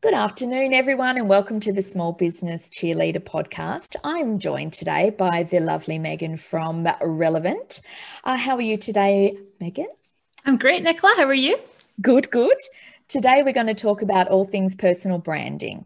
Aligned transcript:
Good 0.00 0.14
afternoon, 0.14 0.74
everyone, 0.74 1.16
and 1.16 1.28
welcome 1.28 1.58
to 1.58 1.72
the 1.72 1.82
Small 1.82 2.12
Business 2.12 2.68
Cheerleader 2.68 3.18
podcast. 3.18 3.96
I'm 4.04 4.38
joined 4.38 4.72
today 4.72 5.10
by 5.10 5.42
the 5.42 5.58
lovely 5.58 5.98
Megan 5.98 6.36
from 6.36 6.86
Relevant. 7.02 7.80
Uh, 8.22 8.36
how 8.36 8.54
are 8.54 8.62
you 8.62 8.76
today, 8.76 9.36
Megan? 9.58 9.88
I'm 10.44 10.56
great, 10.56 10.84
Nicola. 10.84 11.14
How 11.16 11.24
are 11.24 11.34
you? 11.34 11.58
Good, 12.00 12.30
good. 12.30 12.56
Today, 13.08 13.42
we're 13.42 13.52
going 13.52 13.66
to 13.66 13.74
talk 13.74 14.00
about 14.00 14.28
all 14.28 14.44
things 14.44 14.76
personal 14.76 15.18
branding. 15.18 15.84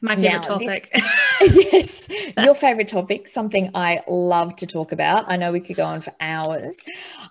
My 0.00 0.14
favorite 0.14 0.30
now, 0.30 0.40
topic. 0.40 0.90
This, 1.40 1.68
yes, 1.72 2.08
your 2.38 2.54
favorite 2.54 2.88
topic, 2.88 3.28
something 3.28 3.70
I 3.74 4.02
love 4.08 4.56
to 4.56 4.66
talk 4.66 4.92
about. 4.92 5.24
I 5.28 5.36
know 5.36 5.52
we 5.52 5.60
could 5.60 5.76
go 5.76 5.84
on 5.84 6.00
for 6.00 6.12
hours. 6.20 6.76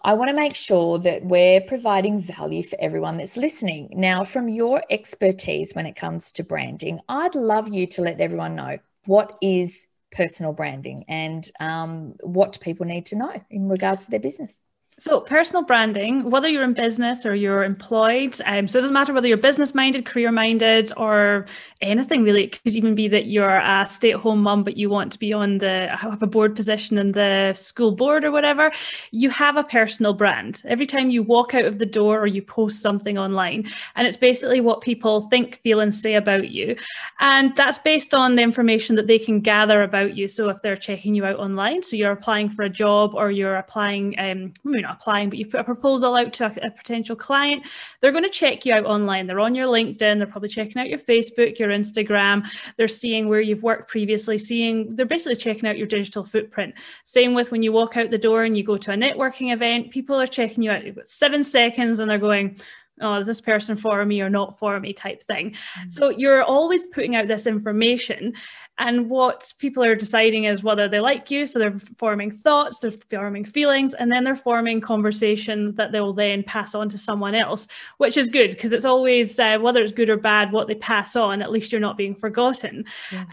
I 0.03 0.13
want 0.13 0.29
to 0.29 0.35
make 0.35 0.55
sure 0.55 0.99
that 0.99 1.25
we're 1.25 1.61
providing 1.61 2.19
value 2.19 2.63
for 2.63 2.77
everyone 2.79 3.17
that's 3.17 3.37
listening. 3.37 3.89
Now, 3.91 4.23
from 4.23 4.49
your 4.49 4.81
expertise 4.89 5.73
when 5.73 5.85
it 5.85 5.95
comes 5.95 6.31
to 6.33 6.43
branding, 6.43 6.99
I'd 7.09 7.35
love 7.35 7.73
you 7.73 7.87
to 7.87 8.01
let 8.01 8.19
everyone 8.19 8.55
know 8.55 8.79
what 9.05 9.37
is 9.41 9.87
personal 10.11 10.53
branding 10.53 11.05
and 11.07 11.49
um, 11.59 12.15
what 12.21 12.59
people 12.59 12.85
need 12.85 13.05
to 13.07 13.15
know 13.15 13.33
in 13.49 13.69
regards 13.69 14.05
to 14.05 14.11
their 14.11 14.19
business. 14.19 14.61
So, 15.01 15.19
personal 15.19 15.63
branding, 15.63 16.29
whether 16.29 16.47
you're 16.47 16.63
in 16.63 16.75
business 16.75 17.25
or 17.25 17.33
you're 17.33 17.63
employed, 17.63 18.39
um, 18.45 18.67
so 18.67 18.77
it 18.77 18.81
doesn't 18.81 18.93
matter 18.93 19.13
whether 19.13 19.27
you're 19.27 19.35
business 19.35 19.73
minded, 19.73 20.05
career 20.05 20.31
minded, 20.31 20.93
or 20.95 21.47
anything 21.81 22.21
really. 22.21 22.43
It 22.43 22.61
could 22.63 22.75
even 22.75 22.93
be 22.93 23.07
that 23.07 23.25
you're 23.25 23.57
a 23.57 23.87
stay 23.89 24.11
at 24.11 24.19
home 24.19 24.43
mum, 24.43 24.63
but 24.63 24.77
you 24.77 24.91
want 24.91 25.11
to 25.13 25.17
be 25.17 25.33
on 25.33 25.57
the 25.57 25.89
have 25.91 26.21
a 26.21 26.27
board 26.27 26.55
position 26.55 26.99
in 26.99 27.13
the 27.13 27.55
school 27.55 27.93
board 27.93 28.23
or 28.23 28.31
whatever. 28.31 28.71
You 29.09 29.31
have 29.31 29.57
a 29.57 29.63
personal 29.63 30.13
brand 30.13 30.61
every 30.65 30.85
time 30.85 31.09
you 31.09 31.23
walk 31.23 31.55
out 31.55 31.65
of 31.65 31.79
the 31.79 31.85
door 31.87 32.19
or 32.19 32.27
you 32.27 32.43
post 32.43 32.79
something 32.79 33.17
online. 33.17 33.65
And 33.95 34.05
it's 34.07 34.17
basically 34.17 34.61
what 34.61 34.81
people 34.81 35.21
think, 35.21 35.61
feel, 35.63 35.79
and 35.79 35.91
say 35.91 36.13
about 36.13 36.51
you. 36.51 36.75
And 37.19 37.55
that's 37.55 37.79
based 37.79 38.13
on 38.13 38.35
the 38.35 38.43
information 38.43 38.97
that 38.97 39.07
they 39.07 39.17
can 39.17 39.39
gather 39.39 39.81
about 39.81 40.15
you. 40.15 40.27
So, 40.27 40.49
if 40.49 40.61
they're 40.61 40.77
checking 40.77 41.15
you 41.15 41.25
out 41.25 41.39
online, 41.39 41.81
so 41.81 41.95
you're 41.95 42.11
applying 42.11 42.51
for 42.51 42.61
a 42.61 42.69
job 42.69 43.15
or 43.15 43.31
you're 43.31 43.55
applying, 43.55 44.13
um, 44.19 44.53
applying, 44.95 45.29
but 45.29 45.39
you've 45.39 45.49
put 45.49 45.59
a 45.59 45.63
proposal 45.63 46.15
out 46.15 46.33
to 46.33 46.45
a, 46.45 46.67
a, 46.67 46.71
potential 46.71 47.15
client, 47.15 47.65
they're 47.99 48.11
going 48.11 48.23
to 48.23 48.29
check 48.29 48.65
you 48.65 48.73
out 48.73 48.85
online. 48.85 49.27
They're 49.27 49.39
on 49.39 49.55
your 49.55 49.67
LinkedIn, 49.67 50.17
they're 50.17 50.27
probably 50.27 50.49
checking 50.49 50.77
out 50.77 50.89
your 50.89 50.99
Facebook, 50.99 51.59
your 51.59 51.69
Instagram, 51.69 52.47
they're 52.77 52.87
seeing 52.87 53.27
where 53.27 53.41
you've 53.41 53.63
worked 53.63 53.89
previously, 53.89 54.37
seeing, 54.37 54.95
they're 54.95 55.05
basically 55.05 55.35
checking 55.35 55.67
out 55.67 55.77
your 55.77 55.87
digital 55.87 56.25
footprint. 56.25 56.75
Same 57.03 57.33
with 57.33 57.51
when 57.51 57.63
you 57.63 57.71
walk 57.71 57.97
out 57.97 58.11
the 58.11 58.17
door 58.17 58.43
and 58.43 58.57
you 58.57 58.63
go 58.63 58.77
to 58.77 58.91
a 58.91 58.95
networking 58.95 59.53
event, 59.53 59.91
people 59.91 60.19
are 60.19 60.27
checking 60.27 60.63
you 60.63 60.71
out. 60.71 60.85
You've 60.85 60.95
got 60.95 61.07
seven 61.07 61.43
seconds 61.43 61.99
and 61.99 62.09
they're 62.09 62.17
going, 62.17 62.59
oh, 63.01 63.15
is 63.15 63.27
this 63.27 63.41
person 63.41 63.77
for 63.77 64.05
me 64.05 64.21
or 64.21 64.29
not 64.29 64.57
for 64.57 64.79
me 64.79 64.93
type 64.93 65.21
thing. 65.23 65.51
Mm-hmm. 65.51 65.89
So 65.89 66.09
you're 66.09 66.43
always 66.43 66.85
putting 66.87 67.15
out 67.15 67.27
this 67.27 67.47
information. 67.47 68.33
And 68.81 69.11
what 69.11 69.53
people 69.59 69.83
are 69.83 69.95
deciding 69.95 70.45
is 70.45 70.63
whether 70.63 70.87
they 70.87 70.99
like 70.99 71.29
you. 71.29 71.45
So 71.45 71.59
they're 71.59 71.77
forming 71.97 72.31
thoughts, 72.31 72.79
they're 72.79 72.91
forming 72.91 73.45
feelings, 73.45 73.93
and 73.93 74.11
then 74.11 74.23
they're 74.23 74.35
forming 74.35 74.81
conversation 74.81 75.75
that 75.75 75.91
they'll 75.91 76.13
then 76.13 76.41
pass 76.41 76.73
on 76.73 76.89
to 76.89 76.97
someone 76.97 77.35
else, 77.35 77.67
which 77.97 78.17
is 78.17 78.27
good 78.27 78.49
because 78.49 78.71
it's 78.71 78.83
always, 78.83 79.39
uh, 79.39 79.59
whether 79.59 79.83
it's 79.83 79.91
good 79.91 80.09
or 80.09 80.17
bad, 80.17 80.51
what 80.51 80.67
they 80.67 80.73
pass 80.73 81.15
on, 81.15 81.43
at 81.43 81.51
least 81.51 81.71
you're 81.71 81.79
not 81.79 81.95
being 81.95 82.15
forgotten. 82.15 82.83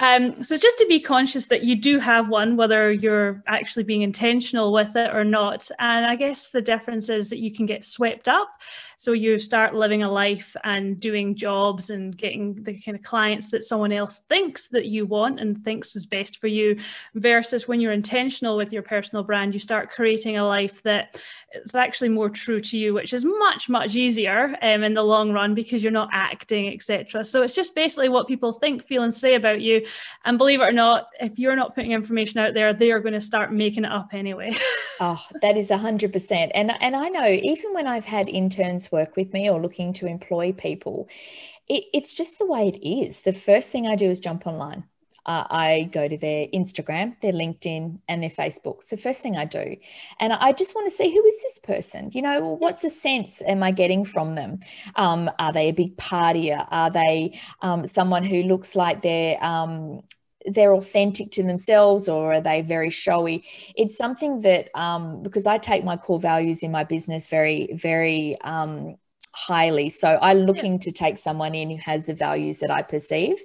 Um, 0.00 0.44
so 0.44 0.56
just 0.58 0.76
to 0.78 0.86
be 0.86 1.00
conscious 1.00 1.46
that 1.46 1.64
you 1.64 1.76
do 1.76 1.98
have 1.98 2.28
one, 2.28 2.56
whether 2.56 2.92
you're 2.92 3.42
actually 3.46 3.84
being 3.84 4.02
intentional 4.02 4.70
with 4.70 4.94
it 4.96 5.14
or 5.14 5.24
not. 5.24 5.70
And 5.78 6.04
I 6.04 6.14
guess 6.14 6.50
the 6.50 6.60
difference 6.60 7.08
is 7.08 7.30
that 7.30 7.38
you 7.38 7.50
can 7.50 7.64
get 7.64 7.84
swept 7.84 8.28
up. 8.28 8.48
So 8.98 9.12
you 9.12 9.38
start 9.38 9.74
living 9.74 10.02
a 10.02 10.10
life 10.10 10.56
and 10.64 11.00
doing 11.00 11.36
jobs 11.36 11.88
and 11.88 12.16
getting 12.16 12.62
the 12.64 12.78
kind 12.80 12.98
of 12.98 13.02
clients 13.02 13.50
that 13.52 13.62
someone 13.62 13.92
else 13.92 14.22
thinks 14.28 14.69
that 14.69 14.86
you 14.86 15.06
want 15.06 15.38
and 15.39 15.64
thinks 15.64 15.97
is 15.97 16.06
best 16.06 16.39
for 16.39 16.47
you, 16.47 16.78
versus 17.15 17.69
when 17.69 17.81
you're 17.81 17.93
intentional 17.93 18.56
with 18.56 18.72
your 18.72 18.82
personal 18.82 19.25
brand, 19.25 19.54
you 19.54 19.60
start 19.60 19.91
creating 19.91 20.37
a 20.37 20.47
life 20.47 20.82
that 20.82 21.21
is 21.54 21.75
actually 21.75 22.09
more 22.09 22.28
true 22.28 22.60
to 22.60 22.76
you, 22.76 22.94
which 22.94 23.12
is 23.12 23.25
much, 23.25 23.69
much 23.69 23.94
easier 23.94 24.56
um, 24.62 24.82
in 24.82 24.94
the 24.94 25.03
long 25.03 25.32
run 25.32 25.54
because 25.54 25.82
you're 25.82 25.93
not 25.93 26.10
acting, 26.12 26.72
etc. 26.72 27.25
So 27.25 27.43
it's 27.43 27.54
just 27.54 27.75
basically 27.75 28.09
what 28.09 28.28
people 28.28 28.53
think, 28.53 28.84
feel, 28.84 29.03
and 29.03 29.15
say 29.15 29.34
about 29.34 29.60
you. 29.60 29.84
And 30.25 30.38
believe 30.38 30.60
it 30.60 30.65
or 30.65 30.72
not, 30.72 31.06
if 31.21 31.38
you're 31.38 31.56
not 31.56 31.75
putting 31.75 31.93
information 31.93 32.38
out 32.38 32.54
there, 32.54 32.72
they 32.72 32.93
are 32.93 33.00
going 33.00 33.15
to 33.15 33.21
start 33.21 33.53
making 33.53 33.84
it 33.84 33.93
up 33.93 34.10
anyway. 34.12 34.56
oh, 35.00 35.22
that 35.43 35.56
is 35.56 35.71
a 35.71 35.78
hundred 35.78 36.12
percent. 36.12 36.53
And 36.54 36.72
and 36.81 36.94
I 36.97 37.09
know 37.09 37.27
even 37.27 37.72
when 37.75 37.87
I've 37.87 38.04
had 38.04 38.28
interns 38.28 38.93
work 38.93 39.16
with 39.16 39.32
me 39.32 39.50
or 39.50 39.60
looking 39.60 39.93
to 39.94 40.06
employ 40.06 40.53
people, 40.53 41.09
it, 41.69 41.84
it's 41.93 42.15
just 42.15 42.38
the 42.38 42.47
way 42.47 42.69
it 42.69 42.87
is. 42.87 43.22
The 43.22 43.32
first 43.32 43.71
thing 43.71 43.87
I 43.87 43.97
do 43.97 44.10
is 44.10 44.21
jump 44.21 44.47
online. 44.47 44.84
Uh, 45.28 45.44
I 45.50 45.91
go 45.93 46.09
to 46.09 46.16
their 46.16 46.47
Instagram, 46.49 47.15
their 47.21 47.33
LinkedIn, 47.33 47.99
and 48.09 48.22
their 48.22 48.31
Facebook. 48.31 48.83
So 48.83 48.97
first 48.97 49.21
thing 49.21 49.37
I 49.37 49.44
do, 49.44 49.77
and 50.21 50.33
I 50.33 50.53
just 50.53 50.75
want 50.75 50.91
to 50.91 50.97
see 50.97 51.12
who 51.12 51.22
is 51.22 51.43
this 51.43 51.59
person. 51.59 52.11
You 52.15 52.22
know, 52.22 52.56
what's 52.59 52.81
the 52.81 52.89
sense 52.89 53.43
am 53.47 53.62
I 53.62 53.71
getting 53.71 54.06
from 54.06 54.34
them? 54.37 54.59
Um, 54.97 55.31
are 55.39 55.53
they 55.53 55.69
a 55.69 55.72
big 55.72 55.99
partier? 55.99 56.66
Are 56.71 56.91
they 56.91 57.39
um, 57.61 57.87
someone 57.87 58.25
who 58.25 58.43
looks 58.43 58.75
like 58.75 59.03
they're 59.03 59.37
um, 59.44 60.00
they're 60.47 60.72
authentic 60.72 61.31
to 61.33 61.43
themselves 61.43 62.09
or 62.09 62.33
are 62.34 62.41
they 62.41 62.62
very 62.62 62.91
showy 62.91 63.45
it's 63.77 63.99
something 63.99 64.41
that 64.41 64.69
um, 64.75 65.22
because 65.22 65.47
i 65.47 65.59
take 65.59 65.84
my 65.84 65.97
core 65.97 66.21
values 66.21 66.62
in 66.62 66.71
my 66.71 66.84
business 66.84 67.28
very 67.28 67.69
very 67.75 68.41
um, 68.43 68.97
highly 69.47 69.88
so 69.88 70.19
i'm 70.21 70.38
looking 70.38 70.72
yeah. 70.72 70.78
to 70.78 70.93
take 70.93 71.16
someone 71.16 71.54
in 71.54 71.71
who 71.71 71.76
has 71.76 72.06
the 72.06 72.15
values 72.15 72.59
that 72.59 72.71
i 72.71 72.82
perceive 72.82 73.38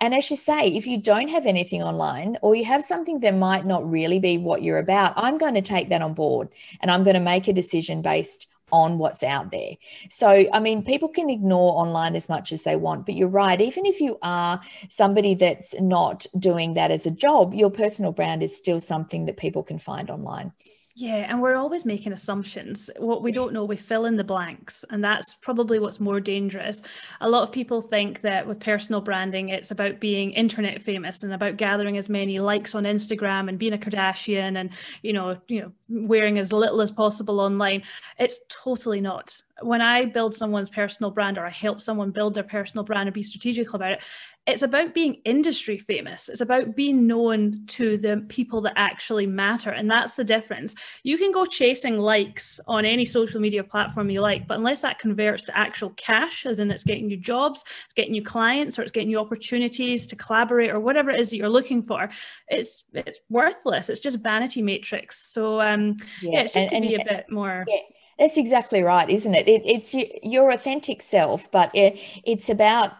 and 0.00 0.14
as 0.14 0.30
you 0.30 0.36
say 0.36 0.68
if 0.68 0.86
you 0.86 0.96
don't 0.96 1.28
have 1.28 1.46
anything 1.46 1.82
online 1.82 2.36
or 2.42 2.54
you 2.54 2.64
have 2.64 2.84
something 2.84 3.18
that 3.20 3.34
might 3.34 3.66
not 3.66 3.88
really 3.90 4.20
be 4.20 4.38
what 4.38 4.62
you're 4.62 4.78
about 4.78 5.12
i'm 5.16 5.38
going 5.38 5.54
to 5.54 5.62
take 5.62 5.88
that 5.88 6.02
on 6.02 6.14
board 6.14 6.48
and 6.80 6.90
i'm 6.90 7.02
going 7.02 7.14
to 7.14 7.20
make 7.20 7.48
a 7.48 7.52
decision 7.52 8.02
based 8.02 8.46
on 8.72 8.96
what's 8.96 9.22
out 9.22 9.50
there. 9.50 9.72
So, 10.08 10.46
I 10.50 10.58
mean, 10.58 10.82
people 10.82 11.08
can 11.08 11.28
ignore 11.28 11.78
online 11.78 12.16
as 12.16 12.28
much 12.28 12.52
as 12.52 12.62
they 12.62 12.74
want, 12.74 13.04
but 13.04 13.14
you're 13.14 13.28
right. 13.28 13.60
Even 13.60 13.84
if 13.84 14.00
you 14.00 14.18
are 14.22 14.60
somebody 14.88 15.34
that's 15.34 15.78
not 15.78 16.26
doing 16.38 16.72
that 16.74 16.90
as 16.90 17.04
a 17.04 17.10
job, 17.10 17.52
your 17.52 17.70
personal 17.70 18.12
brand 18.12 18.42
is 18.42 18.56
still 18.56 18.80
something 18.80 19.26
that 19.26 19.36
people 19.36 19.62
can 19.62 19.76
find 19.76 20.08
online. 20.08 20.52
Yeah, 20.94 21.26
and 21.28 21.40
we're 21.40 21.54
always 21.56 21.86
making 21.86 22.12
assumptions. 22.12 22.90
What 22.98 23.22
we 23.22 23.32
don't 23.32 23.54
know, 23.54 23.64
we 23.64 23.76
fill 23.76 24.04
in 24.04 24.16
the 24.16 24.24
blanks. 24.24 24.84
And 24.90 25.02
that's 25.02 25.34
probably 25.34 25.78
what's 25.78 26.00
more 26.00 26.20
dangerous. 26.20 26.82
A 27.22 27.30
lot 27.30 27.42
of 27.42 27.50
people 27.50 27.80
think 27.80 28.20
that 28.20 28.46
with 28.46 28.60
personal 28.60 29.00
branding, 29.00 29.48
it's 29.48 29.70
about 29.70 30.00
being 30.00 30.32
internet 30.32 30.82
famous 30.82 31.22
and 31.22 31.32
about 31.32 31.56
gathering 31.56 31.96
as 31.96 32.10
many 32.10 32.40
likes 32.40 32.74
on 32.74 32.84
Instagram 32.84 33.48
and 33.48 33.58
being 33.58 33.72
a 33.72 33.78
Kardashian 33.78 34.58
and, 34.58 34.70
you 35.02 35.14
know, 35.14 35.38
you 35.48 35.62
know, 35.62 35.72
wearing 35.92 36.38
as 36.38 36.52
little 36.52 36.80
as 36.80 36.90
possible 36.90 37.40
online. 37.40 37.82
It's 38.18 38.40
totally 38.48 39.00
not 39.00 39.42
when 39.62 39.80
I 39.80 40.04
build 40.04 40.34
someone's 40.34 40.70
personal 40.70 41.10
brand 41.10 41.38
or 41.38 41.46
I 41.46 41.50
help 41.50 41.80
someone 41.80 42.10
build 42.10 42.34
their 42.34 42.42
personal 42.42 42.84
brand 42.84 43.08
and 43.08 43.14
be 43.14 43.22
strategic 43.22 43.74
about 43.74 43.92
it, 43.92 44.02
it's 44.44 44.62
about 44.62 44.92
being 44.92 45.14
industry 45.24 45.78
famous. 45.78 46.28
It's 46.28 46.40
about 46.40 46.74
being 46.74 47.06
known 47.06 47.64
to 47.68 47.96
the 47.96 48.24
people 48.28 48.60
that 48.62 48.72
actually 48.74 49.26
matter. 49.26 49.70
And 49.70 49.88
that's 49.88 50.14
the 50.14 50.24
difference. 50.24 50.74
You 51.04 51.16
can 51.16 51.30
go 51.30 51.44
chasing 51.46 51.96
likes 51.98 52.58
on 52.66 52.84
any 52.84 53.04
social 53.04 53.40
media 53.40 53.62
platform 53.62 54.10
you 54.10 54.20
like, 54.20 54.48
but 54.48 54.58
unless 54.58 54.82
that 54.82 54.98
converts 54.98 55.44
to 55.44 55.56
actual 55.56 55.90
cash, 55.90 56.44
as 56.44 56.58
in 56.58 56.72
it's 56.72 56.82
getting 56.82 57.08
you 57.08 57.16
jobs, 57.16 57.64
it's 57.84 57.94
getting 57.94 58.14
you 58.14 58.22
clients, 58.22 58.78
or 58.78 58.82
it's 58.82 58.90
getting 58.90 59.10
you 59.10 59.20
opportunities 59.20 60.08
to 60.08 60.16
collaborate 60.16 60.70
or 60.70 60.80
whatever 60.80 61.10
it 61.10 61.20
is 61.20 61.30
that 61.30 61.36
you're 61.36 61.48
looking 61.48 61.82
for, 61.82 62.10
it's 62.48 62.82
it's 62.94 63.20
worthless. 63.28 63.88
It's 63.88 64.00
just 64.00 64.18
vanity 64.18 64.60
metrics. 64.60 65.32
So 65.32 65.60
um 65.60 65.81
Um, 65.90 65.96
yeah, 66.20 66.30
yeah 66.32 66.40
it's 66.40 66.52
just 66.54 66.72
and, 66.72 66.82
to 66.84 66.88
be 66.88 66.94
and, 66.94 67.02
a 67.08 67.14
bit 67.14 67.30
more 67.30 67.64
yeah 67.68 67.76
that's 68.18 68.36
exactly 68.36 68.82
right, 68.82 69.08
isn't 69.10 69.34
it? 69.34 69.48
it 69.48 69.62
it's 69.64 69.94
your 70.22 70.50
authentic 70.50 71.02
self, 71.02 71.50
but 71.50 71.70
it, 71.74 71.98
it's 72.24 72.48
about 72.48 72.92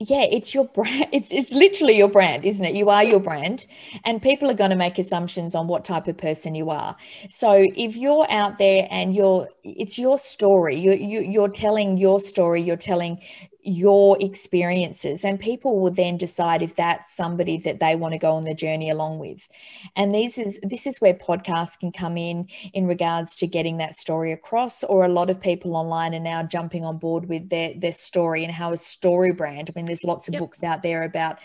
yeah 0.00 0.22
it's 0.30 0.54
your 0.54 0.64
brand 0.66 1.08
it's 1.12 1.32
it's 1.32 1.52
literally 1.52 1.96
your 1.96 2.08
brand 2.08 2.44
isn't 2.44 2.64
it 2.64 2.72
you 2.72 2.88
are 2.88 3.02
your 3.02 3.18
brand 3.18 3.66
and 4.04 4.22
people 4.22 4.48
are 4.48 4.54
going 4.54 4.70
to 4.70 4.76
make 4.76 4.96
assumptions 4.96 5.56
on 5.56 5.66
what 5.66 5.84
type 5.84 6.06
of 6.06 6.16
person 6.16 6.54
you 6.54 6.70
are 6.70 6.96
so 7.30 7.66
if 7.74 7.96
you're 7.96 8.30
out 8.30 8.58
there 8.58 8.86
and 8.92 9.16
you're 9.16 9.48
it's 9.64 9.98
your 9.98 10.16
story 10.16 10.78
you, 10.78 10.92
you 10.92 11.20
you're 11.22 11.48
telling 11.48 11.98
your 11.98 12.20
story 12.20 12.62
you're 12.62 12.76
telling 12.76 13.20
your 13.62 14.16
experiences 14.20 15.24
and 15.24 15.40
people 15.40 15.80
will 15.80 15.90
then 15.90 16.16
decide 16.16 16.62
if 16.62 16.76
that's 16.76 17.12
somebody 17.14 17.58
that 17.58 17.80
they 17.80 17.96
want 17.96 18.12
to 18.12 18.18
go 18.18 18.32
on 18.32 18.44
the 18.44 18.54
journey 18.54 18.88
along 18.88 19.18
with 19.18 19.48
and 19.96 20.14
this 20.14 20.38
is 20.38 20.60
this 20.62 20.86
is 20.86 21.00
where 21.00 21.12
podcasts 21.12 21.78
can 21.78 21.90
come 21.90 22.16
in 22.16 22.48
in 22.72 22.86
regards 22.86 23.34
to 23.34 23.48
getting 23.48 23.76
that 23.76 23.96
story 23.96 24.30
across 24.30 24.84
or 24.84 25.04
a 25.04 25.08
lot 25.08 25.28
of 25.28 25.40
people 25.40 25.74
online 25.74 26.14
are 26.14 26.20
now 26.20 26.40
jumping 26.40 26.84
on 26.84 26.98
board 26.98 27.28
with 27.28 27.48
their 27.50 27.74
their 27.74 27.92
story 27.92 28.44
and 28.44 28.54
how 28.54 28.72
a 28.72 28.76
story 28.76 29.32
brand 29.32 29.68
i 29.68 29.72
mean 29.76 29.86
there's 29.86 30.04
lots 30.04 30.28
of 30.28 30.34
yep. 30.34 30.40
books 30.40 30.62
out 30.62 30.84
there 30.84 31.02
about 31.02 31.38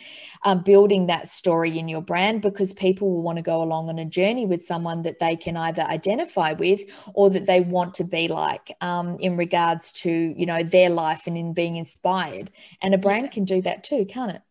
um, 0.43 0.61
building 0.61 1.07
that 1.07 1.27
story 1.27 1.79
in 1.79 1.87
your 1.87 2.01
brand 2.01 2.43
because 2.43 2.73
people 2.73 3.09
will 3.09 3.23
want 3.23 3.37
to 3.37 3.43
go 3.43 3.61
along 3.61 3.89
on 3.89 3.97
a 3.97 4.05
journey 4.05 4.45
with 4.45 4.61
someone 4.61 5.01
that 5.01 5.17
they 5.19 5.35
can 5.35 5.57
either 5.57 5.81
identify 5.83 6.53
with 6.53 6.81
or 7.15 7.31
that 7.31 7.47
they 7.47 7.59
want 7.59 7.93
to 7.95 8.03
be 8.03 8.27
like 8.27 8.77
um, 8.81 9.17
in 9.19 9.35
regards 9.35 9.91
to 9.91 10.11
you 10.37 10.45
know 10.45 10.61
their 10.61 10.91
life 10.91 11.25
and 11.25 11.37
in 11.37 11.53
being 11.53 11.75
inspired 11.75 12.03
And 12.81 12.93
a 12.93 12.97
brand 12.97 13.31
can 13.31 13.45
do 13.45 13.61
that 13.63 13.83
too, 13.83 14.05
can't 14.05 14.31
it? 14.31 14.41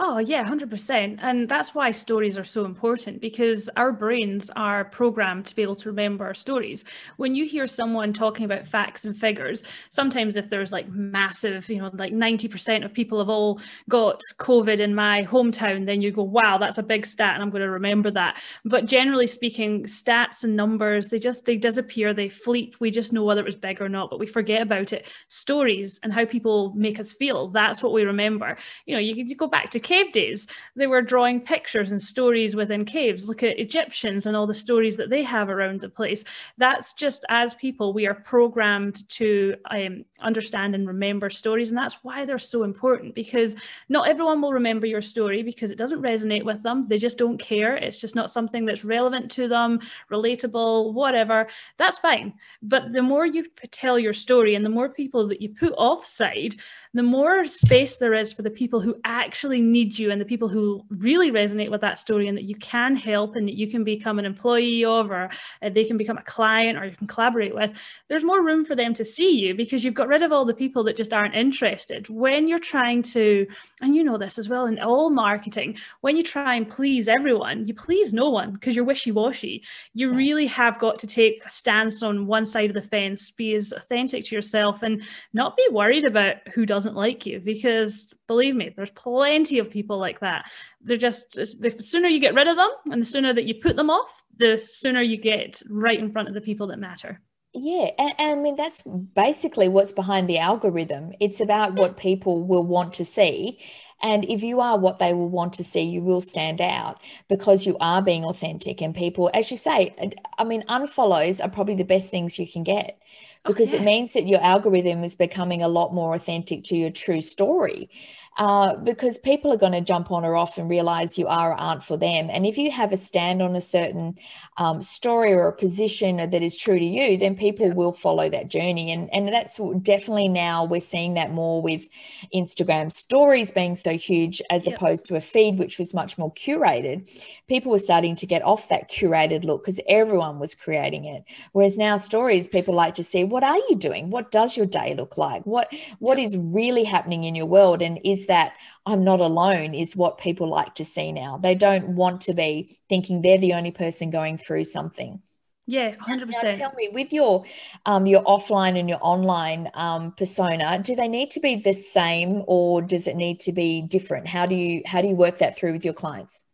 Oh, 0.00 0.18
yeah, 0.18 0.42
100%. 0.42 1.18
And 1.22 1.48
that's 1.48 1.74
why 1.74 1.90
stories 1.90 2.36
are 2.36 2.44
so 2.44 2.64
important 2.64 3.20
because 3.20 3.68
our 3.76 3.92
brains 3.92 4.50
are 4.56 4.84
programmed 4.84 5.46
to 5.46 5.56
be 5.56 5.62
able 5.62 5.76
to 5.76 5.88
remember 5.88 6.24
our 6.24 6.34
stories. 6.34 6.84
When 7.16 7.34
you 7.34 7.46
hear 7.46 7.66
someone 7.66 8.12
talking 8.12 8.44
about 8.44 8.66
facts 8.66 9.04
and 9.04 9.16
figures, 9.16 9.62
sometimes 9.90 10.36
if 10.36 10.50
there's 10.50 10.72
like 10.72 10.88
massive, 10.88 11.68
you 11.68 11.78
know, 11.78 11.90
like 11.94 12.12
90% 12.12 12.84
of 12.84 12.92
people 12.92 13.18
have 13.18 13.28
all 13.28 13.60
got 13.88 14.20
COVID 14.38 14.78
in 14.78 14.94
my 14.94 15.22
hometown, 15.24 15.86
then 15.86 16.00
you 16.02 16.10
go, 16.10 16.22
wow, 16.22 16.58
that's 16.58 16.78
a 16.78 16.82
big 16.82 17.06
stat 17.06 17.34
and 17.34 17.42
I'm 17.42 17.50
going 17.50 17.62
to 17.62 17.70
remember 17.70 18.10
that. 18.12 18.40
But 18.64 18.86
generally 18.86 19.26
speaking, 19.26 19.84
stats 19.84 20.44
and 20.44 20.56
numbers, 20.56 21.08
they 21.08 21.18
just, 21.18 21.44
they 21.44 21.56
disappear, 21.56 22.12
they 22.12 22.28
fleet. 22.28 22.80
We 22.80 22.90
just 22.90 23.12
know 23.12 23.24
whether 23.24 23.40
it 23.40 23.46
was 23.46 23.56
big 23.56 23.80
or 23.80 23.88
not, 23.88 24.10
but 24.10 24.18
we 24.18 24.26
forget 24.26 24.62
about 24.62 24.92
it. 24.92 25.06
Stories 25.26 25.98
and 26.02 26.12
how 26.12 26.24
people 26.24 26.72
make 26.74 26.98
us 27.00 27.12
feel, 27.12 27.48
that's 27.48 27.82
what 27.82 27.92
we 27.92 28.02
remember. 28.04 28.56
You 28.86 28.94
know, 28.94 29.00
you, 29.00 29.14
you 29.14 29.34
go 29.34 29.46
back 29.48 29.61
back 29.62 29.70
to 29.70 29.78
cave 29.78 30.10
days. 30.12 30.48
They 30.74 30.88
were 30.88 31.02
drawing 31.02 31.40
pictures 31.40 31.92
and 31.92 32.02
stories 32.02 32.56
within 32.56 32.84
caves. 32.84 33.28
Look 33.28 33.44
at 33.44 33.60
Egyptians 33.60 34.26
and 34.26 34.36
all 34.36 34.46
the 34.46 34.54
stories 34.54 34.96
that 34.96 35.08
they 35.08 35.22
have 35.22 35.48
around 35.48 35.80
the 35.80 35.88
place. 35.88 36.24
That's 36.58 36.94
just 36.94 37.24
as 37.28 37.54
people, 37.54 37.92
we 37.92 38.08
are 38.08 38.14
programmed 38.14 39.08
to 39.10 39.54
um, 39.70 40.04
understand 40.20 40.74
and 40.74 40.88
remember 40.88 41.30
stories. 41.30 41.68
And 41.68 41.78
that's 41.78 42.02
why 42.02 42.24
they're 42.24 42.38
so 42.38 42.64
important 42.64 43.14
because 43.14 43.54
not 43.88 44.08
everyone 44.08 44.42
will 44.42 44.52
remember 44.52 44.86
your 44.86 45.02
story 45.02 45.44
because 45.44 45.70
it 45.70 45.78
doesn't 45.78 46.02
resonate 46.02 46.44
with 46.44 46.62
them. 46.64 46.88
They 46.88 46.98
just 46.98 47.18
don't 47.18 47.38
care. 47.38 47.76
It's 47.76 47.98
just 47.98 48.16
not 48.16 48.32
something 48.32 48.64
that's 48.64 48.84
relevant 48.84 49.30
to 49.32 49.46
them, 49.46 49.78
relatable, 50.10 50.92
whatever. 50.92 51.46
That's 51.76 52.00
fine. 52.00 52.34
But 52.62 52.92
the 52.92 53.02
more 53.02 53.26
you 53.26 53.46
tell 53.70 53.96
your 53.96 54.12
story 54.12 54.56
and 54.56 54.64
the 54.64 54.70
more 54.70 54.88
people 54.88 55.28
that 55.28 55.40
you 55.40 55.50
put 55.50 55.72
offside, 55.76 56.56
the 56.94 57.02
more 57.02 57.46
space 57.46 57.96
there 57.96 58.12
is 58.12 58.32
for 58.34 58.42
the 58.42 58.50
people 58.50 58.80
who 58.80 58.94
actually 59.04 59.62
need 59.62 59.98
you 59.98 60.10
and 60.10 60.20
the 60.20 60.26
people 60.26 60.48
who 60.48 60.84
really 60.90 61.30
resonate 61.30 61.70
with 61.70 61.80
that 61.80 61.96
story 61.96 62.28
and 62.28 62.36
that 62.36 62.44
you 62.44 62.54
can 62.56 62.94
help 62.94 63.34
and 63.34 63.48
that 63.48 63.54
you 63.54 63.66
can 63.66 63.82
become 63.82 64.18
an 64.18 64.26
employee 64.26 64.84
of 64.84 65.10
or 65.10 65.30
uh, 65.62 65.70
they 65.70 65.84
can 65.84 65.96
become 65.96 66.18
a 66.18 66.22
client 66.22 66.78
or 66.78 66.84
you 66.84 66.90
can 66.90 67.06
collaborate 67.06 67.54
with, 67.54 67.72
there's 68.08 68.24
more 68.24 68.44
room 68.44 68.64
for 68.64 68.76
them 68.76 68.92
to 68.92 69.04
see 69.04 69.38
you 69.38 69.54
because 69.54 69.84
you've 69.84 69.94
got 69.94 70.08
rid 70.08 70.22
of 70.22 70.32
all 70.32 70.44
the 70.44 70.52
people 70.52 70.84
that 70.84 70.96
just 70.96 71.14
aren't 71.14 71.34
interested. 71.34 72.08
When 72.10 72.46
you're 72.46 72.58
trying 72.58 73.02
to, 73.04 73.46
and 73.80 73.96
you 73.96 74.04
know 74.04 74.18
this 74.18 74.38
as 74.38 74.50
well 74.50 74.66
in 74.66 74.78
all 74.78 75.08
marketing, 75.08 75.78
when 76.02 76.16
you 76.16 76.22
try 76.22 76.56
and 76.56 76.68
please 76.68 77.08
everyone, 77.08 77.66
you 77.66 77.72
please 77.72 78.12
no 78.12 78.28
one 78.28 78.52
because 78.52 78.76
you're 78.76 78.84
wishy 78.84 79.12
washy. 79.12 79.62
You 79.94 80.12
really 80.12 80.46
have 80.48 80.78
got 80.78 80.98
to 80.98 81.06
take 81.06 81.42
a 81.46 81.50
stance 81.50 82.02
on 82.02 82.26
one 82.26 82.44
side 82.44 82.68
of 82.68 82.74
the 82.74 82.82
fence, 82.82 83.30
be 83.30 83.54
as 83.54 83.72
authentic 83.72 84.26
to 84.26 84.34
yourself 84.34 84.82
and 84.82 85.02
not 85.32 85.56
be 85.56 85.66
worried 85.70 86.04
about 86.04 86.36
who 86.54 86.66
does 86.66 86.81
doesn't 86.82 86.96
like 86.96 87.26
you 87.26 87.38
because 87.38 88.12
believe 88.26 88.56
me 88.56 88.72
there's 88.74 88.90
plenty 88.90 89.60
of 89.60 89.70
people 89.70 89.98
like 89.98 90.18
that 90.18 90.50
they're 90.80 90.96
just 90.96 91.34
the 91.34 91.74
sooner 91.78 92.08
you 92.08 92.18
get 92.18 92.34
rid 92.34 92.48
of 92.48 92.56
them 92.56 92.70
and 92.90 93.00
the 93.00 93.06
sooner 93.06 93.32
that 93.32 93.44
you 93.44 93.54
put 93.54 93.76
them 93.76 93.88
off 93.88 94.24
the 94.38 94.58
sooner 94.58 95.00
you 95.00 95.16
get 95.16 95.62
right 95.70 96.00
in 96.00 96.10
front 96.10 96.26
of 96.26 96.34
the 96.34 96.40
people 96.40 96.66
that 96.66 96.78
matter 96.78 97.20
yeah, 97.54 97.90
and, 97.98 98.14
and, 98.18 98.40
I 98.40 98.42
mean 98.42 98.56
that's 98.56 98.80
basically 98.80 99.68
what's 99.68 99.92
behind 99.92 100.26
the 100.26 100.38
algorithm. 100.38 101.12
It's 101.20 101.38
about 101.38 101.74
what 101.74 101.98
people 101.98 102.44
will 102.44 102.64
want 102.64 102.94
to 102.94 103.04
see. 103.04 103.60
And 104.00 104.24
if 104.24 104.42
you 104.42 104.60
are 104.60 104.78
what 104.78 104.98
they 104.98 105.12
will 105.12 105.28
want 105.28 105.52
to 105.54 105.64
see, 105.64 105.82
you 105.82 106.00
will 106.00 106.22
stand 106.22 106.62
out 106.62 106.98
because 107.28 107.66
you 107.66 107.76
are 107.78 108.00
being 108.00 108.24
authentic. 108.24 108.80
And 108.80 108.94
people, 108.94 109.30
as 109.34 109.50
you 109.50 109.58
say, 109.58 109.94
I 110.38 110.44
mean, 110.44 110.62
unfollows 110.62 111.44
are 111.44 111.50
probably 111.50 111.74
the 111.74 111.84
best 111.84 112.10
things 112.10 112.38
you 112.38 112.50
can 112.50 112.62
get 112.62 112.98
because 113.44 113.72
it 113.72 113.82
means 113.82 114.12
that 114.12 114.26
your 114.26 114.40
algorithm 114.40 115.02
is 115.02 115.14
becoming 115.14 115.62
a 115.62 115.68
lot 115.68 115.92
more 115.92 116.14
authentic 116.14 116.62
to 116.64 116.76
your 116.76 116.90
true 116.90 117.20
story 117.20 117.90
uh, 118.38 118.76
because 118.76 119.18
people 119.18 119.52
are 119.52 119.58
going 119.58 119.72
to 119.72 119.80
jump 119.80 120.10
on 120.10 120.24
or 120.24 120.36
off 120.36 120.56
and 120.56 120.70
realize 120.70 121.18
you 121.18 121.26
are 121.26 121.52
or 121.52 121.54
aren't 121.54 121.84
for 121.84 121.98
them. 121.98 122.30
And 122.30 122.46
if 122.46 122.56
you 122.56 122.70
have 122.70 122.92
a 122.92 122.96
stand 122.96 123.42
on 123.42 123.54
a 123.54 123.60
certain 123.60 124.18
um, 124.56 124.80
story 124.80 125.32
or 125.32 125.48
a 125.48 125.52
position 125.52 126.16
that 126.16 126.34
is 126.34 126.56
true 126.56 126.78
to 126.78 126.84
you, 126.84 127.18
then 127.18 127.36
people 127.36 127.66
yeah. 127.66 127.74
will 127.74 127.92
follow 127.92 128.30
that 128.30 128.48
journey. 128.48 128.90
And, 128.90 129.12
and 129.12 129.28
that's 129.28 129.60
definitely 129.82 130.28
now 130.28 130.64
we're 130.64 130.80
seeing 130.80 131.14
that 131.14 131.32
more 131.32 131.60
with 131.60 131.86
Instagram 132.34 132.90
stories 132.90 133.52
being 133.52 133.76
so 133.76 133.92
huge 133.98 134.40
as 134.48 134.66
yeah. 134.66 134.74
opposed 134.74 135.04
to 135.06 135.16
a 135.16 135.20
feed, 135.20 135.58
which 135.58 135.78
was 135.78 135.92
much 135.92 136.16
more 136.16 136.32
curated. 136.32 137.08
People 137.48 137.70
were 137.70 137.78
starting 137.78 138.16
to 138.16 138.26
get 138.26 138.42
off 138.44 138.68
that 138.70 138.90
curated 138.90 139.44
look 139.44 139.62
because 139.62 139.80
everyone 139.88 140.38
was 140.38 140.54
creating 140.54 141.04
it. 141.04 141.24
Whereas 141.52 141.76
now 141.76 141.98
stories, 141.98 142.48
people 142.48 142.74
like 142.74 142.94
to 142.94 143.04
see 143.04 143.24
what 143.32 143.42
are 143.42 143.56
you 143.56 143.76
doing? 143.76 144.10
What 144.10 144.30
does 144.30 144.56
your 144.56 144.66
day 144.66 144.94
look 144.94 145.16
like? 145.16 145.42
What 145.44 145.72
what 145.98 146.18
is 146.18 146.36
really 146.36 146.84
happening 146.84 147.24
in 147.24 147.34
your 147.34 147.46
world? 147.46 147.82
And 147.82 147.98
is 148.04 148.26
that 148.26 148.54
I'm 148.86 149.02
not 149.02 149.20
alone 149.20 149.74
is 149.74 149.96
what 149.96 150.18
people 150.18 150.48
like 150.48 150.74
to 150.76 150.84
see 150.84 151.10
now. 151.10 151.38
They 151.38 151.54
don't 151.54 151.88
want 151.96 152.20
to 152.22 152.34
be 152.34 152.78
thinking 152.88 153.22
they're 153.22 153.38
the 153.38 153.54
only 153.54 153.72
person 153.72 154.10
going 154.10 154.38
through 154.38 154.64
something. 154.64 155.22
Yeah, 155.66 155.94
hundred 155.98 156.26
percent. 156.26 156.58
Tell 156.58 156.72
me, 156.74 156.90
with 156.92 157.12
your 157.12 157.44
um, 157.86 158.04
your 158.06 158.22
offline 158.24 158.78
and 158.78 158.88
your 158.88 158.98
online 159.00 159.70
um, 159.74 160.12
persona, 160.12 160.80
do 160.82 160.94
they 160.94 161.08
need 161.08 161.30
to 161.30 161.40
be 161.40 161.56
the 161.56 161.72
same, 161.72 162.42
or 162.46 162.82
does 162.82 163.06
it 163.06 163.16
need 163.16 163.40
to 163.40 163.52
be 163.52 163.80
different? 163.80 164.26
How 164.26 164.44
do 164.44 164.54
you 164.54 164.82
how 164.84 165.00
do 165.00 165.08
you 165.08 165.14
work 165.14 165.38
that 165.38 165.56
through 165.56 165.72
with 165.72 165.84
your 165.84 165.94
clients? 165.94 166.44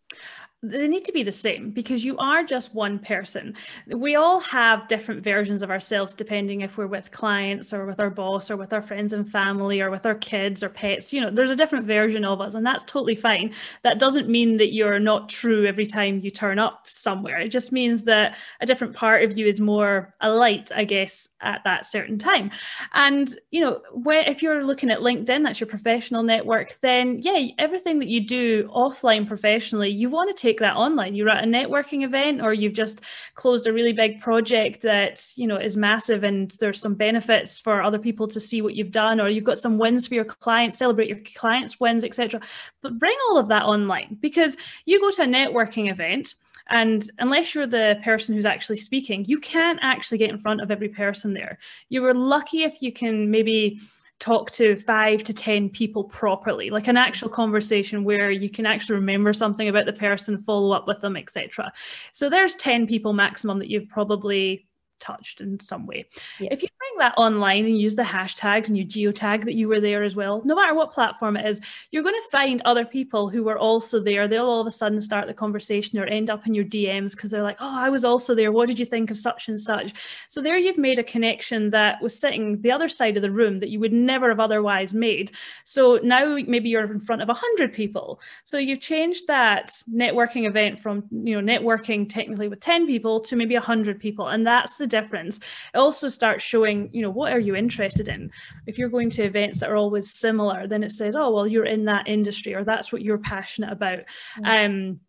They 0.62 0.88
need 0.88 1.04
to 1.04 1.12
be 1.12 1.22
the 1.22 1.30
same 1.30 1.70
because 1.70 2.04
you 2.04 2.18
are 2.18 2.42
just 2.42 2.74
one 2.74 2.98
person. 2.98 3.54
We 3.86 4.16
all 4.16 4.40
have 4.40 4.88
different 4.88 5.22
versions 5.22 5.62
of 5.62 5.70
ourselves 5.70 6.14
depending 6.14 6.62
if 6.62 6.76
we're 6.76 6.88
with 6.88 7.12
clients 7.12 7.72
or 7.72 7.86
with 7.86 8.00
our 8.00 8.10
boss 8.10 8.50
or 8.50 8.56
with 8.56 8.72
our 8.72 8.82
friends 8.82 9.12
and 9.12 9.30
family 9.30 9.80
or 9.80 9.88
with 9.88 10.04
our 10.04 10.16
kids 10.16 10.64
or 10.64 10.68
pets. 10.68 11.12
You 11.12 11.20
know, 11.20 11.30
there's 11.30 11.52
a 11.52 11.56
different 11.56 11.86
version 11.86 12.24
of 12.24 12.40
us, 12.40 12.54
and 12.54 12.66
that's 12.66 12.82
totally 12.82 13.14
fine. 13.14 13.54
That 13.82 14.00
doesn't 14.00 14.28
mean 14.28 14.56
that 14.56 14.72
you're 14.72 14.98
not 14.98 15.28
true 15.28 15.64
every 15.64 15.86
time 15.86 16.20
you 16.24 16.30
turn 16.30 16.58
up 16.58 16.88
somewhere. 16.88 17.38
It 17.38 17.50
just 17.50 17.70
means 17.70 18.02
that 18.02 18.36
a 18.60 18.66
different 18.66 18.96
part 18.96 19.22
of 19.22 19.38
you 19.38 19.46
is 19.46 19.60
more 19.60 20.12
a 20.20 20.32
light, 20.32 20.72
I 20.74 20.82
guess, 20.82 21.28
at 21.40 21.62
that 21.62 21.86
certain 21.86 22.18
time. 22.18 22.50
And, 22.94 23.38
you 23.52 23.60
know, 23.60 23.80
where 23.92 24.28
if 24.28 24.42
you're 24.42 24.64
looking 24.64 24.90
at 24.90 24.98
LinkedIn, 24.98 25.44
that's 25.44 25.60
your 25.60 25.68
professional 25.68 26.24
network, 26.24 26.78
then 26.80 27.20
yeah, 27.22 27.46
everything 27.58 28.00
that 28.00 28.08
you 28.08 28.26
do 28.26 28.68
offline 28.74 29.24
professionally, 29.24 29.90
you 29.90 30.10
want 30.10 30.36
to 30.36 30.42
take 30.42 30.47
take 30.48 30.60
that 30.60 30.76
online. 30.76 31.14
You're 31.14 31.28
at 31.28 31.44
a 31.44 31.46
networking 31.46 32.02
event 32.04 32.40
or 32.40 32.52
you've 32.52 32.72
just 32.72 33.02
closed 33.34 33.66
a 33.66 33.72
really 33.72 33.92
big 33.92 34.20
project 34.20 34.82
that, 34.82 35.24
you 35.36 35.46
know, 35.46 35.56
is 35.56 35.76
massive 35.76 36.24
and 36.24 36.50
there's 36.60 36.80
some 36.80 36.94
benefits 36.94 37.60
for 37.60 37.82
other 37.82 37.98
people 37.98 38.26
to 38.28 38.40
see 38.40 38.62
what 38.62 38.74
you've 38.74 38.90
done 38.90 39.20
or 39.20 39.28
you've 39.28 39.44
got 39.44 39.58
some 39.58 39.78
wins 39.78 40.06
for 40.06 40.14
your 40.14 40.24
clients, 40.24 40.78
celebrate 40.78 41.08
your 41.08 41.20
clients' 41.34 41.78
wins, 41.78 42.04
etc. 42.04 42.40
But 42.82 42.98
bring 42.98 43.16
all 43.28 43.38
of 43.38 43.48
that 43.48 43.64
online 43.64 44.16
because 44.20 44.56
you 44.86 45.00
go 45.00 45.10
to 45.10 45.22
a 45.22 45.26
networking 45.26 45.90
event 45.90 46.34
and 46.70 47.10
unless 47.18 47.54
you're 47.54 47.66
the 47.66 47.98
person 48.04 48.34
who's 48.34 48.46
actually 48.46 48.76
speaking, 48.76 49.24
you 49.26 49.38
can't 49.38 49.78
actually 49.82 50.18
get 50.18 50.30
in 50.30 50.38
front 50.38 50.60
of 50.60 50.70
every 50.70 50.88
person 50.88 51.32
there. 51.32 51.58
You 51.88 52.02
were 52.02 52.14
lucky 52.14 52.62
if 52.62 52.82
you 52.82 52.92
can 52.92 53.30
maybe 53.30 53.80
talk 54.18 54.50
to 54.50 54.76
five 54.76 55.22
to 55.24 55.32
10 55.32 55.70
people 55.70 56.04
properly, 56.04 56.70
like 56.70 56.88
an 56.88 56.96
actual 56.96 57.28
conversation 57.28 58.04
where 58.04 58.30
you 58.30 58.50
can 58.50 58.66
actually 58.66 58.96
remember 58.96 59.32
something 59.32 59.68
about 59.68 59.86
the 59.86 59.92
person, 59.92 60.38
follow 60.38 60.72
up 60.72 60.86
with 60.86 61.00
them, 61.00 61.16
etc. 61.16 61.72
So 62.12 62.28
there's 62.28 62.54
10 62.56 62.86
people 62.86 63.12
maximum 63.12 63.58
that 63.60 63.68
you've 63.68 63.88
probably 63.88 64.67
touched 65.00 65.40
in 65.40 65.60
some 65.60 65.86
way. 65.86 66.06
Yeah. 66.38 66.48
If 66.50 66.62
you 66.62 66.68
bring 66.78 66.98
that 66.98 67.14
online 67.16 67.66
and 67.66 67.80
use 67.80 67.96
the 67.96 68.02
hashtags 68.02 68.68
and 68.68 68.76
you 68.76 68.84
geotag 68.84 69.44
that 69.44 69.54
you 69.54 69.68
were 69.68 69.80
there 69.80 70.02
as 70.02 70.16
well, 70.16 70.42
no 70.44 70.54
matter 70.54 70.74
what 70.74 70.92
platform 70.92 71.36
it 71.36 71.46
is, 71.46 71.60
you're 71.90 72.02
going 72.02 72.14
to 72.14 72.30
find 72.30 72.62
other 72.64 72.84
people 72.84 73.28
who 73.28 73.42
were 73.42 73.58
also 73.58 74.00
there. 74.00 74.28
They'll 74.28 74.46
all 74.46 74.60
of 74.60 74.66
a 74.66 74.70
sudden 74.70 75.00
start 75.00 75.26
the 75.26 75.34
conversation 75.34 75.98
or 75.98 76.04
end 76.06 76.30
up 76.30 76.46
in 76.46 76.54
your 76.54 76.64
DMs 76.64 77.12
because 77.12 77.30
they're 77.30 77.42
like, 77.42 77.58
oh, 77.60 77.78
I 77.78 77.88
was 77.88 78.04
also 78.04 78.34
there. 78.34 78.52
What 78.52 78.68
did 78.68 78.78
you 78.78 78.86
think 78.86 79.10
of 79.10 79.18
such 79.18 79.48
and 79.48 79.60
such? 79.60 79.94
So 80.28 80.40
there 80.40 80.58
you've 80.58 80.78
made 80.78 80.98
a 80.98 81.04
connection 81.04 81.70
that 81.70 82.02
was 82.02 82.18
sitting 82.18 82.60
the 82.60 82.72
other 82.72 82.88
side 82.88 83.16
of 83.16 83.22
the 83.22 83.30
room 83.30 83.60
that 83.60 83.70
you 83.70 83.80
would 83.80 83.92
never 83.92 84.28
have 84.28 84.40
otherwise 84.40 84.92
made. 84.92 85.32
So 85.64 86.00
now 86.02 86.36
maybe 86.46 86.68
you're 86.68 86.90
in 86.90 87.00
front 87.00 87.22
of 87.22 87.28
a 87.28 87.34
hundred 87.34 87.72
people. 87.72 88.20
So 88.44 88.58
you've 88.58 88.80
changed 88.80 89.26
that 89.28 89.70
networking 89.90 90.46
event 90.46 90.80
from, 90.80 91.04
you 91.10 91.40
know, 91.40 91.58
networking 91.58 92.08
technically 92.08 92.48
with 92.48 92.60
10 92.60 92.86
people 92.86 93.20
to 93.20 93.36
maybe 93.36 93.54
a 93.54 93.60
hundred 93.60 94.00
people. 94.00 94.28
And 94.28 94.46
that's 94.46 94.76
the 94.76 94.86
difference. 94.88 95.38
It 95.38 95.78
also 95.78 96.08
starts 96.08 96.42
showing, 96.42 96.90
you 96.92 97.02
know, 97.02 97.10
what 97.10 97.32
are 97.32 97.40
you 97.40 97.54
interested 97.54 98.08
in? 98.08 98.30
If 98.66 98.78
you're 98.78 98.88
going 98.88 99.10
to 99.10 99.22
events 99.22 99.60
that 99.60 99.70
are 99.70 99.76
always 99.76 100.12
similar, 100.12 100.66
then 100.66 100.82
it 100.82 100.90
says, 100.90 101.14
oh, 101.14 101.30
well, 101.30 101.46
you're 101.46 101.64
in 101.64 101.84
that 101.84 102.08
industry 102.08 102.54
or 102.54 102.64
that's 102.64 102.92
what 102.92 103.02
you're 103.02 103.18
passionate 103.18 103.72
about. 103.72 104.00
Mm-hmm. 104.40 104.44
Um, 104.44 105.00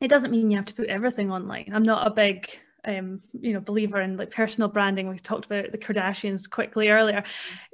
it 0.00 0.08
doesn't 0.08 0.30
mean 0.30 0.50
you 0.50 0.56
have 0.56 0.66
to 0.66 0.74
put 0.74 0.88
everything 0.88 1.30
online. 1.30 1.70
I'm 1.74 1.82
not 1.82 2.06
a 2.06 2.10
big 2.10 2.48
um, 2.84 3.20
you 3.40 3.52
know, 3.52 3.60
believer 3.60 4.00
in 4.00 4.16
like 4.16 4.30
personal 4.30 4.68
branding. 4.68 5.08
We 5.08 5.18
talked 5.18 5.46
about 5.46 5.70
the 5.70 5.78
Kardashians 5.78 6.48
quickly 6.48 6.88
earlier. 6.88 7.22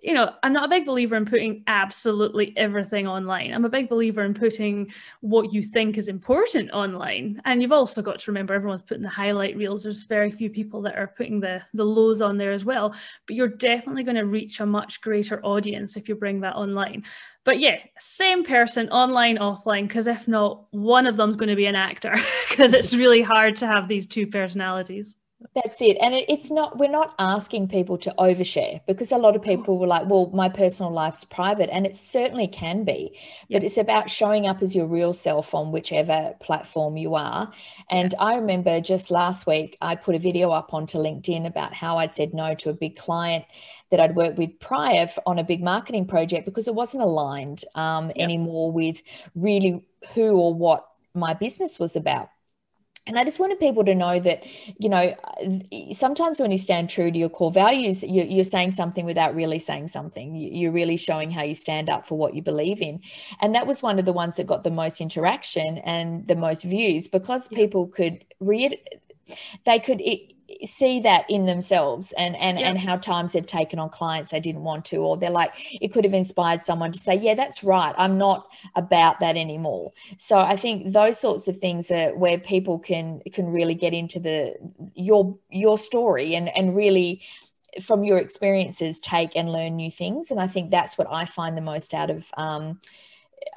You 0.03 0.15
know, 0.15 0.33
I'm 0.43 0.53
not 0.53 0.67
a 0.67 0.69
big 0.69 0.87
believer 0.87 1.17
in 1.17 1.25
putting 1.25 1.63
absolutely 1.67 2.57
everything 2.57 3.07
online. 3.07 3.53
I'm 3.53 3.65
a 3.65 3.71
big 3.71 3.89
believer 3.89 4.23
in 4.23 4.35
putting 4.35 4.93
what 5.21 5.53
you 5.53 5.63
think 5.63 5.99
is 5.99 6.09
important 6.09 6.71
online. 6.71 7.41
And 7.45 7.63
you've 7.63 7.73
also 7.73 8.03
got 8.03 8.19
to 8.21 8.31
remember 8.31 8.55
everyone's 8.55 8.83
putting 8.83 9.03
the 9.03 9.09
highlight 9.09 9.57
reels. 9.57 9.83
There's 9.83 10.05
very 10.05 10.31
few 10.31 10.51
people 10.51 10.83
that 10.83 10.97
are 10.97 11.09
putting 11.09 11.41
the 11.41 11.63
the 11.75 11.85
lows 11.85 12.21
on 12.21 12.39
there 12.39 12.53
as 12.53 12.65
well. 12.65 12.95
But 13.27 13.37
you're 13.37 13.49
definitely 13.49 14.05
going 14.05 14.17
to 14.17 14.27
reach 14.27 14.61
a 14.61 14.67
much 14.67 15.01
greater 15.01 15.45
audience 15.45 15.97
if 15.97 16.09
you 16.09 16.15
bring 16.15 16.41
that 16.41 16.57
online. 16.57 17.05
But 17.47 17.61
yeah, 17.61 17.79
same 18.01 18.43
person, 18.43 18.89
online, 18.89 19.39
offline, 19.39 19.87
because 19.87 20.09
if 20.09 20.27
not, 20.27 20.67
one 20.73 21.07
of 21.07 21.17
them's 21.17 21.37
going 21.37 21.49
to 21.49 21.55
be 21.55 21.67
an 21.67 21.77
actor 21.77 22.13
because 22.51 22.73
it's 22.73 22.93
really 22.93 23.23
hard 23.23 23.57
to 23.59 23.69
have 23.69 23.87
these 23.87 24.05
two 24.05 24.27
personalities. 24.27 25.15
That's 25.55 25.83
it. 25.83 25.99
And 26.01 26.15
it, 26.15 26.25
it's 26.31 26.51
not, 26.51 26.79
we're 26.79 26.91
not 26.91 27.15
asking 27.19 27.69
people 27.69 27.99
to 27.99 28.15
overshare 28.19 28.81
because 28.87 29.13
a 29.13 29.19
lot 29.19 29.37
of 29.37 29.43
people 29.43 29.79
were 29.79 29.87
like, 29.87 30.09
well, 30.09 30.31
my 30.33 30.49
personal 30.49 30.91
life's 30.91 31.25
private. 31.25 31.69
And 31.71 31.85
it 31.85 31.95
certainly 31.95 32.49
can 32.49 32.85
be. 32.85 33.19
But 33.51 33.63
it's 33.63 33.77
about 33.77 34.09
showing 34.09 34.47
up 34.47 34.63
as 34.63 34.75
your 34.75 34.87
real 34.87 35.13
self 35.13 35.55
on 35.55 35.73
whichever 35.73 36.35
platform 36.41 36.97
you 36.97 37.17
are. 37.17 37.53
And 37.91 38.15
I 38.19 38.37
remember 38.37 38.81
just 38.81 39.11
last 39.11 39.47
week, 39.47 39.77
I 39.83 39.95
put 39.95 40.15
a 40.15 40.19
video 40.19 40.51
up 40.51 40.73
onto 40.73 40.99
LinkedIn 40.99 41.47
about 41.47 41.75
how 41.75 41.99
I'd 41.99 42.15
said 42.15 42.33
no 42.33 42.55
to 42.55 42.71
a 42.71 42.75
big 42.75 42.97
client 42.97 43.45
that 43.91 44.01
I'd 44.01 44.17
worked 44.17 44.39
with 44.39 44.59
prior 44.59 45.07
on 45.27 45.39
a 45.39 45.45
big 45.45 45.63
marketing 45.63 46.07
project 46.07 46.47
because 46.47 46.67
it 46.67 46.75
wasn't 46.75 47.03
aligned 47.03 47.63
um, 47.75 48.07
yep. 48.07 48.17
anymore 48.19 48.73
with 48.73 49.03
really 49.35 49.87
who 50.15 50.33
or 50.33 50.55
what 50.55 50.87
my 51.15 51.35
business 51.35 51.79
was 51.79 51.95
about. 51.95 52.31
And 53.07 53.17
I 53.19 53.25
just 53.25 53.39
wanted 53.39 53.61
people 53.61 53.85
to 53.85 53.95
know 53.95 54.19
that, 54.19 54.45
you 54.79 54.89
know, 54.89 55.15
sometimes 55.93 56.41
when 56.41 56.51
you 56.51 56.59
stand 56.59 56.91
true 56.91 57.11
to 57.11 57.19
your 57.19 57.29
core 57.29 57.53
values, 57.53 58.03
you're, 58.03 58.45
saying 58.45 58.73
something 58.73 59.05
without 59.05 59.35
really 59.35 59.59
saying 59.59 59.89
something. 59.89 60.35
You're 60.35 60.73
really 60.73 60.97
showing 60.97 61.31
how 61.31 61.43
you 61.43 61.55
stand 61.55 61.89
up 61.89 62.07
for 62.07 62.19
what 62.19 62.35
you 62.35 62.43
believe 62.43 62.83
in. 62.83 63.01
And 63.41 63.55
that 63.55 63.67
was 63.67 63.83
one 63.83 63.99
of 63.99 64.05
the 64.05 64.13
ones 64.13 64.37
that 64.37 64.47
got 64.47 64.65
the 64.65 64.71
most 64.71 65.01
interaction 65.01 65.79
and 65.79 66.27
the 66.27 66.37
most 66.37 66.65
views 66.65 67.07
because 67.07 67.49
people 67.49 67.87
could 67.87 68.25
read, 68.41 68.79
they 69.65 69.79
could, 69.79 70.01
it, 70.01 70.33
see 70.65 71.01
that 71.01 71.29
in 71.29 71.47
themselves 71.47 72.13
and 72.17 72.37
and 72.37 72.59
yeah. 72.59 72.69
and 72.69 72.79
how 72.79 72.97
times 72.97 73.33
they've 73.33 73.47
taken 73.47 73.79
on 73.79 73.89
clients 73.89 74.31
they 74.31 74.41
didn't 74.41 74.63
want 74.63 74.85
to 74.85 74.99
or 74.99 75.17
they're 75.17 75.31
like 75.31 75.53
it 75.81 75.89
could 75.93 76.05
have 76.05 76.15
inspired 76.15 76.63
someone 76.63 76.93
to 76.93 76.99
say 76.99 77.15
yeah 77.15 77.35
that's 77.35 77.65
right 77.65 77.95
i'm 77.99 78.17
not 78.17 78.51
about 78.75 79.21
that 79.21 79.37
anymore 79.37 79.93
so 80.19 80.39
i 80.39 80.57
think 80.57 80.93
those 80.93 81.19
sorts 81.19 81.49
of 81.49 81.59
things 81.59 81.91
are 81.91 82.15
where 82.17 82.39
people 82.39 82.79
can 82.79 83.21
can 83.33 83.47
really 83.47 83.75
get 83.75 83.93
into 83.93 84.19
the 84.19 84.55
your 84.95 85.37
your 85.51 85.77
story 85.77 86.35
and 86.35 86.49
and 86.57 86.77
really 86.77 87.21
from 87.83 88.05
your 88.05 88.19
experiences 88.19 89.01
take 89.01 89.37
and 89.37 89.53
learn 89.53 89.77
new 89.77 89.91
things 89.91 90.31
and 90.31 90.41
i 90.41 90.47
think 90.47 90.71
that's 90.71 90.97
what 90.97 91.09
i 91.11 91.25
find 91.25 91.57
the 91.57 91.63
most 91.63 91.93
out 91.93 92.11
of 92.11 92.31
um, 92.37 92.81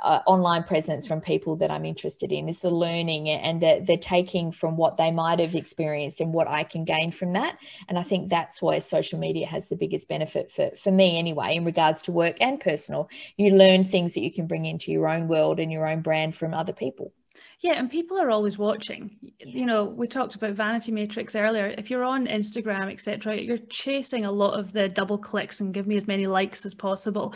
uh, 0.03 0.19
online 0.25 0.63
presence 0.63 1.05
from 1.05 1.21
people 1.21 1.55
that 1.57 1.71
I'm 1.71 1.85
interested 1.85 2.31
in 2.31 2.47
is 2.49 2.59
the 2.59 2.69
learning 2.69 3.29
and 3.29 3.61
that 3.61 3.85
they're 3.85 3.97
taking 3.97 4.51
from 4.51 4.77
what 4.77 4.97
they 4.97 5.11
might 5.11 5.39
have 5.39 5.55
experienced 5.55 6.21
and 6.21 6.33
what 6.33 6.47
I 6.47 6.63
can 6.63 6.83
gain 6.85 7.11
from 7.11 7.33
that. 7.33 7.59
And 7.87 7.97
I 7.97 8.03
think 8.03 8.29
that's 8.29 8.61
why 8.61 8.79
social 8.79 9.19
media 9.19 9.47
has 9.47 9.69
the 9.69 9.75
biggest 9.75 10.07
benefit 10.07 10.51
for, 10.51 10.71
for 10.75 10.91
me 10.91 11.17
anyway, 11.17 11.55
in 11.55 11.65
regards 11.65 12.01
to 12.03 12.11
work 12.11 12.37
and 12.41 12.59
personal. 12.59 13.09
You 13.37 13.51
learn 13.51 13.83
things 13.83 14.13
that 14.13 14.21
you 14.21 14.31
can 14.31 14.47
bring 14.47 14.65
into 14.65 14.91
your 14.91 15.07
own 15.07 15.27
world 15.27 15.59
and 15.59 15.71
your 15.71 15.87
own 15.87 16.01
brand 16.01 16.35
from 16.35 16.53
other 16.53 16.73
people. 16.73 17.13
Yeah, 17.61 17.73
and 17.73 17.91
people 17.91 18.17
are 18.17 18.29
always 18.29 18.57
watching. 18.57 19.17
You 19.39 19.65
know, 19.65 19.83
we 19.83 20.07
talked 20.07 20.35
about 20.35 20.53
vanity 20.53 20.93
metrics 20.93 21.35
earlier. 21.35 21.73
If 21.77 21.89
you're 21.89 22.05
on 22.05 22.25
Instagram, 22.25 22.89
etc., 22.91 23.35
you're 23.35 23.57
chasing 23.57 24.23
a 24.23 24.31
lot 24.31 24.57
of 24.57 24.71
the 24.71 24.87
double 24.87 25.17
clicks 25.17 25.59
and 25.59 25.73
give 25.73 25.85
me 25.85 25.97
as 25.97 26.07
many 26.07 26.25
likes 26.25 26.65
as 26.65 26.73
possible. 26.73 27.35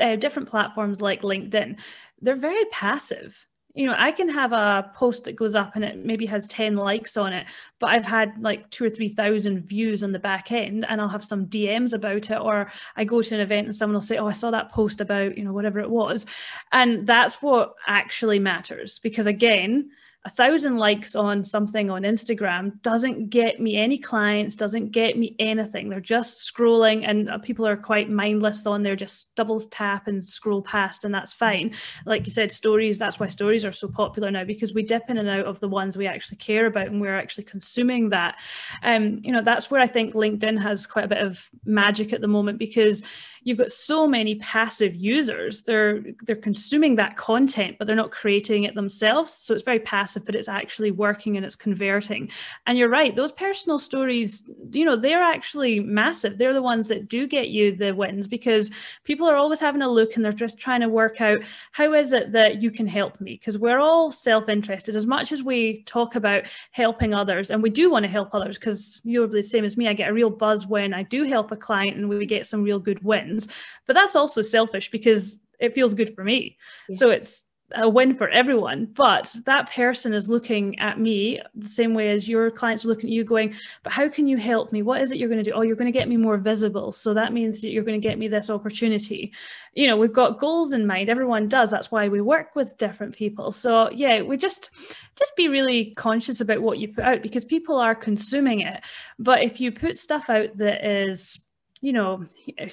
Uh, 0.00 0.16
different 0.16 0.48
platforms 0.48 1.00
like 1.00 1.22
LinkedIn, 1.22 1.78
they're 2.20 2.34
very 2.34 2.64
passive 2.72 3.46
you 3.74 3.86
know, 3.86 3.94
I 3.96 4.10
can 4.10 4.28
have 4.28 4.52
a 4.52 4.90
post 4.94 5.24
that 5.24 5.36
goes 5.36 5.54
up 5.54 5.76
and 5.76 5.84
it 5.84 6.04
maybe 6.04 6.26
has 6.26 6.46
10 6.48 6.76
likes 6.76 7.16
on 7.16 7.32
it, 7.32 7.46
but 7.78 7.90
I've 7.90 8.04
had 8.04 8.34
like 8.40 8.68
two 8.70 8.84
or 8.84 8.90
3,000 8.90 9.60
views 9.60 10.02
on 10.02 10.12
the 10.12 10.18
back 10.18 10.50
end 10.50 10.84
and 10.88 11.00
I'll 11.00 11.08
have 11.08 11.24
some 11.24 11.46
DMs 11.46 11.92
about 11.92 12.30
it. 12.30 12.40
Or 12.40 12.72
I 12.96 13.04
go 13.04 13.22
to 13.22 13.34
an 13.34 13.40
event 13.40 13.68
and 13.68 13.76
someone 13.76 13.94
will 13.94 14.00
say, 14.00 14.18
Oh, 14.18 14.26
I 14.26 14.32
saw 14.32 14.50
that 14.50 14.72
post 14.72 15.00
about, 15.00 15.38
you 15.38 15.44
know, 15.44 15.52
whatever 15.52 15.78
it 15.78 15.90
was. 15.90 16.26
And 16.72 17.06
that's 17.06 17.40
what 17.42 17.74
actually 17.86 18.40
matters 18.40 18.98
because 18.98 19.26
again, 19.26 19.90
a 20.26 20.30
thousand 20.30 20.76
likes 20.76 21.16
on 21.16 21.42
something 21.42 21.90
on 21.90 22.02
Instagram 22.02 22.80
doesn't 22.82 23.30
get 23.30 23.58
me 23.58 23.76
any 23.76 23.96
clients, 23.96 24.54
doesn't 24.54 24.90
get 24.90 25.16
me 25.16 25.34
anything. 25.38 25.88
They're 25.88 25.98
just 25.98 26.52
scrolling, 26.52 27.08
and 27.08 27.30
uh, 27.30 27.38
people 27.38 27.66
are 27.66 27.76
quite 27.76 28.10
mindless 28.10 28.66
on 28.66 28.82
there, 28.82 28.96
just 28.96 29.34
double 29.34 29.60
tap 29.60 30.08
and 30.08 30.22
scroll 30.22 30.60
past, 30.60 31.06
and 31.06 31.14
that's 31.14 31.32
fine. 31.32 31.74
Like 32.04 32.26
you 32.26 32.32
said, 32.32 32.52
stories, 32.52 32.98
that's 32.98 33.18
why 33.18 33.28
stories 33.28 33.64
are 33.64 33.72
so 33.72 33.88
popular 33.88 34.30
now 34.30 34.44
because 34.44 34.74
we 34.74 34.82
dip 34.82 35.08
in 35.08 35.16
and 35.16 35.28
out 35.28 35.46
of 35.46 35.58
the 35.60 35.68
ones 35.68 35.96
we 35.96 36.06
actually 36.06 36.36
care 36.36 36.66
about 36.66 36.88
and 36.88 37.00
we're 37.00 37.16
actually 37.16 37.44
consuming 37.44 38.10
that. 38.10 38.36
Um, 38.82 39.20
you 39.22 39.32
know, 39.32 39.42
that's 39.42 39.70
where 39.70 39.80
I 39.80 39.86
think 39.86 40.14
LinkedIn 40.14 40.60
has 40.60 40.86
quite 40.86 41.06
a 41.06 41.08
bit 41.08 41.22
of 41.22 41.48
magic 41.64 42.12
at 42.12 42.20
the 42.20 42.28
moment 42.28 42.58
because 42.58 43.02
you've 43.42 43.58
got 43.58 43.72
so 43.72 44.06
many 44.06 44.34
passive 44.36 44.94
users 44.94 45.62
they're 45.62 46.02
they're 46.26 46.36
consuming 46.36 46.96
that 46.96 47.16
content 47.16 47.76
but 47.78 47.86
they're 47.86 47.96
not 47.96 48.10
creating 48.10 48.64
it 48.64 48.74
themselves 48.74 49.32
so 49.32 49.54
it's 49.54 49.62
very 49.62 49.80
passive 49.80 50.09
but 50.16 50.34
it's 50.34 50.48
actually 50.48 50.90
working 50.90 51.36
and 51.36 51.46
it's 51.46 51.56
converting 51.56 52.30
and 52.66 52.76
you're 52.76 52.88
right 52.88 53.16
those 53.16 53.32
personal 53.32 53.78
stories 53.78 54.44
you 54.72 54.84
know 54.84 54.96
they're 54.96 55.22
actually 55.22 55.80
massive 55.80 56.38
they're 56.38 56.54
the 56.54 56.62
ones 56.62 56.88
that 56.88 57.08
do 57.08 57.26
get 57.26 57.48
you 57.48 57.74
the 57.74 57.94
wins 57.94 58.26
because 58.26 58.70
people 59.04 59.28
are 59.28 59.36
always 59.36 59.60
having 59.60 59.82
a 59.82 59.88
look 59.88 60.16
and 60.16 60.24
they're 60.24 60.32
just 60.32 60.58
trying 60.58 60.80
to 60.80 60.88
work 60.88 61.20
out 61.20 61.40
how 61.72 61.92
is 61.92 62.12
it 62.12 62.32
that 62.32 62.60
you 62.60 62.70
can 62.70 62.86
help 62.86 63.20
me 63.20 63.34
because 63.34 63.58
we're 63.58 63.78
all 63.78 64.10
self-interested 64.10 64.96
as 64.96 65.06
much 65.06 65.32
as 65.32 65.42
we 65.42 65.82
talk 65.84 66.14
about 66.14 66.44
helping 66.72 67.14
others 67.14 67.50
and 67.50 67.62
we 67.62 67.70
do 67.70 67.90
want 67.90 68.04
to 68.04 68.10
help 68.10 68.34
others 68.34 68.58
because 68.58 69.00
you're 69.04 69.26
the 69.26 69.42
same 69.42 69.64
as 69.64 69.76
me 69.76 69.88
i 69.88 69.92
get 69.92 70.10
a 70.10 70.14
real 70.14 70.30
buzz 70.30 70.66
when 70.66 70.92
i 70.92 71.02
do 71.02 71.24
help 71.24 71.52
a 71.52 71.56
client 71.56 71.96
and 71.96 72.08
we 72.08 72.26
get 72.26 72.46
some 72.46 72.62
real 72.62 72.78
good 72.78 73.02
wins 73.04 73.20
wins. 73.20 73.48
But 73.86 73.94
that's 73.94 74.16
also 74.16 74.42
selfish 74.42 74.90
because 74.90 75.40
it 75.58 75.74
feels 75.74 75.94
good 75.94 76.14
for 76.14 76.24
me. 76.24 76.56
Yeah. 76.88 76.96
So 76.96 77.10
it's 77.10 77.46
a 77.74 77.88
win 77.88 78.14
for 78.14 78.28
everyone. 78.28 78.86
But 78.86 79.34
that 79.46 79.70
person 79.70 80.12
is 80.14 80.28
looking 80.28 80.78
at 80.78 80.98
me 80.98 81.40
the 81.54 81.68
same 81.68 81.94
way 81.94 82.10
as 82.10 82.28
your 82.28 82.50
clients 82.50 82.84
are 82.84 82.88
looking 82.88 83.10
at 83.10 83.14
you, 83.14 83.24
going, 83.24 83.54
But 83.82 83.92
how 83.92 84.08
can 84.08 84.26
you 84.26 84.36
help 84.36 84.72
me? 84.72 84.82
What 84.82 85.00
is 85.00 85.10
it 85.10 85.18
you're 85.18 85.28
going 85.28 85.42
to 85.42 85.50
do? 85.50 85.54
Oh, 85.54 85.62
you're 85.62 85.76
going 85.76 85.92
to 85.92 85.98
get 85.98 86.08
me 86.08 86.16
more 86.16 86.36
visible. 86.36 86.92
So 86.92 87.14
that 87.14 87.32
means 87.32 87.60
that 87.60 87.70
you're 87.70 87.84
going 87.84 88.00
to 88.00 88.08
get 88.08 88.18
me 88.18 88.28
this 88.28 88.50
opportunity. 88.50 89.32
You 89.74 89.86
know, 89.86 89.96
we've 89.96 90.12
got 90.12 90.38
goals 90.38 90.72
in 90.72 90.86
mind. 90.86 91.08
Everyone 91.08 91.48
does. 91.48 91.70
That's 91.70 91.90
why 91.90 92.08
we 92.08 92.20
work 92.20 92.54
with 92.54 92.76
different 92.78 93.14
people. 93.14 93.52
So 93.52 93.90
yeah, 93.90 94.22
we 94.22 94.36
just 94.36 94.70
just 95.16 95.36
be 95.36 95.48
really 95.48 95.92
conscious 95.96 96.40
about 96.40 96.62
what 96.62 96.78
you 96.78 96.88
put 96.88 97.04
out 97.04 97.22
because 97.22 97.44
people 97.44 97.76
are 97.76 97.94
consuming 97.94 98.60
it. 98.60 98.82
But 99.18 99.42
if 99.42 99.60
you 99.60 99.72
put 99.72 99.96
stuff 99.96 100.30
out 100.30 100.56
that 100.56 100.84
is 100.84 101.46
you 101.80 101.92
know, 101.92 102.26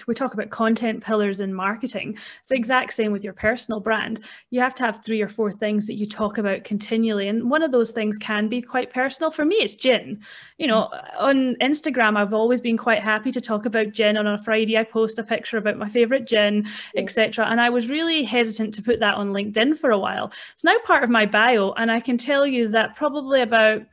we 0.06 0.14
talk 0.14 0.34
about 0.34 0.50
content 0.50 1.04
pillars 1.04 1.40
in 1.40 1.54
marketing. 1.54 2.18
It's 2.40 2.50
the 2.50 2.56
exact 2.56 2.94
same 2.94 3.12
with 3.12 3.24
your 3.24 3.34
personal 3.34 3.80
brand. 3.80 4.20
You 4.50 4.60
have 4.60 4.76
to 4.76 4.84
have 4.84 5.04
three 5.04 5.22
or 5.22 5.30
four 5.30 5.52
things 5.52 5.88
that 5.88 5.96
you 5.96 6.06
talk 6.06 6.38
about 6.38 6.66
continually. 6.66 7.30
And 7.30 7.50
one 7.50 7.64
of 7.64 7.72
those 7.72 7.92
things 7.92 8.18
can 8.18 8.50
be 8.50 8.62
quite 8.62 8.92
personal. 8.92 9.32
For 9.32 9.46
me, 9.46 9.56
it's 9.56 9.76
gin. 9.76 10.20
You 10.58 10.68
know, 10.68 10.90
on 11.18 11.56
Instagram, 11.62 12.18
I've 12.18 12.34
always 12.34 12.60
been 12.60 12.78
quite 12.78 13.02
happy 13.02 13.32
to 13.32 13.40
talk 13.40 13.66
about 13.66 13.94
gin. 13.94 14.18
On 14.18 14.28
a 14.28 14.38
Friday, 14.38 14.78
I 14.78 14.84
post 14.84 15.20
a 15.20 15.24
picture 15.24 15.58
about 15.58 15.78
my 15.78 15.88
favorite 15.88 16.28
gin, 16.28 16.68
yeah. 16.94 17.02
etc. 17.02 17.46
And 17.46 17.62
I 17.62 17.70
was 17.70 17.90
really 17.90 18.24
hesitant 18.24 18.74
to 18.74 18.82
put 18.82 19.00
that 19.00 19.16
on 19.16 19.30
LinkedIn 19.30 19.78
for 19.78 19.92
a 19.92 20.00
while. 20.00 20.34
It's 20.54 20.66
now 20.66 20.78
part 20.86 21.04
of 21.04 21.10
my 21.10 21.26
bio. 21.26 21.72
And 21.74 21.90
I 21.92 22.02
can 22.02 22.18
tell 22.18 22.46
you 22.46 22.68
that 22.70 22.96
probably 22.96 23.42
about, 23.42 23.84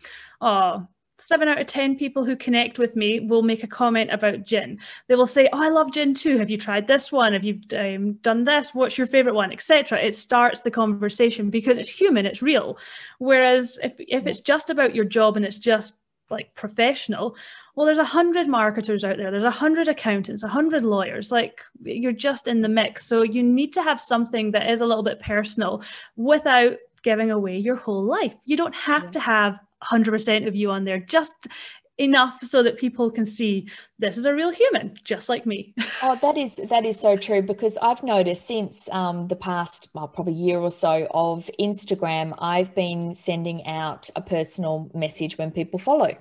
oh, 0.41 0.89
seven 1.19 1.49
out 1.49 1.61
of 1.61 1.67
10 1.67 1.97
people 1.97 2.25
who 2.25 2.37
connect 2.37 2.79
with 2.79 2.97
me 2.97 3.21
will 3.21 3.43
make 3.43 3.63
a 3.63 3.69
comment 3.69 4.11
about 4.13 4.45
gin. 4.45 4.79
They 5.09 5.15
will 5.15 5.27
say, 5.27 5.49
Oh, 5.53 5.63
I 5.63 5.69
love 5.69 5.93
gin 5.93 6.15
too. 6.15 6.39
Have 6.39 6.51
you 6.51 6.57
tried 6.57 6.87
this 6.87 7.13
one? 7.13 7.33
Have 7.33 7.45
you 7.45 7.61
um, 7.77 8.15
done 8.15 8.45
this? 8.45 8.75
What's 8.75 8.99
your 8.99 9.07
favorite 9.07 9.35
one? 9.35 9.53
Etc. 9.53 9.99
It 9.99 10.17
starts 10.17 10.61
the 10.61 10.71
conversation 10.71 11.51
because 11.51 11.79
it's 11.79 11.89
human, 11.89 12.27
it's 12.27 12.43
real. 12.43 12.79
Whereas 13.19 13.79
if, 13.83 13.95
if 13.99 14.27
it's 14.27 14.41
just 14.41 14.71
about 14.71 14.95
your 14.95 15.05
job 15.05 15.37
and 15.37 15.45
it's 15.45 15.57
just 15.57 15.95
like 16.31 16.55
professional, 16.55 17.37
well, 17.75 17.87
there's 17.87 17.99
a 17.99 18.05
hundred 18.05 18.49
marketers 18.49 19.05
out 19.05 19.17
there, 19.17 19.31
there's 19.31 19.45
a 19.45 19.51
hundred 19.51 19.89
accountants, 19.89 20.43
a 20.43 20.49
hundred 20.49 20.85
lawyers, 20.85 21.31
like 21.31 21.63
you're 21.83 22.13
just 22.13 22.49
in 22.49 22.63
the 22.63 22.69
mix. 22.69 23.07
So 23.07 23.23
you 23.23 23.43
need 23.43 23.73
to 23.75 23.83
have 23.83 24.01
something 24.01 24.53
that 24.53 24.71
is 24.71 24.81
a 24.81 24.87
little 24.87 25.03
bit 25.03 25.21
personal 25.21 25.83
without 26.17 26.77
giving 27.03 27.31
away 27.31 27.59
your 27.59 27.77
whole 27.77 28.03
life. 28.03 28.35
You 28.47 28.57
don't 28.57 28.75
have 28.75 29.05
yeah. 29.05 29.11
to 29.11 29.21
have 29.21 29.61
100% 29.85 30.47
of 30.47 30.55
you 30.55 30.71
on 30.71 30.85
there 30.85 31.01
just 31.01 31.33
enough 31.99 32.43
so 32.43 32.63
that 32.63 32.77
people 32.77 33.11
can 33.11 33.25
see 33.25 33.69
this 33.99 34.19
is 34.19 34.27
a 34.27 34.35
real 34.35 34.51
human 34.51 34.97
just 35.05 35.29
like 35.29 35.47
me. 35.47 35.75
Oh 36.03 36.19
that 36.21 36.37
is 36.37 36.61
that 36.69 36.85
is 36.85 36.99
so 37.01 37.17
true 37.17 37.41
because 37.41 37.79
i've 37.79 38.03
noticed 38.03 38.47
since 38.47 38.91
um, 38.91 39.29
the 39.29 39.37
past 39.37 39.89
well, 39.95 40.09
probably 40.09 40.35
year 40.35 40.59
or 40.59 40.71
so 40.71 41.07
of 41.13 41.49
instagram 41.59 42.35
i've 42.41 42.75
been 42.75 43.15
sending 43.15 43.65
out 43.67 44.11
a 44.17 44.21
personal 44.21 44.91
message 44.93 45.39
when 45.39 45.51
people 45.51 45.79
follow 45.79 46.15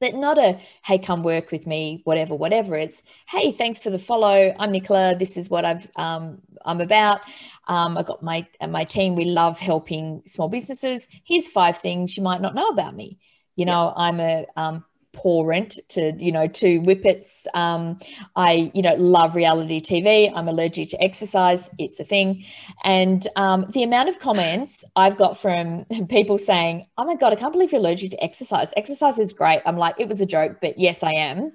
but 0.00 0.14
not 0.14 0.38
a 0.38 0.58
hey 0.84 0.98
come 0.98 1.22
work 1.22 1.50
with 1.50 1.66
me 1.66 2.00
whatever 2.04 2.34
whatever. 2.34 2.76
It's 2.76 3.02
hey 3.28 3.52
thanks 3.52 3.80
for 3.80 3.90
the 3.90 3.98
follow. 3.98 4.54
I'm 4.58 4.72
nicola. 4.72 5.14
This 5.16 5.36
is 5.36 5.50
what 5.50 5.64
i've 5.64 5.88
um, 5.96 6.40
i'm 6.64 6.80
about. 6.80 7.20
Um, 7.68 7.96
i 7.96 8.02
got 8.02 8.22
my 8.22 8.46
my 8.68 8.84
team 8.84 9.14
we 9.14 9.24
love 9.24 9.58
helping 9.58 10.22
small 10.26 10.48
businesses. 10.48 11.06
Here's 11.24 11.48
five 11.48 11.78
things 11.78 12.16
you 12.16 12.22
might 12.22 12.40
not 12.40 12.54
know 12.54 12.68
about 12.68 12.94
me. 12.96 13.18
You 13.56 13.66
know 13.66 13.92
yeah. 13.96 14.02
i'm 14.04 14.20
a 14.20 14.46
um, 14.56 14.84
Parent 15.14 15.78
to 15.88 16.12
you 16.18 16.32
know 16.32 16.46
to 16.46 16.80
whippets. 16.80 17.46
Um, 17.54 17.98
i 18.36 18.70
you 18.74 18.82
know 18.82 18.94
love 18.94 19.34
reality 19.34 19.80
tv 19.80 20.32
i'm 20.34 20.48
allergic 20.48 20.90
to 20.90 21.02
exercise. 21.02 21.70
It's 21.78 22.00
a 22.00 22.04
thing. 22.04 22.44
And 22.82 23.26
um, 23.36 23.66
the 23.70 23.82
amount 23.82 24.08
of 24.08 24.18
comments 24.18 24.84
i've 24.96 25.16
got 25.16 25.38
from 25.38 25.84
people 26.08 26.38
saying 26.38 26.86
oh 26.98 27.04
my 27.04 27.14
god 27.14 27.32
i 27.32 27.36
can't 27.36 27.52
believe 27.52 27.72
you're 27.72 27.80
allergic 27.80 28.10
to 28.12 28.22
exercise. 28.22 28.72
Exercise 28.76 29.18
is 29.18 29.32
great. 29.32 29.62
I'm 29.66 29.76
like 29.76 29.94
it 29.98 30.08
was 30.08 30.20
a 30.20 30.26
joke 30.26 30.58
but 30.60 30.78
yes 30.78 31.02
i 31.02 31.12
am. 31.12 31.52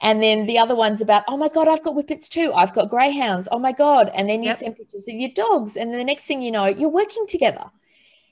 And 0.00 0.22
then 0.22 0.46
the 0.46 0.58
other 0.58 0.74
ones 0.74 1.00
about 1.00 1.24
oh 1.28 1.36
my 1.36 1.48
god 1.48 1.68
i've 1.68 1.82
got 1.82 1.94
whippets 1.94 2.28
too. 2.28 2.52
I've 2.54 2.72
got 2.72 2.90
greyhounds. 2.90 3.48
Oh 3.52 3.58
my 3.58 3.72
god. 3.72 4.10
And 4.14 4.28
then 4.28 4.42
you 4.42 4.50
yep. 4.50 4.58
send 4.58 4.76
pictures 4.76 5.06
of 5.08 5.14
your 5.14 5.30
dogs. 5.30 5.76
And 5.76 5.90
then 5.90 5.98
the 5.98 6.04
next 6.04 6.24
thing 6.24 6.42
you 6.42 6.50
know 6.50 6.66
you're 6.66 6.88
working 6.88 7.26
together. 7.26 7.70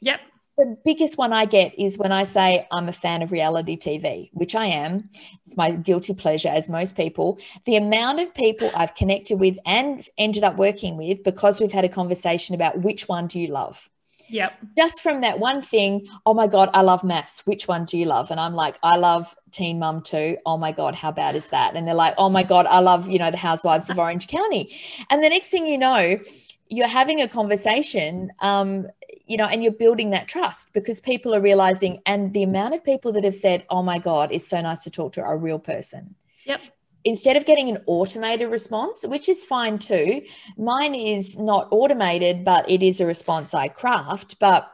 Yep 0.00 0.20
the 0.58 0.76
biggest 0.84 1.16
one 1.16 1.32
I 1.32 1.44
get 1.44 1.78
is 1.78 1.98
when 1.98 2.12
I 2.12 2.24
say 2.24 2.66
I'm 2.70 2.88
a 2.88 2.92
fan 2.92 3.22
of 3.22 3.32
reality 3.32 3.76
TV, 3.78 4.30
which 4.32 4.54
I 4.54 4.66
am. 4.66 5.08
It's 5.44 5.56
my 5.56 5.72
guilty 5.72 6.14
pleasure, 6.14 6.48
as 6.48 6.68
most 6.68 6.96
people. 6.96 7.38
The 7.64 7.76
amount 7.76 8.20
of 8.20 8.34
people 8.34 8.70
I've 8.74 8.94
connected 8.94 9.40
with 9.40 9.58
and 9.64 10.06
ended 10.18 10.44
up 10.44 10.56
working 10.56 10.96
with 10.96 11.22
because 11.24 11.60
we've 11.60 11.72
had 11.72 11.84
a 11.84 11.88
conversation 11.88 12.54
about 12.54 12.80
which 12.80 13.08
one 13.08 13.26
do 13.26 13.40
you 13.40 13.48
love? 13.48 13.88
Yep. 14.28 14.52
Just 14.76 15.02
from 15.02 15.20
that 15.22 15.38
one 15.38 15.62
thing, 15.62 16.06
oh 16.24 16.34
my 16.34 16.46
God, 16.46 16.70
I 16.72 16.82
love 16.82 17.04
maths. 17.04 17.46
Which 17.46 17.68
one 17.68 17.84
do 17.84 17.98
you 17.98 18.06
love? 18.06 18.30
And 18.30 18.40
I'm 18.40 18.54
like, 18.54 18.78
I 18.82 18.96
love 18.96 19.34
Teen 19.50 19.78
Mum 19.78 20.00
too. 20.02 20.38
Oh 20.46 20.56
my 20.56 20.72
God, 20.72 20.94
how 20.94 21.12
bad 21.12 21.36
is 21.36 21.48
that? 21.50 21.76
And 21.76 21.86
they're 21.86 21.94
like, 21.94 22.14
oh 22.18 22.28
my 22.28 22.42
God, 22.42 22.66
I 22.66 22.78
love, 22.78 23.08
you 23.08 23.18
know, 23.18 23.30
the 23.30 23.36
Housewives 23.36 23.90
of 23.90 23.98
Orange 23.98 24.28
County. 24.28 24.74
And 25.10 25.22
the 25.22 25.28
next 25.28 25.50
thing 25.50 25.66
you 25.66 25.76
know, 25.76 26.18
you're 26.68 26.88
having 26.88 27.20
a 27.20 27.28
conversation 27.28 28.30
um, 28.40 28.86
you 29.26 29.36
know, 29.36 29.46
and 29.46 29.62
you're 29.62 29.72
building 29.72 30.10
that 30.10 30.28
trust 30.28 30.72
because 30.72 31.00
people 31.00 31.34
are 31.34 31.40
realizing, 31.40 32.00
and 32.06 32.32
the 32.32 32.42
amount 32.42 32.74
of 32.74 32.84
people 32.84 33.12
that 33.12 33.24
have 33.24 33.36
said, 33.36 33.64
"Oh 33.70 33.82
my 33.82 33.98
God, 33.98 34.30
it's 34.32 34.46
so 34.46 34.60
nice 34.60 34.84
to 34.84 34.90
talk 34.90 35.12
to 35.12 35.24
a 35.24 35.36
real 35.36 35.58
person." 35.58 36.14
Yep. 36.44 36.60
Instead 37.04 37.36
of 37.36 37.44
getting 37.44 37.68
an 37.68 37.78
automated 37.86 38.50
response, 38.50 39.04
which 39.04 39.28
is 39.28 39.44
fine 39.44 39.78
too, 39.78 40.22
mine 40.56 40.94
is 40.94 41.38
not 41.38 41.68
automated, 41.72 42.44
but 42.44 42.68
it 42.70 42.82
is 42.82 43.00
a 43.00 43.06
response 43.06 43.54
I 43.54 43.68
craft. 43.68 44.38
But 44.38 44.68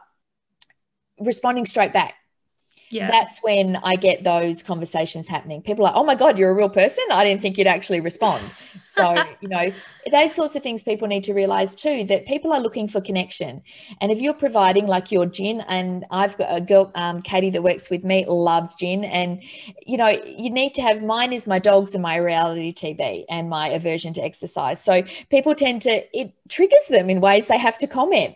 responding 1.19 1.65
straight 1.65 1.91
back 1.91 2.15
yeah. 2.89 3.09
that's 3.09 3.39
when 3.39 3.75
I 3.77 3.95
get 3.95 4.23
those 4.23 4.63
conversations 4.63 5.27
happening. 5.27 5.61
People 5.61 5.85
are 5.85 5.89
like, 5.89 5.95
oh 5.95 6.03
my 6.03 6.15
God, 6.15 6.37
you're 6.37 6.49
a 6.49 6.53
real 6.53 6.69
person. 6.69 7.03
I 7.11 7.23
didn't 7.23 7.41
think 7.41 7.57
you'd 7.57 7.67
actually 7.67 7.99
respond. 7.99 8.43
So, 8.83 9.23
you 9.41 9.47
know, 9.47 9.71
those 10.11 10.33
sorts 10.33 10.55
of 10.55 10.63
things 10.63 10.81
people 10.81 11.07
need 11.07 11.23
to 11.25 11.33
realize 11.33 11.75
too 11.75 12.03
that 12.05 12.25
people 12.25 12.51
are 12.51 12.59
looking 12.59 12.87
for 12.87 12.99
connection. 12.99 13.61
And 14.01 14.11
if 14.11 14.21
you're 14.21 14.33
providing 14.33 14.87
like 14.87 15.11
your 15.11 15.25
gin, 15.25 15.61
and 15.67 16.05
I've 16.09 16.37
got 16.37 16.55
a 16.55 16.61
girl, 16.61 16.91
um, 16.95 17.21
Katie, 17.21 17.51
that 17.51 17.61
works 17.61 17.89
with 17.89 18.03
me, 18.03 18.25
loves 18.27 18.75
gin. 18.75 19.03
And, 19.03 19.43
you 19.85 19.97
know, 19.97 20.09
you 20.25 20.49
need 20.49 20.73
to 20.75 20.81
have 20.81 21.03
mine 21.03 21.31
is 21.31 21.45
my 21.45 21.59
dogs 21.59 21.93
and 21.93 22.01
my 22.01 22.15
reality 22.15 22.73
TV 22.73 23.25
and 23.29 23.49
my 23.49 23.69
aversion 23.69 24.13
to 24.13 24.23
exercise. 24.23 24.83
So 24.83 25.03
people 25.29 25.53
tend 25.53 25.83
to, 25.83 26.17
it 26.17 26.33
triggers 26.49 26.87
them 26.89 27.09
in 27.09 27.21
ways 27.21 27.47
they 27.47 27.59
have 27.59 27.77
to 27.79 27.87
comment. 27.87 28.35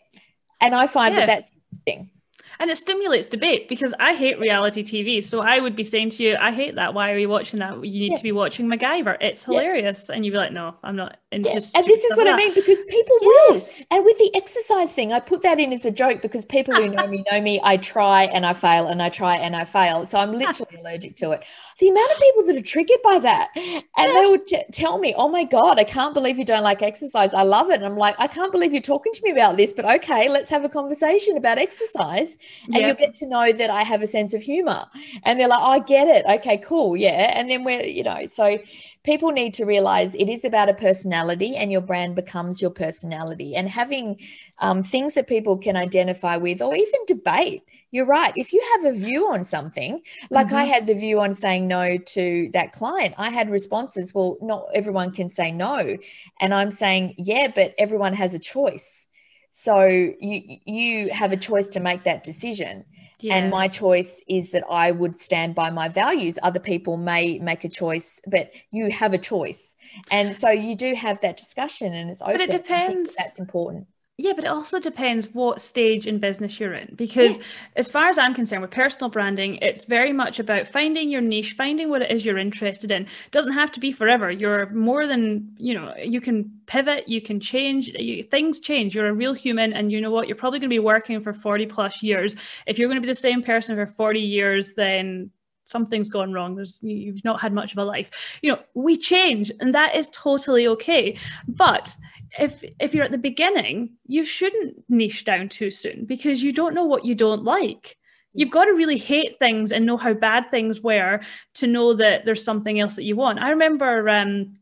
And 0.62 0.76
I 0.76 0.88
find 0.88 1.14
yeah. 1.14 1.22
that 1.22 1.26
that's 1.26 1.52
interesting 1.72 2.12
and 2.60 2.70
it 2.70 2.78
stimulates 2.78 3.28
debate 3.28 3.68
because 3.68 3.94
I 4.00 4.14
hate 4.14 4.40
reality 4.40 4.84
TV. 4.84 5.24
So 5.24 5.42
I 5.42 5.60
would 5.60 5.76
be 5.76 5.84
saying 5.84 6.12
to 6.12 6.24
you, 6.24 6.38
I 6.40 6.52
hate 6.52 6.76
that. 6.76 6.94
Why 6.94 7.12
are 7.12 7.18
you 7.18 7.30
watching 7.30 7.60
that? 7.60 7.76
You 7.76 8.00
need 8.00 8.12
yeah. 8.12 8.18
to 8.18 8.24
be 8.24 8.32
watching 8.32 8.68
MacGyver. 8.68 9.18
It's 9.22 9.44
hilarious. 9.44 10.06
Yeah. 10.08 10.16
And 10.16 10.26
you'd 10.26 10.32
be 10.32 10.38
like, 10.38 10.52
no, 10.52 10.76
I'm 10.84 10.96
not. 10.96 11.18
interested. 11.32 11.72
yeah. 11.74 11.80
and 11.80 11.88
this 11.88 12.04
is 12.04 12.18
what 12.18 12.28
I 12.28 12.36
mean 12.36 12.54
because 12.54 12.82
people 12.84 13.18
yes. 13.22 13.80
will. 13.80 13.98
And 13.98 14.06
with 14.06 14.18
the 14.18 14.32
exercise 14.36 14.94
thing, 14.94 15.12
I 15.12 15.20
put 15.20 15.42
that 15.42 15.60
in 15.60 15.74
as 15.74 15.86
a 15.86 15.92
joke 15.92 16.22
because 16.22 16.46
people 16.46 16.74
who 16.76 16.90
know 16.90 17.08
me 17.08 17.24
know 17.32 17.42
me. 17.42 17.60
I 17.64 17.78
try 17.78 18.24
and 18.26 18.46
I 18.46 18.54
fail 18.54 18.88
and 18.88 19.02
I 19.02 19.10
try 19.10 19.36
and 19.38 19.56
I 19.56 19.66
fail. 19.66 20.06
So 20.06 20.20
I'm 20.20 20.34
literally 20.38 20.78
allergic 20.78 21.16
to 21.18 21.32
it. 21.32 21.46
The 21.80 21.90
amount 21.90 22.12
of 22.12 22.20
people 22.20 22.46
that 22.46 22.56
are 22.56 22.62
triggered 22.62 23.02
by 23.04 23.20
that, 23.20 23.50
and 23.56 24.16
they 24.16 24.26
would 24.28 24.48
t- 24.48 24.64
tell 24.72 25.00
me, 25.00 25.14
"Oh 25.18 25.28
my 25.28 25.44
god, 25.44 25.80
I 25.80 25.84
can't 25.84 26.14
believe 26.14 26.38
you 26.38 26.46
don't 26.46 26.64
like 26.64 26.82
exercise. 26.82 27.34
I 27.34 27.44
love 27.44 27.70
it." 27.70 27.76
And 27.76 27.86
I'm 27.86 27.98
like, 27.98 28.16
"I 28.20 28.28
can't 28.28 28.52
believe 28.52 28.74
you're 28.74 28.82
talking 28.82 29.12
to 29.14 29.22
me 29.24 29.32
about 29.32 29.58
this, 29.58 29.74
but 29.74 29.86
okay, 29.86 30.30
let's 30.30 30.50
have 30.50 30.64
a 30.64 30.70
conversation 30.70 31.38
about 31.38 31.58
exercise." 31.58 32.38
And 32.66 32.76
you'll 32.76 32.96
get 32.96 33.14
to 33.16 33.26
know 33.26 33.52
that 33.52 33.70
I 33.70 33.84
have 33.84 34.02
a 34.02 34.08
sense 34.08 34.34
of 34.34 34.42
humor. 34.42 34.86
And 35.24 35.40
they're 35.40 35.48
like, 35.48 35.60
oh, 35.60 35.72
I 35.72 35.80
get 35.80 36.08
it. 36.08 36.26
Okay, 36.40 36.58
cool. 36.58 36.96
Yeah. 36.96 37.32
And 37.36 37.50
then 37.50 37.64
we're, 37.64 37.84
you 37.84 38.04
know, 38.04 38.26
so 38.28 38.60
people 39.04 39.32
need 39.32 39.54
to 39.56 39.66
realize 39.66 40.16
it 40.16 40.30
is 40.30 40.46
about 40.46 40.70
a 40.70 40.74
personality 40.74 41.56
and 41.56 41.72
your 41.72 41.82
brand 41.82 42.16
becomes 42.16 42.62
your 42.62 42.72
personality 42.72 43.56
and 43.56 43.70
having 43.70 44.20
um, 44.60 44.84
things 44.84 45.14
that 45.16 45.28
people 45.28 45.58
can 45.58 45.76
identify 45.76 46.38
with 46.38 46.62
or 46.62 46.76
even 46.76 47.00
debate. 47.08 47.64
You're 47.92 48.06
right. 48.06 48.34
If 48.36 48.54
you 48.54 48.64
have 48.74 48.94
a 48.94 48.98
view 48.98 49.28
on 49.32 49.44
something, 49.44 50.02
like 50.30 50.48
mm-hmm. 50.48 50.56
I 50.56 50.64
had 50.64 50.88
the 50.88 50.96
view 50.96 51.20
on 51.20 51.34
saying 51.34 51.68
no 51.68 51.98
to 51.98 52.50
that 52.54 52.72
client, 52.72 53.14
I 53.18 53.30
had 53.30 53.50
responses. 53.50 54.14
Well, 54.14 54.38
not 54.42 54.66
everyone 54.74 55.12
can 55.12 55.30
say 55.30 55.52
no. 55.52 55.98
And 56.40 56.54
I'm 56.54 56.72
saying, 56.72 57.16
yeah, 57.18 57.52
but 57.54 57.76
everyone 57.78 58.14
has 58.14 58.34
a 58.34 58.40
choice. 58.40 59.06
So 59.56 59.86
you 59.86 60.58
you 60.66 61.10
have 61.12 61.32
a 61.32 61.38
choice 61.38 61.70
to 61.70 61.80
make 61.80 62.04
that 62.04 62.24
decision. 62.24 62.86
Yeah. 63.20 63.36
And 63.36 63.52
my 63.52 63.68
choice 63.68 64.20
is 64.28 64.52
that 64.52 64.64
I 64.70 64.92
would 64.92 65.16
stand 65.16 65.54
by 65.54 65.70
my 65.70 65.90
values. 65.90 66.40
Other 66.42 66.60
people 66.60 66.98
may 66.98 67.38
make 67.38 67.64
a 67.64 67.70
choice, 67.70 68.20
but 68.26 68.52
you 68.72 68.90
have 68.90 69.14
a 69.14 69.20
choice. 69.20 69.76
And 70.10 70.36
so 70.36 70.50
you 70.50 70.76
do 70.76 70.96
have 70.96 71.22
that 71.22 71.38
discussion 71.38 71.94
and 71.94 72.10
it's 72.10 72.22
open. 72.22 72.34
But 72.34 72.42
it 72.42 72.52
depends. 72.52 73.16
That's 73.16 73.38
important. 73.38 73.86
Yeah, 74.20 74.34
but 74.36 74.44
it 74.44 74.48
also 74.48 74.80
depends 74.80 75.28
what 75.34 75.60
stage 75.60 76.06
in 76.06 76.20
business 76.20 76.60
you're 76.60 76.76
in. 76.76 76.94
Because 76.96 77.38
yeah. 77.38 77.44
as 77.78 77.90
far 77.90 78.10
as 78.10 78.20
I'm 78.20 78.36
concerned 78.36 78.62
with 78.62 78.70
personal 78.70 79.10
branding, 79.10 79.56
it's 79.56 79.86
very 79.86 80.14
much 80.14 80.38
about 80.38 80.68
finding 80.68 81.10
your 81.10 81.22
niche, 81.22 81.54
finding 81.54 81.90
what 81.90 82.04
it 82.04 82.12
is 82.12 82.24
you're 82.24 82.38
interested 82.38 82.92
in. 82.92 83.04
It 83.04 83.32
doesn't 83.32 83.54
have 83.54 83.72
to 83.72 83.80
be 83.80 83.92
forever. 83.92 84.30
You're 84.30 84.70
more 84.70 85.08
than, 85.08 85.56
you 85.58 85.74
know, 85.74 85.96
you 85.98 86.22
can 86.22 86.52
pivot, 86.68 87.10
you 87.10 87.22
can 87.22 87.40
change, 87.40 87.88
you, 87.88 88.22
things 88.22 88.60
change. 88.60 88.94
You're 88.94 89.08
a 89.08 89.14
real 89.14 89.34
human 89.34 89.74
and 89.74 89.92
you 89.92 90.00
know 90.00 90.12
what? 90.12 90.28
You're 90.28 90.38
probably 90.38 90.60
going 90.60 90.70
to 90.70 90.76
be 90.76 90.80
working 90.80 91.20
for 91.20 91.34
40 91.34 91.66
plus 91.66 92.04
years. 92.04 92.36
If 92.68 92.78
you're 92.78 92.90
going 92.90 93.02
to 93.02 93.06
be 93.06 93.12
the 93.12 93.16
same 93.16 93.42
person 93.42 93.76
for 93.76 93.88
40 93.88 94.20
years, 94.20 94.74
then 94.76 95.32
something's 95.66 96.10
gone 96.10 96.34
wrong 96.34 96.56
there's 96.56 96.80
you've 96.82 97.24
not 97.24 97.40
had 97.40 97.54
much 97.54 97.72
of 97.72 97.78
a 97.78 97.84
life 97.84 98.12
you 98.42 98.50
know 98.50 98.60
we 98.74 98.98
change 98.98 99.52
and 99.60 99.74
that 99.74 99.96
is 99.96 100.10
totally 100.10 100.68
okay 100.68 101.18
but 101.48 101.96
if 102.40 102.64
if 102.80 102.94
you're 102.94 103.04
at 103.06 103.12
the 103.12 103.18
beginning, 103.18 103.94
you 104.06 104.26
shouldn't 104.26 104.78
niche 104.90 105.24
down 105.26 105.50
too 105.50 105.72
soon 105.72 106.06
because 106.06 106.44
you 106.44 106.52
don't 106.52 106.74
know 106.74 106.86
what 106.86 107.06
you 107.06 107.16
don't 107.16 107.44
like. 107.44 107.98
You've 108.34 108.52
got 108.52 108.66
to 108.66 108.74
really 108.74 108.98
hate 108.98 109.38
things 109.38 109.72
and 109.72 109.86
know 109.86 109.98
how 109.98 110.14
bad 110.14 110.50
things 110.50 110.82
were 110.82 111.22
to 111.56 111.68
know 111.68 111.94
that 111.94 112.26
there's 112.26 112.44
something 112.44 112.80
else 112.80 112.96
that 112.96 113.04
you 113.04 113.16
want. 113.16 113.40
I 113.40 113.52
remember 113.52 114.10
um, 114.10 114.56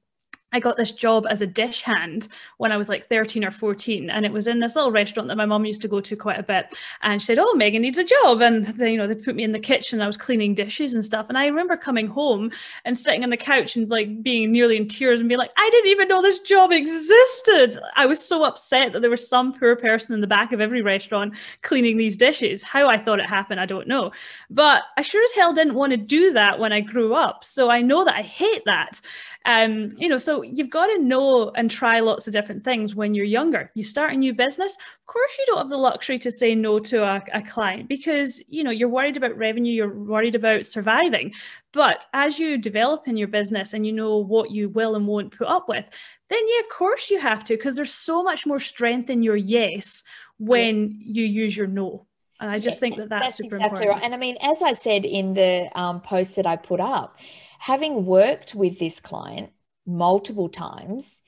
I 0.53 0.59
got 0.59 0.77
this 0.77 0.91
job 0.91 1.25
as 1.29 1.41
a 1.41 1.47
dish 1.47 1.81
hand 1.81 2.27
when 2.57 2.71
I 2.71 2.77
was 2.77 2.89
like 2.89 3.05
13 3.05 3.43
or 3.43 3.51
14. 3.51 4.09
And 4.09 4.25
it 4.25 4.33
was 4.33 4.47
in 4.47 4.59
this 4.59 4.75
little 4.75 4.91
restaurant 4.91 5.29
that 5.29 5.37
my 5.37 5.45
mom 5.45 5.65
used 5.65 5.81
to 5.81 5.87
go 5.87 6.01
to 6.01 6.15
quite 6.15 6.39
a 6.39 6.43
bit. 6.43 6.73
And 7.01 7.21
she 7.21 7.27
said, 7.27 7.39
Oh, 7.39 7.53
Megan 7.53 7.81
needs 7.81 7.97
a 7.97 8.03
job. 8.03 8.41
And 8.41 8.67
they, 8.67 8.91
you 8.91 8.97
know, 8.97 9.07
they 9.07 9.15
put 9.15 9.35
me 9.35 9.43
in 9.43 9.51
the 9.51 9.59
kitchen. 9.59 10.01
I 10.01 10.07
was 10.07 10.17
cleaning 10.17 10.55
dishes 10.55 10.93
and 10.93 11.03
stuff. 11.03 11.27
And 11.29 11.37
I 11.37 11.47
remember 11.47 11.77
coming 11.77 12.07
home 12.07 12.51
and 12.85 12.97
sitting 12.97 13.23
on 13.23 13.29
the 13.29 13.37
couch 13.37 13.75
and 13.75 13.89
like 13.89 14.21
being 14.21 14.51
nearly 14.51 14.77
in 14.77 14.87
tears 14.87 15.19
and 15.19 15.29
being 15.29 15.39
like, 15.39 15.53
I 15.57 15.69
didn't 15.69 15.91
even 15.91 16.07
know 16.07 16.21
this 16.21 16.39
job 16.39 16.71
existed. 16.71 17.79
I 17.95 18.05
was 18.05 18.23
so 18.23 18.43
upset 18.43 18.93
that 18.93 19.01
there 19.01 19.09
was 19.09 19.27
some 19.27 19.53
poor 19.53 19.75
person 19.75 20.13
in 20.13 20.21
the 20.21 20.27
back 20.27 20.51
of 20.51 20.61
every 20.61 20.81
restaurant 20.81 21.35
cleaning 21.61 21.97
these 21.97 22.17
dishes. 22.17 22.63
How 22.63 22.89
I 22.89 22.97
thought 22.97 23.19
it 23.19 23.29
happened, 23.29 23.59
I 23.59 23.65
don't 23.65 23.87
know. 23.87 24.11
But 24.49 24.83
I 24.97 25.01
sure 25.01 25.23
as 25.23 25.31
hell 25.31 25.53
didn't 25.53 25.75
want 25.75 25.91
to 25.93 25.97
do 25.97 26.33
that 26.33 26.59
when 26.59 26.73
I 26.73 26.81
grew 26.81 27.13
up. 27.13 27.43
So 27.43 27.69
I 27.69 27.81
know 27.81 28.03
that 28.03 28.15
I 28.15 28.21
hate 28.21 28.63
that. 28.65 28.99
Um, 29.45 29.89
you 29.97 30.07
know, 30.07 30.17
so 30.17 30.43
you've 30.43 30.69
got 30.69 30.87
to 30.87 30.99
know 30.99 31.49
and 31.55 31.69
try 31.69 31.99
lots 31.99 32.27
of 32.27 32.33
different 32.33 32.63
things 32.63 32.93
when 32.93 33.13
you're 33.13 33.25
younger. 33.25 33.71
You 33.73 33.83
start 33.83 34.13
a 34.13 34.17
new 34.17 34.33
business, 34.33 34.75
of 34.75 35.05
course, 35.07 35.31
you 35.39 35.45
don't 35.47 35.57
have 35.57 35.69
the 35.69 35.77
luxury 35.77 36.19
to 36.19 36.31
say 36.31 36.53
no 36.53 36.79
to 36.79 37.03
a, 37.03 37.23
a 37.33 37.41
client 37.41 37.89
because 37.89 38.41
you 38.47 38.63
know 38.63 38.71
you're 38.71 38.87
worried 38.87 39.17
about 39.17 39.37
revenue, 39.37 39.73
you're 39.73 39.93
worried 39.93 40.35
about 40.35 40.65
surviving. 40.65 41.33
But 41.73 42.05
as 42.13 42.37
you 42.37 42.57
develop 42.57 43.07
in 43.07 43.17
your 43.17 43.27
business 43.27 43.73
and 43.73 43.85
you 43.85 43.93
know 43.93 44.17
what 44.17 44.51
you 44.51 44.69
will 44.69 44.95
and 44.95 45.07
won't 45.07 45.35
put 45.35 45.47
up 45.47 45.67
with, 45.67 45.85
then 46.29 46.39
yeah, 46.47 46.59
of 46.59 46.69
course 46.69 47.09
you 47.09 47.19
have 47.19 47.43
to 47.45 47.55
because 47.55 47.75
there's 47.75 47.93
so 47.93 48.23
much 48.23 48.45
more 48.45 48.59
strength 48.59 49.09
in 49.09 49.23
your 49.23 49.37
yes 49.37 50.03
when 50.37 50.95
you 50.99 51.23
use 51.25 51.57
your 51.57 51.67
no. 51.67 52.05
And 52.41 52.49
I 52.49 52.59
just 52.59 52.79
think 52.79 52.97
that 52.97 53.09
that's, 53.09 53.25
that's 53.25 53.37
super 53.37 53.55
exactly 53.55 53.83
important. 53.83 54.01
Right. 54.01 54.03
And 54.03 54.13
I 54.13 54.17
mean, 54.17 54.35
as 54.41 54.61
I 54.61 54.73
said 54.73 55.05
in 55.05 55.35
the 55.35 55.69
um, 55.75 56.01
post 56.01 56.35
that 56.35 56.47
I 56.47 56.55
put 56.55 56.79
up, 56.79 57.19
having 57.59 58.05
worked 58.05 58.55
with 58.55 58.79
this 58.79 58.99
client 58.99 59.51
multiple 59.85 60.49
times, 60.49 61.21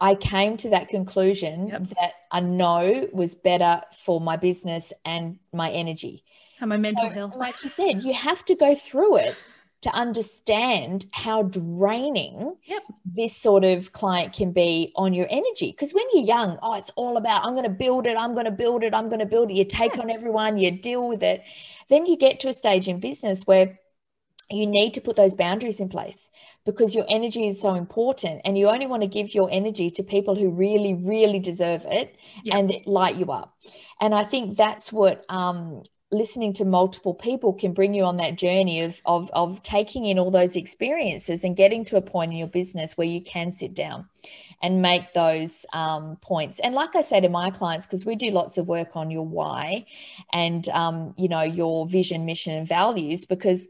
I 0.00 0.14
came 0.14 0.56
to 0.58 0.70
that 0.70 0.88
conclusion 0.88 1.68
yep. 1.68 1.88
that 1.88 2.12
a 2.32 2.40
no 2.40 3.08
was 3.12 3.34
better 3.34 3.82
for 4.04 4.20
my 4.20 4.36
business 4.36 4.92
and 5.04 5.38
my 5.52 5.70
energy 5.70 6.24
and 6.60 6.68
my 6.68 6.76
mental 6.76 7.08
so, 7.08 7.14
health. 7.14 7.36
Like 7.36 7.62
you 7.62 7.68
said, 7.80 8.02
you 8.02 8.12
have 8.14 8.44
to 8.46 8.54
go 8.54 8.74
through 8.74 9.18
it 9.18 9.36
to 9.84 9.90
understand 9.90 11.04
how 11.12 11.42
draining 11.42 12.56
yep. 12.64 12.82
this 13.04 13.36
sort 13.36 13.64
of 13.64 13.92
client 13.92 14.32
can 14.32 14.50
be 14.50 14.90
on 14.96 15.12
your 15.12 15.26
energy. 15.28 15.72
Because 15.72 15.92
when 15.92 16.06
you're 16.14 16.24
young, 16.24 16.58
oh, 16.62 16.74
it's 16.74 16.88
all 16.96 17.18
about, 17.18 17.44
I'm 17.44 17.52
going 17.52 17.64
to 17.64 17.68
build 17.68 18.06
it, 18.06 18.16
I'm 18.16 18.32
going 18.32 18.46
to 18.46 18.50
build 18.50 18.82
it, 18.82 18.94
I'm 18.94 19.10
going 19.10 19.20
to 19.20 19.26
build 19.26 19.50
it. 19.50 19.54
You 19.54 19.64
take 19.66 19.98
on 19.98 20.10
everyone, 20.10 20.56
you 20.56 20.70
deal 20.70 21.06
with 21.06 21.22
it. 21.22 21.42
Then 21.90 22.06
you 22.06 22.16
get 22.16 22.40
to 22.40 22.48
a 22.48 22.54
stage 22.54 22.88
in 22.88 22.98
business 22.98 23.42
where 23.44 23.78
you 24.50 24.66
need 24.66 24.94
to 24.94 25.02
put 25.02 25.16
those 25.16 25.34
boundaries 25.34 25.80
in 25.80 25.90
place 25.90 26.30
because 26.64 26.94
your 26.94 27.04
energy 27.10 27.46
is 27.46 27.60
so 27.60 27.74
important 27.74 28.40
and 28.46 28.56
you 28.56 28.68
only 28.68 28.86
want 28.86 29.02
to 29.02 29.08
give 29.08 29.34
your 29.34 29.50
energy 29.52 29.90
to 29.90 30.02
people 30.02 30.34
who 30.34 30.50
really 30.50 30.92
really 30.92 31.38
deserve 31.38 31.86
it 31.86 32.16
yep. 32.42 32.56
and 32.56 32.74
light 32.84 33.16
you 33.16 33.32
up 33.32 33.56
and 34.02 34.14
i 34.14 34.22
think 34.22 34.54
that's 34.54 34.92
what 34.92 35.24
um, 35.30 35.82
listening 36.14 36.52
to 36.54 36.64
multiple 36.64 37.14
people 37.14 37.52
can 37.52 37.72
bring 37.72 37.94
you 37.94 38.04
on 38.04 38.16
that 38.16 38.36
journey 38.36 38.80
of, 38.80 39.00
of 39.04 39.30
of 39.32 39.62
taking 39.62 40.06
in 40.06 40.18
all 40.18 40.30
those 40.30 40.56
experiences 40.56 41.44
and 41.44 41.56
getting 41.56 41.84
to 41.84 41.96
a 41.96 42.02
point 42.02 42.32
in 42.32 42.38
your 42.38 42.48
business 42.48 42.96
where 42.96 43.06
you 43.06 43.20
can 43.20 43.52
sit 43.52 43.74
down 43.74 44.08
and 44.62 44.80
make 44.80 45.12
those 45.12 45.66
um, 45.72 46.16
points. 46.22 46.58
And 46.60 46.74
like 46.74 46.96
i 46.96 47.00
say 47.00 47.20
to 47.20 47.28
my 47.28 47.50
clients 47.50 47.86
because 47.86 48.06
we 48.06 48.14
do 48.14 48.30
lots 48.30 48.56
of 48.56 48.66
work 48.66 48.96
on 48.96 49.10
your 49.10 49.26
why 49.26 49.86
and 50.32 50.68
um, 50.70 51.14
you 51.18 51.28
know 51.28 51.42
your 51.42 51.86
vision 51.86 52.24
mission 52.24 52.54
and 52.54 52.68
values 52.68 53.24
because 53.24 53.68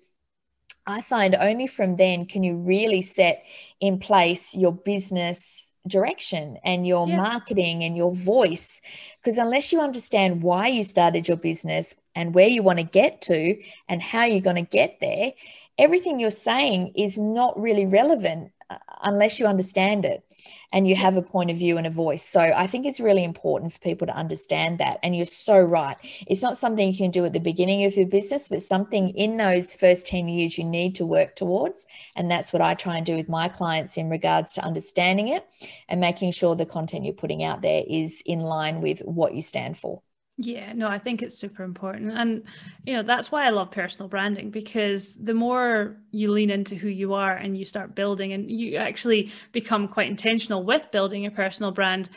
I 0.86 1.00
find 1.00 1.34
only 1.34 1.66
from 1.66 1.96
then 1.96 2.26
can 2.26 2.42
you 2.42 2.56
really 2.56 3.00
set 3.00 3.46
in 3.80 3.98
place 3.98 4.54
your 4.54 4.72
business 4.72 5.63
direction 5.86 6.58
and 6.64 6.86
your 6.86 7.08
yeah. 7.08 7.16
marketing 7.16 7.84
and 7.84 7.96
your 7.96 8.12
voice. 8.12 8.80
Because 9.22 9.38
unless 9.38 9.72
you 9.72 9.80
understand 9.80 10.42
why 10.42 10.68
you 10.68 10.84
started 10.84 11.28
your 11.28 11.36
business 11.36 11.94
and 12.14 12.34
where 12.34 12.48
you 12.48 12.62
want 12.62 12.78
to 12.78 12.84
get 12.84 13.20
to 13.22 13.58
and 13.88 14.02
how 14.02 14.24
you're 14.24 14.40
going 14.40 14.56
to 14.56 14.62
get 14.62 14.98
there, 15.00 15.32
everything 15.78 16.20
you're 16.20 16.30
saying 16.30 16.92
is 16.96 17.18
not 17.18 17.60
really 17.60 17.86
relevant 17.86 18.52
Uh, 18.70 18.78
unless 19.02 19.38
you 19.38 19.46
understand 19.46 20.06
it 20.06 20.24
and 20.72 20.88
you 20.88 20.96
have 20.96 21.18
a 21.18 21.22
point 21.22 21.50
of 21.50 21.56
view 21.58 21.76
and 21.76 21.86
a 21.86 21.90
voice. 21.90 22.22
So 22.22 22.40
I 22.40 22.66
think 22.66 22.86
it's 22.86 22.98
really 22.98 23.22
important 23.22 23.74
for 23.74 23.78
people 23.80 24.06
to 24.06 24.16
understand 24.16 24.78
that. 24.78 24.98
And 25.02 25.14
you're 25.14 25.26
so 25.26 25.60
right. 25.60 25.96
It's 26.26 26.40
not 26.40 26.56
something 26.56 26.90
you 26.90 26.96
can 26.96 27.10
do 27.10 27.26
at 27.26 27.34
the 27.34 27.40
beginning 27.40 27.84
of 27.84 27.94
your 27.94 28.06
business, 28.06 28.48
but 28.48 28.62
something 28.62 29.10
in 29.10 29.36
those 29.36 29.74
first 29.74 30.06
10 30.06 30.28
years 30.28 30.56
you 30.56 30.64
need 30.64 30.94
to 30.94 31.04
work 31.04 31.36
towards. 31.36 31.86
And 32.16 32.30
that's 32.30 32.54
what 32.54 32.62
I 32.62 32.72
try 32.72 32.96
and 32.96 33.04
do 33.04 33.16
with 33.16 33.28
my 33.28 33.48
clients 33.48 33.98
in 33.98 34.08
regards 34.08 34.54
to 34.54 34.64
understanding 34.64 35.28
it 35.28 35.46
and 35.90 36.00
making 36.00 36.32
sure 36.32 36.56
the 36.56 36.64
content 36.64 37.04
you're 37.04 37.12
putting 37.12 37.44
out 37.44 37.60
there 37.60 37.84
is 37.86 38.22
in 38.24 38.40
line 38.40 38.80
with 38.80 39.00
what 39.00 39.34
you 39.34 39.42
stand 39.42 39.76
for. 39.76 40.00
Yeah, 40.36 40.72
no, 40.72 40.88
I 40.88 40.98
think 40.98 41.22
it's 41.22 41.38
super 41.38 41.62
important. 41.62 42.10
And, 42.12 42.42
you 42.84 42.94
know, 42.94 43.02
that's 43.04 43.30
why 43.30 43.46
I 43.46 43.50
love 43.50 43.70
personal 43.70 44.08
branding 44.08 44.50
because 44.50 45.14
the 45.14 45.32
more 45.34 45.96
you 46.10 46.32
lean 46.32 46.50
into 46.50 46.74
who 46.74 46.88
you 46.88 47.14
are 47.14 47.36
and 47.36 47.56
you 47.56 47.64
start 47.64 47.94
building 47.94 48.32
and 48.32 48.50
you 48.50 48.76
actually 48.76 49.30
become 49.52 49.86
quite 49.86 50.08
intentional 50.08 50.64
with 50.64 50.90
building 50.90 51.24
a 51.24 51.30
personal 51.30 51.70
brand, 51.70 52.08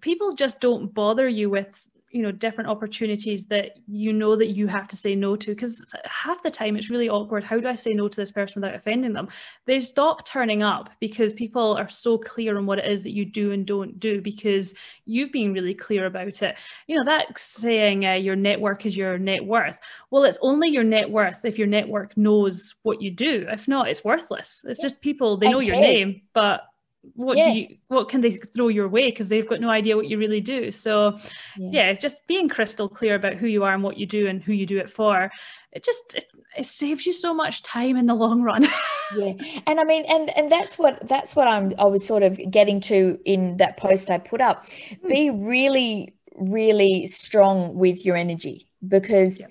people 0.00 0.34
just 0.34 0.60
don't 0.60 0.92
bother 0.94 1.28
you 1.28 1.50
with 1.50 1.88
you 2.10 2.22
know 2.22 2.32
different 2.32 2.68
opportunities 2.68 3.46
that 3.46 3.76
you 3.86 4.12
know 4.12 4.34
that 4.34 4.48
you 4.48 4.66
have 4.66 4.88
to 4.88 4.96
say 4.96 5.14
no 5.14 5.36
to 5.36 5.50
because 5.50 5.84
half 6.04 6.42
the 6.42 6.50
time 6.50 6.76
it's 6.76 6.90
really 6.90 7.08
awkward. 7.08 7.44
How 7.44 7.58
do 7.60 7.68
i 7.68 7.74
say 7.74 7.92
no 7.92 8.08
to 8.08 8.16
this 8.16 8.30
person 8.30 8.60
without 8.60 8.74
offending 8.74 9.12
them? 9.12 9.28
They 9.66 9.80
stop 9.80 10.26
turning 10.26 10.62
up 10.62 10.90
because 11.00 11.32
people 11.32 11.76
are 11.76 11.88
so 11.88 12.18
clear 12.18 12.56
on 12.56 12.66
what 12.66 12.78
it 12.78 12.86
is 12.86 13.02
that 13.02 13.12
you 13.12 13.24
do 13.24 13.52
and 13.52 13.64
don't 13.66 14.00
do 14.00 14.20
because 14.20 14.74
you've 15.04 15.32
been 15.32 15.52
really 15.52 15.74
clear 15.74 16.06
about 16.06 16.42
it. 16.42 16.56
You 16.86 16.96
know 16.96 17.04
that 17.04 17.38
saying 17.38 18.06
uh, 18.06 18.14
your 18.14 18.36
network 18.36 18.86
is 18.86 18.96
your 18.96 19.18
net 19.18 19.44
worth. 19.44 19.78
Well 20.10 20.24
it's 20.24 20.38
only 20.42 20.68
your 20.68 20.84
net 20.84 21.10
worth 21.10 21.44
if 21.44 21.58
your 21.58 21.68
network 21.68 22.16
knows 22.16 22.74
what 22.82 23.02
you 23.02 23.10
do. 23.10 23.46
If 23.48 23.68
not 23.68 23.88
it's 23.88 24.04
worthless. 24.04 24.62
It's 24.66 24.82
just 24.82 25.00
people 25.00 25.36
they 25.36 25.50
know 25.50 25.60
your 25.60 25.76
name 25.76 26.22
but 26.32 26.69
what 27.14 27.38
yeah. 27.38 27.44
do 27.44 27.50
you 27.52 27.76
what 27.88 28.08
can 28.08 28.20
they 28.20 28.32
throw 28.32 28.68
your 28.68 28.88
way 28.88 29.10
because 29.10 29.28
they've 29.28 29.48
got 29.48 29.60
no 29.60 29.70
idea 29.70 29.96
what 29.96 30.06
you 30.06 30.18
really 30.18 30.40
do 30.40 30.70
so 30.70 31.18
yeah. 31.56 31.70
yeah. 31.86 31.92
just 31.92 32.18
being 32.26 32.48
crystal 32.48 32.88
clear 32.88 33.14
about 33.14 33.34
who 33.34 33.46
you 33.46 33.64
are 33.64 33.72
and 33.72 33.82
what 33.82 33.96
you 33.96 34.06
do 34.06 34.26
and 34.26 34.42
who 34.42 34.52
you 34.52 34.66
do 34.66 34.78
it 34.78 34.90
for 34.90 35.30
it 35.72 35.82
just 35.82 36.14
it, 36.14 36.24
it 36.58 36.66
saves 36.66 37.06
you 37.06 37.12
so 37.12 37.32
much 37.32 37.62
time 37.62 37.96
in 37.96 38.06
the 38.06 38.14
long 38.14 38.42
run 38.42 38.64
yeah 39.16 39.32
and 39.66 39.80
i 39.80 39.84
mean 39.84 40.04
and 40.08 40.36
and 40.36 40.52
that's 40.52 40.78
what 40.78 41.06
that's 41.08 41.34
what 41.34 41.48
i'm 41.48 41.72
i 41.78 41.84
was 41.84 42.06
sort 42.06 42.22
of 42.22 42.38
getting 42.50 42.80
to 42.80 43.18
in 43.24 43.56
that 43.56 43.78
post 43.78 44.10
i 44.10 44.18
put 44.18 44.40
up 44.40 44.64
mm. 44.66 45.08
be 45.08 45.30
really 45.30 46.14
really 46.36 47.06
strong 47.06 47.74
with 47.74 48.04
your 48.04 48.16
energy 48.16 48.66
because 48.86 49.42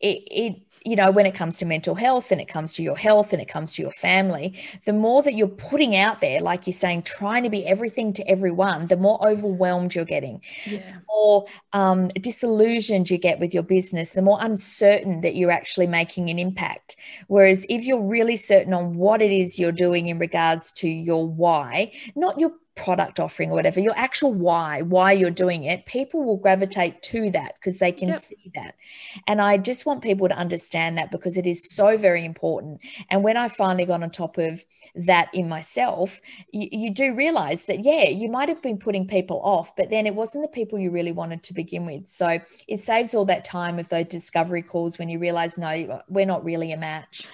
it, 0.00 0.22
it 0.30 0.62
you 0.88 0.96
know, 0.96 1.10
when 1.10 1.26
it 1.26 1.34
comes 1.34 1.58
to 1.58 1.66
mental 1.66 1.94
health 1.94 2.32
and 2.32 2.40
it 2.40 2.48
comes 2.48 2.72
to 2.74 2.82
your 2.82 2.96
health 2.96 3.32
and 3.32 3.42
it 3.42 3.48
comes 3.48 3.74
to 3.74 3.82
your 3.82 3.90
family, 3.90 4.54
the 4.86 4.92
more 4.92 5.22
that 5.22 5.34
you're 5.34 5.48
putting 5.48 5.94
out 5.94 6.20
there, 6.20 6.40
like 6.40 6.66
you're 6.66 6.72
saying, 6.72 7.02
trying 7.02 7.42
to 7.42 7.50
be 7.50 7.66
everything 7.66 8.12
to 8.14 8.26
everyone, 8.28 8.86
the 8.86 8.96
more 8.96 9.18
overwhelmed 9.26 9.94
you're 9.94 10.04
getting, 10.04 10.40
yeah. 10.64 10.78
the 10.78 11.02
more 11.08 11.46
um, 11.72 12.08
disillusioned 12.08 13.10
you 13.10 13.18
get 13.18 13.38
with 13.38 13.52
your 13.52 13.62
business, 13.62 14.12
the 14.12 14.22
more 14.22 14.38
uncertain 14.40 15.20
that 15.20 15.34
you're 15.34 15.50
actually 15.50 15.86
making 15.86 16.30
an 16.30 16.38
impact. 16.38 16.96
Whereas 17.26 17.66
if 17.68 17.84
you're 17.84 18.02
really 18.02 18.36
certain 18.36 18.72
on 18.72 18.96
what 18.96 19.20
it 19.20 19.30
is 19.30 19.58
you're 19.58 19.72
doing 19.72 20.08
in 20.08 20.18
regards 20.18 20.72
to 20.72 20.88
your 20.88 21.28
why, 21.28 21.92
not 22.16 22.40
your 22.40 22.52
product 22.78 23.20
offering 23.20 23.50
or 23.50 23.54
whatever, 23.54 23.80
your 23.80 23.96
actual 23.96 24.32
why, 24.32 24.80
why 24.82 25.12
you're 25.12 25.30
doing 25.30 25.64
it, 25.64 25.84
people 25.84 26.24
will 26.24 26.36
gravitate 26.36 27.02
to 27.02 27.30
that 27.32 27.54
because 27.54 27.80
they 27.80 27.92
can 27.92 28.08
yep. 28.08 28.18
see 28.18 28.50
that. 28.54 28.76
And 29.26 29.42
I 29.42 29.58
just 29.58 29.84
want 29.84 30.02
people 30.02 30.28
to 30.28 30.36
understand 30.36 30.96
that 30.96 31.10
because 31.10 31.36
it 31.36 31.46
is 31.46 31.70
so 31.70 31.98
very 31.98 32.24
important. 32.24 32.80
And 33.10 33.22
when 33.22 33.36
I 33.36 33.48
finally 33.48 33.84
got 33.84 34.02
on 34.02 34.10
top 34.10 34.38
of 34.38 34.64
that 34.94 35.28
in 35.34 35.48
myself, 35.48 36.20
you, 36.52 36.68
you 36.70 36.94
do 36.94 37.14
realize 37.14 37.66
that, 37.66 37.84
yeah, 37.84 38.08
you 38.08 38.30
might 38.30 38.48
have 38.48 38.62
been 38.62 38.78
putting 38.78 39.06
people 39.06 39.40
off, 39.42 39.74
but 39.76 39.90
then 39.90 40.06
it 40.06 40.14
wasn't 40.14 40.44
the 40.44 40.48
people 40.48 40.78
you 40.78 40.90
really 40.90 41.12
wanted 41.12 41.42
to 41.42 41.54
begin 41.54 41.84
with. 41.84 42.06
So 42.06 42.38
it 42.68 42.78
saves 42.78 43.14
all 43.14 43.24
that 43.26 43.44
time 43.44 43.78
of 43.78 43.88
those 43.88 44.06
discovery 44.06 44.62
calls 44.62 44.98
when 44.98 45.08
you 45.08 45.18
realize, 45.18 45.58
no, 45.58 46.02
we're 46.08 46.26
not 46.26 46.44
really 46.44 46.72
a 46.72 46.76
match 46.76 47.28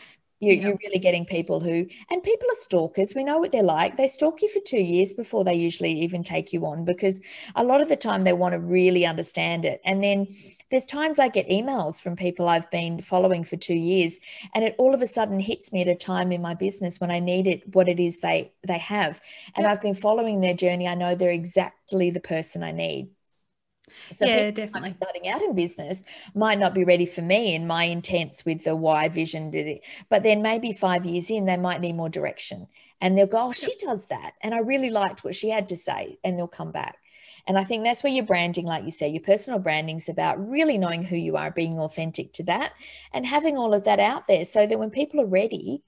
you, 0.45 0.55
yeah. 0.55 0.63
You're 0.69 0.79
really 0.83 0.99
getting 0.99 1.25
people 1.25 1.61
who, 1.61 1.87
and 2.11 2.23
people 2.23 2.49
are 2.51 2.61
stalkers. 2.61 3.15
We 3.15 3.25
know 3.25 3.39
what 3.39 3.53
they're 3.53 3.63
like. 3.63 3.97
They 3.97 4.09
stalk 4.09 4.43
you 4.43 4.49
for 4.49 4.61
two 4.61 4.81
years 4.81 5.13
before 5.13 5.45
they 5.45 5.55
usually 5.55 5.93
even 6.03 6.23
take 6.23 6.53
you 6.53 6.67
on 6.67 6.85
because 6.85 7.21
a 7.55 7.65
lot 7.65 7.81
of 7.81 7.89
the 7.89 7.97
time 7.97 8.25
they 8.25 8.33
want 8.33 8.53
to 8.53 8.61
really 8.61 9.07
understand 9.07 9.65
it. 9.65 9.81
And 9.85 10.03
then 10.03 10.29
there's 10.71 10.87
times 10.87 11.19
I 11.19 11.29
get 11.29 11.49
emails 11.49 12.01
from 12.01 12.17
people 12.17 12.49
I've 12.49 12.71
been 12.71 13.01
following 13.01 13.45
for 13.45 13.57
two 13.57 13.75
years, 13.75 14.19
and 14.55 14.65
it 14.65 14.75
all 14.79 14.95
of 14.95 15.03
a 15.03 15.07
sudden 15.07 15.41
hits 15.41 15.73
me 15.73 15.83
at 15.83 15.89
a 15.89 15.95
time 15.95 16.33
in 16.33 16.43
my 16.43 16.55
business 16.55 17.01
when 17.01 17.11
I 17.11 17.21
need 17.21 17.47
it, 17.47 17.63
what 17.75 17.89
it 17.89 18.01
is 18.01 18.21
they 18.21 18.53
they 18.67 18.79
have. 18.79 19.21
And 19.55 19.65
yeah. 19.65 19.73
I've 19.73 19.81
been 19.81 19.95
following 19.95 20.41
their 20.41 20.55
journey. 20.55 20.89
I 20.89 20.95
know 20.95 21.15
they're 21.15 21.31
exactly 21.31 22.11
the 22.11 22.21
person 22.21 22.63
I 22.63 22.73
need. 22.73 23.09
So 24.11 24.27
yeah, 24.27 24.51
definitely. 24.51 24.91
starting 24.91 25.29
out 25.29 25.43
in 25.43 25.55
business 25.55 26.05
might 26.35 26.59
not 26.59 26.75
be 26.75 26.85
ready 26.85 27.07
for 27.07 27.23
me 27.23 27.55
and 27.55 27.67
my 27.67 27.85
intents 27.85 28.45
with 28.45 28.65
the 28.65 28.77
why 28.77 29.09
vision 29.09 29.51
did 29.51 29.67
it. 29.67 29.85
But 30.09 30.23
then 30.23 30.43
maybe 30.43 30.73
five 30.73 31.05
years 31.07 31.31
in, 31.31 31.47
they 31.47 31.57
might 31.57 31.81
need 31.81 31.97
more 31.97 32.09
direction. 32.09 32.69
And 33.01 33.17
they'll 33.17 33.27
go, 33.27 33.49
Oh, 33.49 33.53
she 33.53 33.75
does 33.77 34.07
that. 34.07 34.33
And 34.43 34.55
I 34.55 34.59
really 34.59 34.91
liked 34.91 35.25
what 35.25 35.35
she 35.35 35.51
had 35.51 35.67
to 35.67 35.77
say. 35.77 36.19
And 36.25 36.39
they'll 36.39 36.49
come 36.49 36.73
back. 36.73 36.99
And 37.47 37.59
I 37.59 37.65
think 37.65 37.85
that's 37.85 38.03
where 38.03 38.13
your 38.13 38.25
branding, 38.25 38.65
like 38.65 38.85
you 38.85 38.91
say, 38.91 39.09
your 39.09 39.23
personal 39.23 39.61
branding 39.61 39.97
is 39.97 40.09
about 40.09 40.49
really 40.49 40.79
knowing 40.79 41.03
who 41.03 41.17
you 41.17 41.37
are, 41.37 41.51
being 41.51 41.79
authentic 41.79 42.33
to 42.35 42.45
that, 42.45 42.73
and 43.13 43.27
having 43.27 43.59
all 43.59 43.75
of 43.75 43.85
that 43.85 44.01
out 44.01 44.27
there 44.27 44.45
so 44.47 44.67
that 44.67 44.79
when 44.79 44.91
people 44.91 45.21
are 45.21 45.27
ready, 45.27 45.83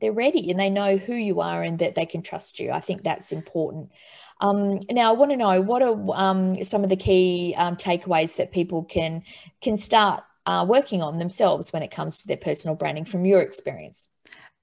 they're 0.00 0.12
ready 0.12 0.50
and 0.50 0.58
they 0.58 0.70
know 0.70 0.96
who 0.96 1.14
you 1.14 1.40
are 1.40 1.62
and 1.62 1.78
that 1.80 1.94
they 1.94 2.06
can 2.06 2.22
trust 2.22 2.60
you. 2.60 2.70
I 2.70 2.80
think 2.80 3.02
that's 3.02 3.32
important. 3.32 3.90
Um, 4.40 4.80
now, 4.90 5.10
I 5.10 5.12
want 5.12 5.30
to 5.30 5.36
know 5.36 5.60
what 5.60 5.82
are 5.82 5.96
um, 6.14 6.62
some 6.64 6.82
of 6.82 6.90
the 6.90 6.96
key 6.96 7.54
um, 7.56 7.76
takeaways 7.76 8.36
that 8.36 8.52
people 8.52 8.84
can 8.84 9.22
can 9.60 9.76
start 9.76 10.24
uh, 10.46 10.64
working 10.68 11.02
on 11.02 11.18
themselves 11.18 11.72
when 11.72 11.82
it 11.82 11.90
comes 11.90 12.20
to 12.20 12.26
their 12.26 12.36
personal 12.36 12.76
branding 12.76 13.04
from 13.04 13.24
your 13.24 13.40
experience. 13.40 14.08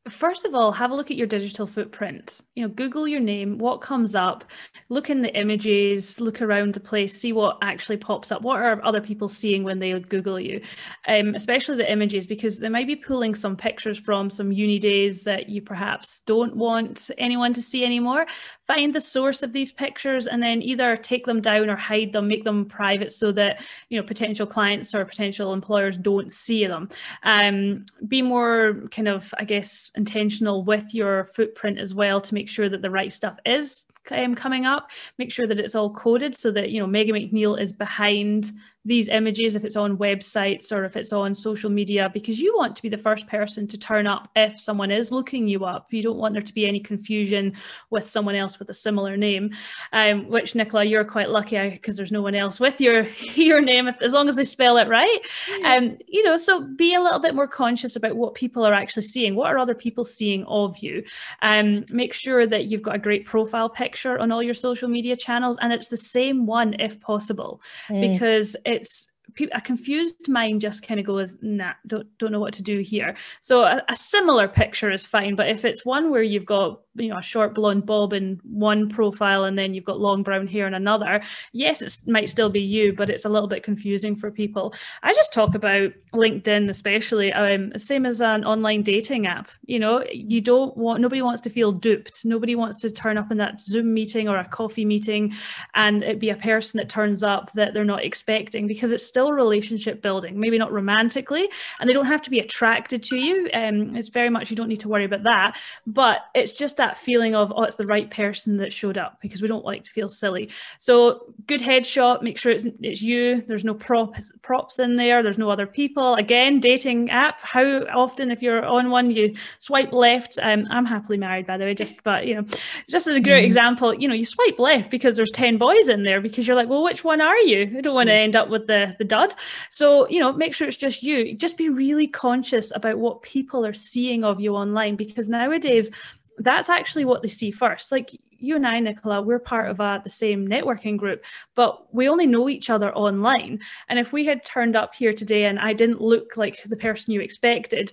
First 0.09 0.45
of 0.45 0.55
all, 0.55 0.71
have 0.71 0.89
a 0.89 0.95
look 0.95 1.11
at 1.11 1.17
your 1.17 1.27
digital 1.27 1.67
footprint. 1.67 2.39
You 2.55 2.63
know, 2.63 2.73
Google 2.73 3.07
your 3.07 3.19
name, 3.19 3.59
what 3.59 3.81
comes 3.81 4.15
up, 4.15 4.43
look 4.89 5.11
in 5.11 5.21
the 5.21 5.31
images, 5.39 6.19
look 6.19 6.41
around 6.41 6.73
the 6.73 6.79
place, 6.79 7.21
see 7.21 7.33
what 7.33 7.59
actually 7.61 7.97
pops 7.97 8.31
up. 8.31 8.41
What 8.41 8.59
are 8.59 8.83
other 8.83 8.99
people 8.99 9.29
seeing 9.29 9.63
when 9.63 9.77
they 9.77 9.99
Google 9.99 10.39
you? 10.39 10.59
Um, 11.07 11.35
especially 11.35 11.77
the 11.77 11.91
images, 11.91 12.25
because 12.25 12.57
they 12.57 12.67
might 12.67 12.87
be 12.87 12.95
pulling 12.95 13.35
some 13.35 13.55
pictures 13.55 13.99
from 13.99 14.31
some 14.31 14.51
uni 14.51 14.79
days 14.79 15.21
that 15.25 15.49
you 15.49 15.61
perhaps 15.61 16.21
don't 16.21 16.55
want 16.55 17.11
anyone 17.19 17.53
to 17.53 17.61
see 17.61 17.85
anymore. 17.85 18.25
Find 18.65 18.95
the 18.95 19.01
source 19.01 19.43
of 19.43 19.53
these 19.53 19.71
pictures 19.71 20.25
and 20.25 20.41
then 20.41 20.63
either 20.63 20.97
take 20.97 21.27
them 21.27 21.41
down 21.41 21.69
or 21.69 21.75
hide 21.75 22.11
them, 22.11 22.27
make 22.27 22.43
them 22.43 22.65
private 22.65 23.11
so 23.11 23.31
that 23.33 23.61
you 23.89 23.99
know 23.99 24.07
potential 24.07 24.47
clients 24.47 24.95
or 24.95 25.05
potential 25.05 25.53
employers 25.53 25.95
don't 25.95 26.31
see 26.31 26.65
them. 26.65 26.89
Um, 27.21 27.85
be 28.07 28.23
more 28.23 28.87
kind 28.89 29.07
of, 29.07 29.31
I 29.37 29.43
guess 29.43 29.90
intentional 29.95 30.63
with 30.63 30.93
your 30.93 31.25
footprint 31.25 31.79
as 31.79 31.93
well 31.93 32.21
to 32.21 32.33
make 32.33 32.47
sure 32.47 32.69
that 32.69 32.81
the 32.81 32.89
right 32.89 33.11
stuff 33.11 33.37
is 33.45 33.85
um, 34.11 34.35
coming 34.35 34.65
up. 34.65 34.91
Make 35.17 35.31
sure 35.31 35.47
that 35.47 35.59
it's 35.59 35.75
all 35.75 35.93
coded 35.93 36.35
so 36.35 36.51
that 36.51 36.71
you 36.71 36.79
know 36.79 36.87
Megan 36.87 37.15
MacNeill 37.15 37.59
is 37.59 37.71
behind 37.71 38.51
these 38.83 39.07
images 39.09 39.55
if 39.55 39.63
it's 39.63 39.75
on 39.75 39.97
websites 39.97 40.71
or 40.71 40.83
if 40.85 40.95
it's 40.95 41.13
on 41.13 41.35
social 41.35 41.69
media 41.69 42.09
because 42.13 42.39
you 42.39 42.55
want 42.57 42.75
to 42.75 42.81
be 42.81 42.89
the 42.89 42.97
first 42.97 43.27
person 43.27 43.67
to 43.67 43.77
turn 43.77 44.07
up 44.07 44.27
if 44.35 44.59
someone 44.59 44.89
is 44.89 45.11
looking 45.11 45.47
you 45.47 45.65
up 45.65 45.93
you 45.93 46.01
don't 46.01 46.17
want 46.17 46.33
there 46.33 46.41
to 46.41 46.53
be 46.53 46.67
any 46.67 46.79
confusion 46.79 47.53
with 47.91 48.09
someone 48.09 48.33
else 48.33 48.57
with 48.57 48.69
a 48.69 48.73
similar 48.73 49.15
name 49.15 49.51
um, 49.93 50.27
which 50.27 50.55
nicola 50.55 50.83
you're 50.83 51.05
quite 51.05 51.29
lucky 51.29 51.69
because 51.69 51.95
there's 51.95 52.11
no 52.11 52.23
one 52.23 52.33
else 52.33 52.59
with 52.59 52.81
your 52.81 53.03
your 53.35 53.61
name 53.61 53.87
if, 53.87 54.01
as 54.01 54.13
long 54.13 54.27
as 54.27 54.35
they 54.35 54.43
spell 54.43 54.77
it 54.77 54.87
right 54.87 55.19
yeah. 55.59 55.75
um, 55.75 55.97
you 56.07 56.23
know 56.23 56.35
so 56.35 56.61
be 56.61 56.95
a 56.95 57.01
little 57.01 57.19
bit 57.19 57.35
more 57.35 57.47
conscious 57.47 57.95
about 57.95 58.15
what 58.15 58.33
people 58.33 58.65
are 58.65 58.73
actually 58.73 59.03
seeing 59.03 59.35
what 59.35 59.51
are 59.51 59.59
other 59.59 59.75
people 59.75 60.03
seeing 60.03 60.43
of 60.45 60.77
you 60.79 61.03
um, 61.43 61.85
make 61.91 62.13
sure 62.13 62.47
that 62.47 62.65
you've 62.65 62.81
got 62.81 62.95
a 62.95 62.99
great 62.99 63.25
profile 63.25 63.69
picture 63.69 64.17
on 64.17 64.31
all 64.31 64.41
your 64.41 64.55
social 64.55 64.89
media 64.89 65.15
channels 65.15 65.57
and 65.61 65.71
it's 65.71 65.87
the 65.87 65.97
same 65.97 66.47
one 66.47 66.75
if 66.79 66.99
possible 66.99 67.61
mm. 67.87 68.11
because 68.11 68.55
it's 68.71 69.10
a 69.53 69.61
confused 69.61 70.27
mind 70.27 70.61
just 70.61 70.85
kind 70.85 70.99
of 70.99 71.05
goes, 71.05 71.37
nah, 71.41 71.73
don't 71.87 72.07
don't 72.17 72.31
know 72.31 72.39
what 72.39 72.53
to 72.53 72.63
do 72.63 72.79
here. 72.79 73.15
So 73.41 73.63
a, 73.63 73.81
a, 73.89 73.95
similar 73.95 74.47
picture 74.47 74.91
is 74.91 75.05
fine, 75.05 75.35
but 75.35 75.49
if 75.49 75.65
it's 75.65 75.85
one 75.85 76.09
where 76.09 76.23
you've 76.23 76.45
got 76.45 76.81
you 76.95 77.07
know 77.07 77.17
a 77.17 77.21
short 77.21 77.55
blonde 77.55 77.85
bob 77.85 78.11
in 78.11 78.39
one 78.43 78.89
profile 78.89 79.45
and 79.45 79.57
then 79.57 79.73
you've 79.73 79.85
got 79.85 79.99
long 79.99 80.23
brown 80.23 80.47
hair 80.47 80.67
in 80.67 80.73
another, 80.73 81.21
yes, 81.53 81.81
it 81.81 81.99
might 82.07 82.29
still 82.29 82.49
be 82.49 82.61
you, 82.61 82.93
but 82.93 83.09
it's 83.09 83.25
a 83.25 83.29
little 83.29 83.47
bit 83.47 83.63
confusing 83.63 84.15
for 84.15 84.31
people. 84.31 84.73
I 85.03 85.13
just 85.13 85.33
talk 85.33 85.55
about 85.55 85.91
LinkedIn, 86.13 86.69
especially 86.69 87.31
um, 87.33 87.71
same 87.77 88.05
as 88.05 88.21
an 88.21 88.43
online 88.43 88.83
dating 88.83 89.27
app. 89.27 89.51
You 89.65 89.79
know, 89.79 90.03
you 90.11 90.41
don't 90.41 90.75
want 90.75 91.01
nobody 91.01 91.21
wants 91.21 91.41
to 91.41 91.49
feel 91.49 91.71
duped. 91.71 92.25
Nobody 92.25 92.55
wants 92.55 92.77
to 92.77 92.91
turn 92.91 93.17
up 93.17 93.31
in 93.31 93.37
that 93.37 93.59
Zoom 93.59 93.93
meeting 93.93 94.27
or 94.27 94.37
a 94.37 94.45
coffee 94.45 94.85
meeting, 94.85 95.33
and 95.73 96.03
it 96.03 96.19
be 96.19 96.29
a 96.29 96.35
person 96.35 96.77
that 96.77 96.89
turns 96.89 97.23
up 97.23 97.51
that 97.53 97.73
they're 97.73 97.85
not 97.85 98.03
expecting 98.03 98.67
because 98.67 98.91
it's 98.91 99.05
still 99.05 99.20
relationship 99.29 100.01
building, 100.01 100.39
maybe 100.39 100.57
not 100.57 100.71
romantically, 100.71 101.47
and 101.79 101.89
they 101.89 101.93
don't 101.93 102.05
have 102.05 102.21
to 102.23 102.29
be 102.29 102.39
attracted 102.39 103.03
to 103.03 103.17
you. 103.17 103.49
Um, 103.53 103.95
it's 103.95 104.09
very 104.09 104.29
much 104.29 104.49
you 104.49 104.55
don't 104.55 104.67
need 104.67 104.79
to 104.81 104.89
worry 104.89 105.05
about 105.05 105.23
that, 105.23 105.57
but 105.85 106.21
it's 106.33 106.53
just 106.53 106.77
that 106.77 106.97
feeling 106.97 107.35
of 107.35 107.51
oh, 107.55 107.63
it's 107.63 107.75
the 107.75 107.85
right 107.85 108.09
person 108.09 108.57
that 108.57 108.73
showed 108.73 108.97
up 108.97 109.19
because 109.21 109.41
we 109.41 109.47
don't 109.47 109.65
like 109.65 109.83
to 109.83 109.91
feel 109.91 110.09
silly. 110.09 110.49
So 110.79 111.33
good 111.47 111.61
headshot, 111.61 112.21
make 112.21 112.37
sure 112.37 112.51
it's 112.51 112.65
it's 112.81 113.01
you. 113.01 113.41
There's 113.47 113.63
no 113.63 113.73
prop 113.73 114.15
props 114.41 114.79
in 114.79 114.95
there. 114.95 115.23
There's 115.23 115.37
no 115.37 115.49
other 115.49 115.67
people. 115.67 116.15
Again, 116.15 116.59
dating 116.59 117.09
app. 117.09 117.41
How 117.41 117.83
often 117.93 118.31
if 118.31 118.41
you're 118.41 118.65
on 118.65 118.89
one 118.89 119.11
you 119.11 119.35
swipe 119.59 119.93
left? 119.93 120.39
Um, 120.41 120.65
I'm 120.69 120.85
happily 120.85 121.17
married 121.17 121.45
by 121.45 121.57
the 121.57 121.65
way. 121.65 121.73
Just 121.73 122.03
but 122.03 122.27
you 122.27 122.35
know, 122.35 122.45
just 122.89 123.07
as 123.07 123.15
a 123.15 123.21
great 123.21 123.43
mm. 123.43 123.47
example, 123.47 123.93
you 123.93 124.07
know, 124.07 124.15
you 124.15 124.25
swipe 124.25 124.59
left 124.59 124.91
because 124.91 125.15
there's 125.15 125.31
ten 125.33 125.57
boys 125.57 125.89
in 125.89 126.03
there 126.03 126.21
because 126.21 126.47
you're 126.47 126.55
like, 126.55 126.69
well, 126.69 126.83
which 126.83 127.03
one 127.03 127.21
are 127.21 127.37
you? 127.39 127.73
I 127.77 127.81
don't 127.81 127.95
want 127.95 128.09
to 128.09 128.13
end 128.13 128.35
up 128.35 128.49
with 128.49 128.67
the 128.67 128.95
the 128.97 129.05
dud. 129.11 129.35
So, 129.69 130.07
you 130.07 130.19
know, 130.19 130.31
make 130.31 130.55
sure 130.55 130.67
it's 130.67 130.77
just 130.77 131.03
you. 131.03 131.35
Just 131.35 131.57
be 131.57 131.69
really 131.69 132.07
conscious 132.07 132.71
about 132.73 132.97
what 132.97 133.21
people 133.21 133.65
are 133.65 133.73
seeing 133.73 134.23
of 134.23 134.39
you 134.39 134.55
online 134.55 134.95
because 134.95 135.27
nowadays 135.27 135.91
that's 136.37 136.69
actually 136.69 137.05
what 137.05 137.21
they 137.21 137.27
see 137.27 137.51
first. 137.51 137.91
Like 137.91 138.09
you 138.41 138.55
and 138.55 138.65
I, 138.65 138.79
Nicola, 138.79 139.21
we're 139.21 139.39
part 139.39 139.69
of 139.69 139.79
uh, 139.79 139.99
the 140.03 140.09
same 140.09 140.47
networking 140.47 140.97
group, 140.97 141.23
but 141.55 141.93
we 141.93 142.09
only 142.09 142.25
know 142.25 142.49
each 142.49 142.69
other 142.69 142.91
online. 142.95 143.59
And 143.89 143.99
if 143.99 144.11
we 144.13 144.25
had 144.25 144.43
turned 144.45 144.75
up 144.75 144.95
here 144.95 145.13
today 145.13 145.43
and 145.45 145.59
I 145.59 145.73
didn't 145.73 146.01
look 146.01 146.37
like 146.37 146.63
the 146.63 146.77
person 146.77 147.13
you 147.13 147.21
expected, 147.21 147.91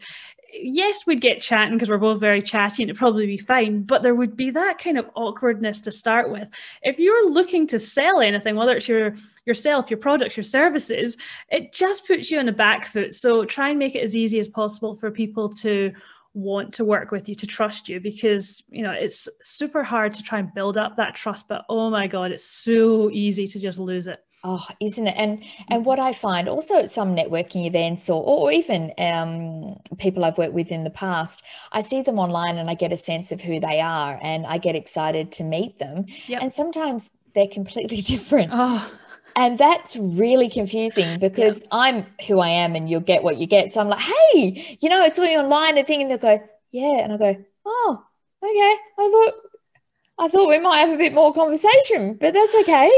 yes, 0.53 1.07
we'd 1.07 1.21
get 1.21 1.41
chatting 1.41 1.75
because 1.75 1.89
we're 1.89 1.99
both 1.99 2.21
very 2.21 2.43
chatty 2.43 2.83
and 2.83 2.91
it'd 2.91 2.99
probably 2.99 3.27
be 3.27 3.39
fine, 3.39 3.83
but 3.83 4.03
there 4.03 4.15
would 4.15 4.37
be 4.37 4.51
that 4.51 4.79
kind 4.79 4.99
of 4.99 5.11
awkwardness 5.15 5.81
to 5.83 5.93
start 5.93 6.31
with. 6.31 6.49
If 6.83 6.99
you're 6.99 7.31
looking 7.31 7.67
to 7.69 7.81
sell 7.81 8.21
anything, 8.21 8.57
whether 8.57 8.77
it's 8.77 8.89
your 8.89 9.15
yourself, 9.45 9.91
your 9.91 9.99
products, 9.99 10.37
your 10.37 10.45
services, 10.45 11.17
it 11.51 11.73
just 11.73 12.07
puts 12.07 12.31
you 12.31 12.39
on 12.39 12.47
the 12.47 12.53
back 12.53 12.87
foot. 12.87 13.15
So 13.15 13.45
try 13.45 13.71
and 13.71 13.79
make 13.79 13.95
it 13.95 14.03
as 14.03 14.17
easy 14.17 14.39
as 14.39 14.49
possible 14.49 14.95
for 14.95 15.11
people 15.11 15.49
to 15.61 15.93
want 16.35 16.75
to 16.75 16.85
work 16.85 17.11
with 17.11 17.29
you 17.29 17.35
to 17.35 17.47
trust 17.47 17.89
you 17.89 17.99
because 17.99 18.63
you 18.69 18.83
know 18.83 18.93
it's 18.93 19.29
super 19.41 19.83
hard 19.83 20.13
to 20.13 20.23
try 20.23 20.39
and 20.39 20.55
build 20.55 20.77
up 20.77 20.95
that 20.95 21.15
trust 21.15 21.49
but 21.49 21.65
oh 21.69 21.91
my 21.91 22.07
god 22.07 22.31
it's 22.31 22.45
so 22.45 23.11
easy 23.11 23.47
to 23.47 23.59
just 23.59 23.79
lose 23.79 24.07
it 24.07 24.23
Oh, 24.45 24.65
isn't 24.81 25.07
it? 25.07 25.15
And 25.17 25.45
and 25.69 25.85
what 25.85 25.99
I 25.99 26.13
find 26.13 26.49
also 26.49 26.77
at 26.79 26.91
some 26.91 27.17
networking 27.17 27.67
events 27.67 28.09
or 28.09 28.23
or 28.23 28.53
even 28.53 28.93
um, 28.99 29.81
people 29.99 30.25
I've 30.25 30.39
worked 30.39 30.55
with 30.55 30.71
in 30.71 30.85
the 30.85 30.91
past, 30.91 31.43
I 31.73 31.83
see 31.83 32.03
them 32.03 32.19
online 32.19 32.59
and 32.59 32.71
I 32.71 32.75
get 32.75 32.93
a 32.93 32.97
sense 32.97 33.33
of 33.33 33.41
who 33.41 33.59
they 33.59 33.81
are, 33.81 34.19
and 34.23 34.47
I 34.47 34.59
get 34.59 34.77
excited 34.77 35.33
to 35.33 35.45
meet 35.45 35.79
them. 35.79 36.07
Yep. 36.29 36.43
And 36.43 36.53
sometimes 36.53 37.11
they're 37.35 37.49
completely 37.49 38.01
different. 38.13 38.51
Oh. 38.53 38.93
And 39.35 39.57
that's 39.57 39.95
really 39.97 40.51
confusing 40.51 41.19
because. 41.21 41.65
I'm 41.71 42.07
who 42.27 42.41
I 42.41 42.49
am, 42.49 42.75
and 42.75 42.91
you'll 42.91 43.01
get 43.01 43.23
what 43.23 43.37
you 43.37 43.47
get. 43.47 43.73
So 43.73 43.81
I'm 43.81 43.89
like, 43.89 44.01
hey, 44.01 44.79
you 44.81 44.89
know, 44.89 45.01
I 45.01 45.11
saw 45.11 45.23
you 45.23 45.39
online, 45.39 45.79
a 45.79 45.85
thing, 45.85 46.03
and 46.03 46.11
they'll 46.11 46.19
go, 46.19 46.43
yeah, 46.73 46.99
and 47.03 47.13
I 47.13 47.17
go, 47.17 47.45
oh, 47.65 48.05
okay. 48.43 48.77
I 48.99 49.31
thought 49.33 49.35
I 50.21 50.27
thought 50.27 50.49
we 50.49 50.59
might 50.59 50.79
have 50.79 50.91
a 50.91 50.97
bit 50.97 51.15
more 51.15 51.33
conversation, 51.33 52.15
but 52.15 52.35
that's 52.35 52.55
okay. 52.63 52.91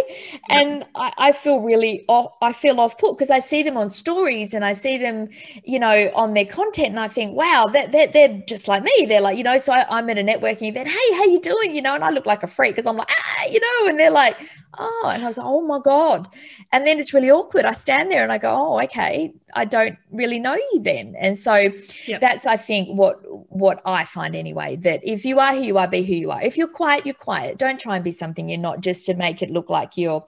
And 0.48 0.86
I, 0.94 1.12
I 1.18 1.32
feel 1.32 1.60
really 1.60 2.04
off, 2.08 2.32
I 2.40 2.54
feel 2.54 2.80
off 2.80 2.96
put 2.96 3.18
because 3.18 3.30
I 3.30 3.40
see 3.40 3.62
them 3.62 3.76
on 3.76 3.90
stories 3.90 4.54
and 4.54 4.64
I 4.64 4.72
see 4.72 4.96
them, 4.96 5.28
you 5.62 5.78
know, 5.78 6.10
on 6.14 6.32
their 6.32 6.46
content, 6.46 6.88
and 6.88 7.00
I 7.00 7.08
think, 7.08 7.36
wow, 7.36 7.68
that 7.72 7.92
they're, 7.92 8.06
they're, 8.06 8.42
just 8.46 8.68
like 8.68 8.82
me. 8.82 9.04
They're 9.06 9.20
like, 9.20 9.36
you 9.36 9.44
know, 9.44 9.58
so 9.58 9.74
I, 9.74 9.98
am 9.98 10.08
at 10.08 10.16
a 10.16 10.22
networking 10.22 10.68
event. 10.68 10.88
Hey, 10.88 11.14
how 11.14 11.24
you 11.24 11.40
doing? 11.40 11.74
You 11.74 11.82
know, 11.82 11.94
and 11.94 12.02
I 12.02 12.10
look 12.10 12.24
like 12.24 12.42
a 12.42 12.46
freak 12.46 12.72
because 12.72 12.86
I'm 12.86 12.96
like, 12.96 13.10
ah, 13.10 13.44
you 13.50 13.60
know, 13.60 13.90
and 13.90 13.98
they're 13.98 14.10
like, 14.10 14.36
oh, 14.78 15.10
and 15.12 15.24
I 15.24 15.26
was 15.26 15.38
like, 15.38 15.46
oh 15.46 15.60
my 15.60 15.78
god. 15.78 16.28
And 16.72 16.86
then 16.86 16.98
it's 16.98 17.12
really 17.12 17.30
awkward. 17.30 17.64
I 17.64 17.72
stand 17.72 18.10
there 18.10 18.22
and 18.22 18.32
I 18.32 18.38
go, 18.38 18.54
oh, 18.54 18.80
okay, 18.82 19.32
I 19.54 19.64
don't 19.64 19.96
really 20.10 20.38
know 20.38 20.54
you 20.54 20.80
then. 20.80 21.14
And 21.18 21.38
so 21.38 21.70
yep. 22.06 22.20
that's, 22.20 22.46
I 22.46 22.56
think, 22.56 22.96
what 22.96 23.18
what 23.50 23.80
I 23.84 24.04
find 24.04 24.36
anyway. 24.36 24.76
That 24.76 25.00
if 25.02 25.24
you 25.24 25.38
are 25.40 25.54
who 25.54 25.62
you 25.62 25.78
are, 25.78 25.88
be 25.88 26.02
who 26.02 26.14
you 26.14 26.30
are. 26.30 26.42
If 26.42 26.56
you're 26.56 26.68
quiet, 26.68 27.04
you're 27.04 27.14
quiet. 27.14 27.58
Don't 27.58 27.80
try 27.80 27.96
and 27.96 28.04
be 28.04 28.12
something 28.12 28.48
you're 28.48 28.58
not, 28.58 28.80
just 28.80 29.06
to 29.06 29.14
make 29.14 29.42
it 29.42 29.50
look 29.50 29.70
like 29.70 29.96
you're 29.96 30.24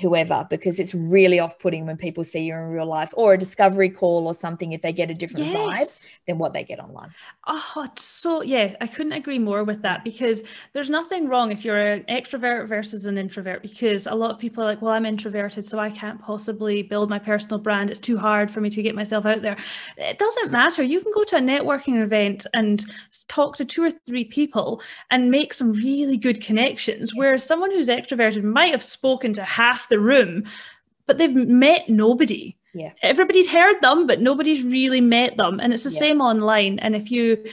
whoever 0.00 0.46
because 0.48 0.78
it's 0.78 0.94
really 0.94 1.40
off-putting 1.40 1.86
when 1.86 1.96
people 1.96 2.22
see 2.22 2.44
you 2.44 2.54
in 2.54 2.60
real 2.60 2.86
life 2.86 3.12
or 3.16 3.34
a 3.34 3.38
discovery 3.38 3.88
call 3.88 4.26
or 4.26 4.34
something 4.34 4.72
if 4.72 4.82
they 4.82 4.92
get 4.92 5.10
a 5.10 5.14
different 5.14 5.46
yes. 5.46 6.06
vibe 6.06 6.08
than 6.26 6.38
what 6.38 6.52
they 6.52 6.62
get 6.62 6.78
online. 6.78 7.10
Oh 7.46 7.86
so 7.96 8.42
yeah 8.42 8.74
i 8.80 8.86
couldn't 8.86 9.12
agree 9.12 9.38
more 9.38 9.64
with 9.64 9.82
that 9.82 10.04
because 10.04 10.44
there's 10.72 10.90
nothing 10.90 11.28
wrong 11.28 11.50
if 11.50 11.64
you're 11.64 11.80
an 11.80 12.04
extrovert 12.08 12.68
versus 12.68 13.06
an 13.06 13.18
introvert 13.18 13.62
because 13.62 14.06
a 14.06 14.14
lot 14.14 14.30
of 14.30 14.38
people 14.38 14.62
are 14.62 14.66
like 14.66 14.80
well 14.80 14.92
i'm 14.92 15.06
introverted 15.06 15.64
so 15.64 15.78
i 15.78 15.90
can't 15.90 16.20
possibly 16.20 16.82
build 16.82 17.10
my 17.10 17.18
personal 17.18 17.58
brand. 17.58 17.90
It's 17.90 18.00
too 18.00 18.18
hard 18.18 18.50
for 18.50 18.60
me 18.60 18.70
to 18.70 18.82
get 18.82 18.94
myself 18.94 19.26
out 19.26 19.42
there. 19.42 19.56
It 19.96 20.18
doesn't 20.18 20.48
mm. 20.48 20.52
matter. 20.52 20.82
You 20.82 21.00
can 21.00 21.12
go 21.14 21.24
to 21.24 21.36
a 21.36 21.40
networking 21.40 22.02
event 22.02 22.46
and 22.54 22.84
talk 23.28 23.56
to 23.56 23.64
two 23.64 23.84
or 23.84 23.90
three 23.90 24.24
people 24.24 24.82
and 25.10 25.30
make 25.30 25.52
some 25.52 25.72
really 25.72 26.16
good 26.16 26.40
connections 26.40 27.14
whereas 27.14 27.44
someone 27.44 27.70
who's 27.70 27.88
extroverted 27.88 28.42
might 28.42 28.72
have 28.72 28.82
spoken 28.82 29.32
to 29.32 29.42
half 29.42 29.79
half 29.80 29.88
the 29.88 30.00
room, 30.00 30.44
but 31.06 31.18
they've 31.18 31.34
met 31.34 31.88
nobody. 31.88 32.56
Yeah. 32.72 32.92
Everybody's 33.02 33.48
heard 33.48 33.80
them, 33.80 34.06
but 34.06 34.20
nobody's 34.20 34.62
really 34.62 35.00
met 35.00 35.36
them. 35.36 35.58
And 35.58 35.72
it's 35.72 35.82
the 35.82 35.90
yeah. 35.90 35.98
same 35.98 36.20
online. 36.20 36.78
And 36.78 36.94
if 36.94 37.10
you, 37.10 37.44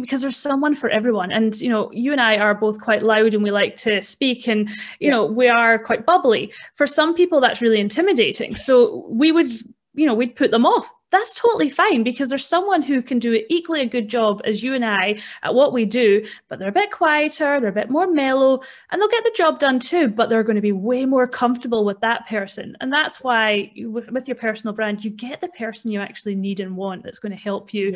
because 0.00 0.22
there's 0.22 0.36
someone 0.36 0.76
for 0.76 0.88
everyone. 0.90 1.32
And, 1.32 1.60
you 1.60 1.68
know, 1.68 1.90
you 1.90 2.12
and 2.12 2.20
I 2.20 2.38
are 2.38 2.54
both 2.54 2.80
quite 2.80 3.02
loud 3.02 3.34
and 3.34 3.42
we 3.42 3.50
like 3.50 3.76
to 3.78 4.00
speak 4.00 4.46
and, 4.46 4.68
you 4.68 4.76
yeah. 5.00 5.10
know, 5.10 5.24
we 5.26 5.48
are 5.48 5.76
quite 5.76 6.06
bubbly. 6.06 6.52
For 6.76 6.86
some 6.86 7.14
people, 7.16 7.40
that's 7.40 7.60
really 7.60 7.80
intimidating. 7.80 8.54
So 8.54 9.06
we 9.08 9.32
would, 9.32 9.48
you 9.94 10.06
know, 10.06 10.14
we'd 10.14 10.36
put 10.36 10.52
them 10.52 10.64
off 10.64 10.88
that's 11.10 11.34
totally 11.34 11.68
fine 11.68 12.02
because 12.02 12.28
there's 12.28 12.46
someone 12.46 12.82
who 12.82 13.02
can 13.02 13.18
do 13.18 13.34
an 13.34 13.42
equally 13.48 13.80
a 13.80 13.86
good 13.86 14.08
job 14.08 14.40
as 14.44 14.62
you 14.62 14.74
and 14.74 14.84
I 14.84 15.20
at 15.42 15.54
what 15.54 15.72
we 15.72 15.84
do, 15.84 16.24
but 16.48 16.58
they're 16.58 16.68
a 16.68 16.72
bit 16.72 16.90
quieter, 16.90 17.60
they're 17.60 17.70
a 17.70 17.72
bit 17.72 17.90
more 17.90 18.06
mellow, 18.06 18.62
and 18.90 19.00
they'll 19.00 19.08
get 19.08 19.24
the 19.24 19.34
job 19.36 19.58
done 19.58 19.80
too, 19.80 20.08
but 20.08 20.28
they're 20.28 20.44
going 20.44 20.56
to 20.56 20.62
be 20.62 20.72
way 20.72 21.06
more 21.06 21.26
comfortable 21.26 21.84
with 21.84 22.00
that 22.00 22.28
person. 22.28 22.76
And 22.80 22.92
that's 22.92 23.22
why 23.22 23.72
you, 23.74 23.90
with 23.90 24.28
your 24.28 24.36
personal 24.36 24.74
brand, 24.74 25.04
you 25.04 25.10
get 25.10 25.40
the 25.40 25.48
person 25.48 25.90
you 25.90 26.00
actually 26.00 26.36
need 26.36 26.60
and 26.60 26.76
want 26.76 27.02
that's 27.02 27.18
going 27.18 27.32
to 27.32 27.38
help 27.38 27.74
you 27.74 27.92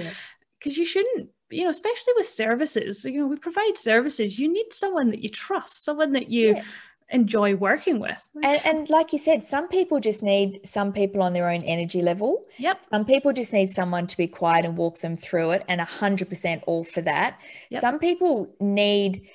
because 0.59 0.77
yeah. 0.77 0.83
you 0.83 0.85
shouldn't 0.85 1.31
you 1.51 1.63
know 1.63 1.71
especially 1.71 2.15
with 2.17 2.27
services 2.27 3.05
you 3.05 3.21
know 3.21 3.27
we 3.27 3.37
provide 3.37 3.77
services 3.77 4.39
you 4.39 4.51
need 4.51 4.73
someone 4.73 5.11
that 5.11 5.23
you 5.23 5.29
trust 5.29 5.85
someone 5.85 6.13
that 6.13 6.31
you 6.31 6.55
yeah 6.55 6.63
enjoy 7.11 7.55
working 7.55 7.99
with. 7.99 8.29
And, 8.43 8.65
and, 8.65 8.91
like 8.91 9.13
you 9.13 9.19
said, 9.19 9.45
some 9.45 9.69
people 9.69 10.01
just 10.01 10.23
need 10.23 10.61
some 10.65 10.93
people 10.93 11.23
on 11.23 11.33
their 11.33 11.49
own 11.49 11.63
energy 11.63 12.03
level. 12.03 12.45
Yep. 12.59 12.85
Some 12.91 13.05
people 13.05 13.33
just 13.33 13.53
need 13.53 13.71
someone 13.71 14.07
to 14.07 14.17
be 14.17 14.27
quiet 14.27 14.65
and 14.65 14.77
walk 14.77 14.99
them 14.99 15.17
through 15.17 15.53
it, 15.53 15.65
and 15.69 15.81
100% 15.81 16.63
all 16.67 16.85
for 16.85 17.03
that. 17.03 17.41
Yep. 17.71 17.81
Some 17.81 17.99
people 17.99 18.55
need 18.61 19.29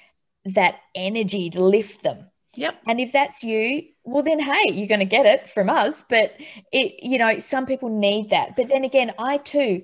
that 0.46 0.80
energy 0.96 1.50
to 1.52 1.62
lift 1.62 2.04
them. 2.04 2.26
Yep. 2.56 2.82
And 2.88 3.00
if 3.00 3.12
that's 3.12 3.44
you, 3.44 3.84
well 4.04 4.24
then 4.24 4.40
hey, 4.40 4.72
you're 4.72 4.88
going 4.88 5.00
to 5.00 5.06
get 5.06 5.26
it 5.26 5.50
from 5.50 5.70
us, 5.70 6.04
but 6.10 6.34
it 6.72 7.04
you 7.04 7.18
know, 7.18 7.40
some 7.40 7.66
people 7.66 7.90
need 7.90 8.32
that. 8.32 8.56
But 8.56 8.70
then 8.70 8.84
again, 8.84 9.14
I 9.20 9.38
too 9.38 9.84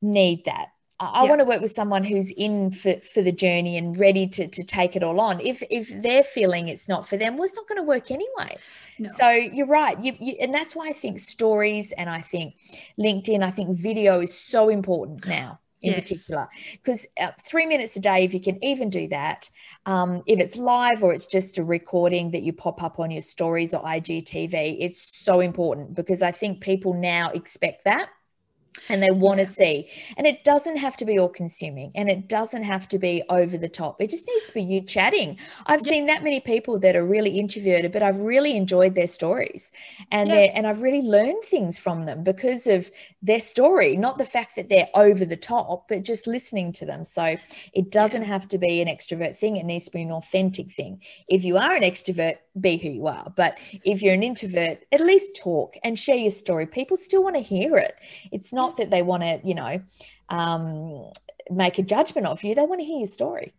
need 0.00 0.44
that. 0.46 0.68
I 0.98 1.24
yeah. 1.24 1.28
want 1.28 1.40
to 1.40 1.44
work 1.44 1.60
with 1.60 1.72
someone 1.72 2.04
who's 2.04 2.30
in 2.30 2.70
for, 2.70 2.96
for 3.00 3.20
the 3.20 3.32
journey 3.32 3.76
and 3.76 3.98
ready 3.98 4.26
to, 4.28 4.48
to 4.48 4.64
take 4.64 4.96
it 4.96 5.02
all 5.02 5.20
on. 5.20 5.40
If 5.40 5.62
if 5.70 5.90
they're 6.02 6.22
feeling 6.22 6.68
it's 6.68 6.88
not 6.88 7.06
for 7.06 7.16
them, 7.18 7.36
well, 7.36 7.44
it's 7.44 7.54
not 7.54 7.68
going 7.68 7.76
to 7.76 7.82
work 7.82 8.10
anyway. 8.10 8.56
No. 8.98 9.10
So 9.14 9.28
you're 9.30 9.66
right. 9.66 10.02
You, 10.02 10.14
you, 10.18 10.36
and 10.40 10.54
that's 10.54 10.74
why 10.74 10.88
I 10.88 10.92
think 10.92 11.18
stories 11.18 11.92
and 11.92 12.08
I 12.08 12.22
think 12.22 12.56
LinkedIn, 12.98 13.42
I 13.42 13.50
think 13.50 13.76
video 13.76 14.20
is 14.20 14.38
so 14.38 14.70
important 14.70 15.26
now 15.26 15.60
in 15.82 15.92
yes. 15.92 16.00
particular 16.00 16.48
because 16.72 17.06
uh, 17.20 17.30
three 17.40 17.66
minutes 17.66 17.96
a 17.96 18.00
day 18.00 18.24
if 18.24 18.32
you 18.32 18.40
can 18.40 18.62
even 18.64 18.88
do 18.88 19.06
that 19.08 19.50
um, 19.84 20.22
if 20.26 20.40
it's 20.40 20.56
live 20.56 21.02
or 21.02 21.12
it's 21.12 21.26
just 21.26 21.58
a 21.58 21.64
recording 21.64 22.30
that 22.30 22.42
you 22.42 22.52
pop 22.52 22.82
up 22.82 22.98
on 22.98 23.10
your 23.10 23.20
stories 23.20 23.74
or 23.74 23.82
igtv 23.84 24.76
it's 24.80 25.02
so 25.02 25.40
important 25.40 25.94
because 25.94 26.22
i 26.22 26.32
think 26.32 26.60
people 26.62 26.94
now 26.94 27.28
expect 27.30 27.84
that 27.84 28.08
and 28.88 29.02
they 29.02 29.10
want 29.10 29.40
to 29.40 29.46
see. 29.46 29.88
And 30.16 30.26
it 30.26 30.44
doesn't 30.44 30.76
have 30.76 30.96
to 30.98 31.04
be 31.04 31.18
all 31.18 31.28
consuming 31.28 31.92
and 31.94 32.08
it 32.08 32.28
doesn't 32.28 32.62
have 32.62 32.88
to 32.88 32.98
be 32.98 33.22
over 33.28 33.56
the 33.56 33.68
top. 33.68 34.00
It 34.00 34.10
just 34.10 34.26
needs 34.28 34.46
to 34.46 34.54
be 34.54 34.62
you 34.62 34.80
chatting. 34.82 35.38
I've 35.66 35.82
yeah. 35.84 35.92
seen 35.92 36.06
that 36.06 36.24
many 36.24 36.40
people 36.40 36.78
that 36.80 36.96
are 36.96 37.04
really 37.04 37.38
introverted, 37.38 37.92
but 37.92 38.02
I've 38.02 38.18
really 38.18 38.56
enjoyed 38.56 38.94
their 38.94 39.06
stories 39.06 39.70
and 40.10 40.30
yeah. 40.30 40.52
and 40.54 40.66
I've 40.66 40.82
really 40.82 41.02
learned 41.02 41.42
things 41.44 41.78
from 41.78 42.06
them 42.06 42.22
because 42.22 42.66
of 42.66 42.90
their 43.22 43.40
story, 43.40 43.96
not 43.96 44.18
the 44.18 44.24
fact 44.24 44.56
that 44.56 44.68
they're 44.68 44.88
over 44.94 45.24
the 45.24 45.36
top, 45.36 45.88
but 45.88 46.02
just 46.02 46.26
listening 46.26 46.72
to 46.72 46.86
them. 46.86 47.04
So 47.04 47.36
it 47.72 47.90
doesn't 47.90 48.22
yeah. 48.22 48.28
have 48.28 48.48
to 48.48 48.58
be 48.58 48.80
an 48.80 48.88
extrovert 48.88 49.36
thing. 49.36 49.56
It 49.56 49.64
needs 49.64 49.86
to 49.86 49.92
be 49.92 50.02
an 50.02 50.12
authentic 50.12 50.72
thing. 50.72 51.00
If 51.28 51.44
you 51.44 51.56
are 51.56 51.74
an 51.74 51.82
extrovert, 51.82 52.36
be 52.60 52.76
who 52.76 52.88
you 52.88 53.06
are. 53.06 53.32
But 53.36 53.58
if 53.84 54.02
you're 54.02 54.14
an 54.14 54.22
introvert, 54.22 54.84
at 54.92 55.00
least 55.00 55.36
talk 55.36 55.76
and 55.84 55.98
share 55.98 56.16
your 56.16 56.30
story. 56.30 56.66
People 56.66 56.96
still 56.96 57.22
want 57.22 57.36
to 57.36 57.42
hear 57.42 57.76
it. 57.76 57.94
It's 58.32 58.52
not 58.52 58.65
that 58.74 58.90
they 58.90 59.02
want 59.02 59.22
to, 59.22 59.40
you 59.44 59.54
know, 59.54 59.80
um, 60.28 61.10
make 61.50 61.78
a 61.78 61.82
judgment 61.82 62.26
of 62.26 62.42
you. 62.42 62.54
They 62.54 62.66
want 62.66 62.80
to 62.80 62.84
hear 62.84 62.98
your 62.98 63.06
story. 63.06 63.54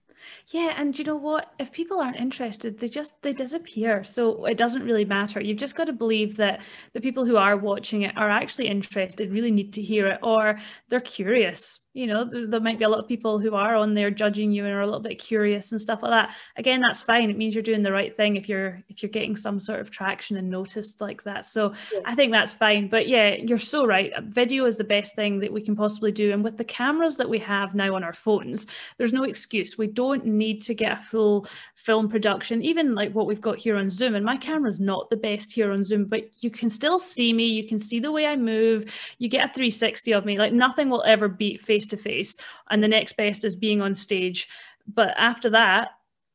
Yeah, 0.52 0.74
and 0.78 0.98
you 0.98 1.06
know 1.06 1.16
what? 1.16 1.54
If 1.58 1.72
people 1.72 2.00
aren't 2.00 2.18
interested, 2.18 2.80
they 2.80 2.90
just 2.90 3.22
they 3.22 3.34
disappear. 3.34 4.04
So 4.04 4.46
it 4.46 4.58
doesn't 4.58 4.84
really 4.84 5.06
matter. 5.06 5.40
You've 5.40 5.58
just 5.58 5.76
got 5.76 5.86
to 5.86 5.94
believe 5.94 6.38
that 6.38 6.62
the 6.94 7.02
people 7.02 7.26
who 7.26 7.38
are 7.38 7.56
watching 7.56 8.02
it 8.02 8.18
are 8.18 8.30
actually 8.30 8.68
interested, 8.68 9.32
really 9.32 9.52
need 9.52 9.74
to 9.74 9.82
hear 9.82 10.08
it, 10.08 10.20
or 10.22 10.60
they're 10.90 11.00
curious 11.00 11.80
you 11.98 12.06
know 12.06 12.24
there, 12.24 12.46
there, 12.46 12.60
might 12.60 12.78
be 12.78 12.86
a 12.86 12.90
lot 12.90 13.00
of 13.00 13.08
people 13.08 13.40
who 13.40 13.56
are 13.56 13.76
on 13.76 13.96
there 13.96 14.12
judging 14.12 14.52
you 14.52 14.64
and 14.64 14.74
are 14.74 14.82
a 14.82 14.86
little 14.86 15.00
bit 15.00 15.18
curious 15.18 15.72
and 15.72 15.82
stuff 15.82 16.04
like 16.04 16.12
that. 16.12 16.36
Again 16.56 16.80
that's 16.80 17.02
fine. 17.02 17.30
It 17.30 17.38
means 17.38 17.56
you're 17.56 17.64
doing 17.64 17.82
the 17.82 17.92
right 17.92 18.16
thing 18.16 18.36
if 18.36 18.48
you're 18.48 18.84
if 18.88 19.02
you're 19.02 19.10
getting 19.10 19.36
some 19.36 19.60
sort 19.60 19.80
of 19.80 19.90
traction 19.90 20.38
and 20.38 20.50
noticed 20.50 21.02
like 21.02 21.24
that. 21.24 21.46
So 21.48 21.74
yeah. 21.92 22.02
i 22.06 22.14
think 22.14 22.32
that's 22.32 22.54
fine. 22.54 22.88
But 22.88 23.08
yeah 23.08 23.36
you're 23.36 23.58
so 23.58 23.86
right. 23.86 24.14
Video 24.24 24.66
is 24.66 24.78
the 24.78 24.84
best 24.84 25.16
thing 25.16 25.40
that 25.40 25.52
we 25.52 25.62
can 25.62 25.76
possibly 25.76 26.12
do. 26.12 26.34
And 26.34 26.44
with 26.44 26.58
the 26.58 26.64
cameras 26.64 27.18
that 27.18 27.30
we 27.30 27.40
have 27.40 27.74
now 27.74 27.96
on 27.96 28.04
our 28.04 28.14
phones 28.14 28.68
there's 28.98 29.14
no 29.14 29.24
excuse. 29.24 29.78
We 29.78 29.88
don't 29.88 30.26
need 30.26 30.62
to 30.64 30.76
get 30.76 30.92
a 30.92 31.02
full 31.02 31.48
film 31.74 32.10
production. 32.10 32.62
Even 32.62 32.94
like 32.94 33.12
what 33.14 33.26
we've 33.26 33.42
got 33.42 33.58
here 33.58 33.76
on 33.76 33.90
zoom 33.90 34.14
and 34.14 34.26
my 34.26 34.38
camera's 34.38 34.80
not 34.80 35.10
the 35.10 35.18
best 35.18 35.52
here 35.52 35.72
on 35.72 35.84
zoom 35.84 36.06
but 36.06 36.44
you 36.44 36.52
can 36.52 36.70
still 36.70 37.00
see 37.00 37.34
me. 37.34 37.46
You 37.46 37.68
can 37.68 37.80
see 37.80 38.00
the 38.00 38.12
way 38.12 38.28
i 38.28 38.36
move. 38.36 38.94
You 39.18 39.30
get 39.30 39.46
a 39.46 39.48
360 39.48 40.12
of 40.12 40.26
me. 40.26 40.38
Like 40.38 40.54
nothing 40.54 40.90
will 40.90 41.04
ever 41.04 41.28
beat 41.28 41.60
face 41.60 41.87
to 41.88 41.98
face 41.98 42.38
and 42.70 42.84
the 42.84 42.88
next 42.88 43.18
best 43.18 43.44
is 43.44 43.56
being 43.56 43.82
on 43.82 43.96
stage. 43.96 44.48
But 44.88 45.14
after 45.18 45.50
that 45.52 45.92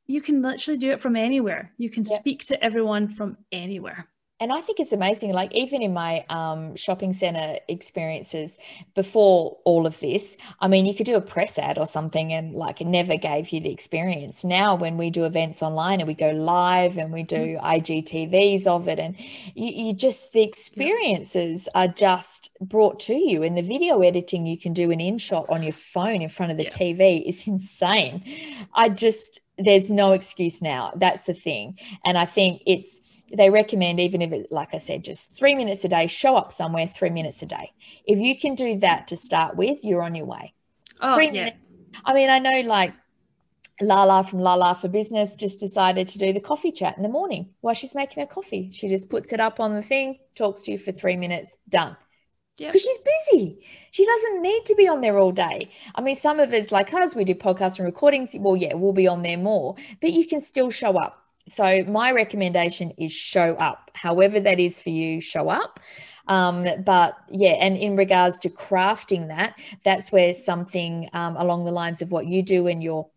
you 0.06 0.20
can 0.20 0.42
literally 0.42 0.78
do 0.78 0.90
it 0.90 1.00
from 1.00 1.16
anywhere. 1.16 1.72
You 1.78 1.88
can 1.88 2.04
speak 2.04 2.44
to 2.46 2.62
everyone 2.62 3.08
from 3.08 3.38
anywhere 3.52 4.08
and 4.42 4.52
I 4.52 4.60
think 4.60 4.80
it's 4.80 4.92
amazing. 4.92 5.32
Like 5.32 5.54
even 5.54 5.82
in 5.82 5.94
my 5.94 6.24
um, 6.28 6.74
shopping 6.74 7.12
center 7.12 7.60
experiences 7.68 8.58
before 8.96 9.56
all 9.64 9.86
of 9.86 10.00
this, 10.00 10.36
I 10.60 10.66
mean, 10.66 10.84
you 10.84 10.94
could 10.94 11.06
do 11.06 11.14
a 11.14 11.20
press 11.20 11.60
ad 11.60 11.78
or 11.78 11.86
something, 11.86 12.32
and 12.32 12.52
like 12.52 12.80
it 12.80 12.88
never 12.88 13.16
gave 13.16 13.50
you 13.50 13.60
the 13.60 13.70
experience. 13.70 14.42
Now, 14.42 14.74
when 14.74 14.96
we 14.96 15.10
do 15.10 15.26
events 15.26 15.62
online 15.62 16.00
and 16.00 16.08
we 16.08 16.14
go 16.14 16.32
live 16.32 16.98
and 16.98 17.12
we 17.12 17.22
do 17.22 17.36
mm-hmm. 17.36 17.64
IGTVs 17.64 18.66
of 18.66 18.88
it, 18.88 18.98
and 18.98 19.14
you, 19.54 19.86
you 19.86 19.92
just 19.94 20.32
the 20.32 20.42
experiences 20.42 21.68
yeah. 21.72 21.82
are 21.82 21.88
just 21.88 22.50
brought 22.60 22.98
to 23.00 23.14
you. 23.14 23.44
And 23.44 23.56
the 23.56 23.62
video 23.62 24.00
editing 24.00 24.44
you 24.44 24.58
can 24.58 24.72
do 24.72 24.90
an 24.90 24.98
InShot 24.98 25.48
on 25.50 25.62
your 25.62 25.72
phone 25.72 26.20
in 26.20 26.28
front 26.28 26.50
of 26.50 26.58
the 26.58 26.64
yeah. 26.64 26.70
TV 26.70 27.22
is 27.24 27.46
insane. 27.46 28.24
I 28.74 28.88
just 28.88 29.38
there's 29.58 29.90
no 29.90 30.12
excuse 30.12 30.62
now. 30.62 30.92
That's 30.96 31.24
the 31.24 31.34
thing. 31.34 31.78
And 32.04 32.16
I 32.16 32.24
think 32.24 32.62
it's, 32.66 33.22
they 33.36 33.50
recommend, 33.50 34.00
even 34.00 34.22
if 34.22 34.32
it, 34.32 34.46
like 34.50 34.74
I 34.74 34.78
said, 34.78 35.04
just 35.04 35.36
three 35.36 35.54
minutes 35.54 35.84
a 35.84 35.88
day, 35.88 36.06
show 36.06 36.36
up 36.36 36.52
somewhere 36.52 36.86
three 36.86 37.10
minutes 37.10 37.42
a 37.42 37.46
day. 37.46 37.72
If 38.06 38.18
you 38.18 38.38
can 38.38 38.54
do 38.54 38.78
that 38.78 39.08
to 39.08 39.16
start 39.16 39.56
with, 39.56 39.84
you're 39.84 40.02
on 40.02 40.14
your 40.14 40.26
way. 40.26 40.54
Oh, 41.00 41.14
three 41.14 41.26
yeah. 41.26 41.32
minutes. 41.32 41.56
I 42.04 42.14
mean, 42.14 42.30
I 42.30 42.38
know 42.38 42.60
like 42.60 42.94
Lala 43.80 44.24
from 44.24 44.40
Lala 44.40 44.74
for 44.74 44.88
Business 44.88 45.36
just 45.36 45.60
decided 45.60 46.08
to 46.08 46.18
do 46.18 46.32
the 46.32 46.40
coffee 46.40 46.72
chat 46.72 46.96
in 46.96 47.02
the 47.02 47.08
morning 47.08 47.50
while 47.60 47.74
she's 47.74 47.94
making 47.94 48.22
her 48.22 48.26
coffee. 48.26 48.70
She 48.72 48.88
just 48.88 49.10
puts 49.10 49.32
it 49.32 49.40
up 49.40 49.60
on 49.60 49.74
the 49.74 49.82
thing, 49.82 50.18
talks 50.34 50.62
to 50.62 50.72
you 50.72 50.78
for 50.78 50.92
three 50.92 51.16
minutes, 51.16 51.56
done 51.68 51.96
because 52.58 52.86
yep. 52.86 52.94
she's 52.96 52.98
busy. 53.32 53.66
She 53.90 54.04
doesn't 54.04 54.42
need 54.42 54.66
to 54.66 54.74
be 54.74 54.88
on 54.88 55.00
there 55.00 55.18
all 55.18 55.32
day. 55.32 55.70
I 55.94 56.00
mean, 56.00 56.14
some 56.14 56.38
of 56.38 56.52
us, 56.52 56.70
like 56.70 56.92
us, 56.92 57.14
we 57.14 57.24
do 57.24 57.34
podcasts 57.34 57.78
and 57.78 57.86
recordings. 57.86 58.34
Well, 58.38 58.56
yeah, 58.56 58.74
we'll 58.74 58.92
be 58.92 59.08
on 59.08 59.22
there 59.22 59.38
more, 59.38 59.76
but 60.00 60.12
you 60.12 60.26
can 60.26 60.40
still 60.40 60.70
show 60.70 60.96
up. 60.96 61.18
So, 61.48 61.82
my 61.84 62.12
recommendation 62.12 62.92
is 62.98 63.12
show 63.12 63.54
up, 63.54 63.90
however 63.94 64.38
that 64.40 64.60
is 64.60 64.80
for 64.80 64.90
you, 64.90 65.20
show 65.20 65.48
up. 65.48 65.80
Um, 66.28 66.66
but 66.84 67.16
yeah, 67.30 67.56
and 67.60 67.76
in 67.76 67.96
regards 67.96 68.38
to 68.40 68.48
crafting 68.48 69.28
that, 69.28 69.58
that's 69.82 70.12
where 70.12 70.34
something 70.34 71.08
um, 71.12 71.36
along 71.36 71.64
the 71.64 71.72
lines 71.72 72.00
of 72.00 72.12
what 72.12 72.26
you 72.26 72.42
do 72.42 72.68
in 72.68 72.80
your 72.80 73.10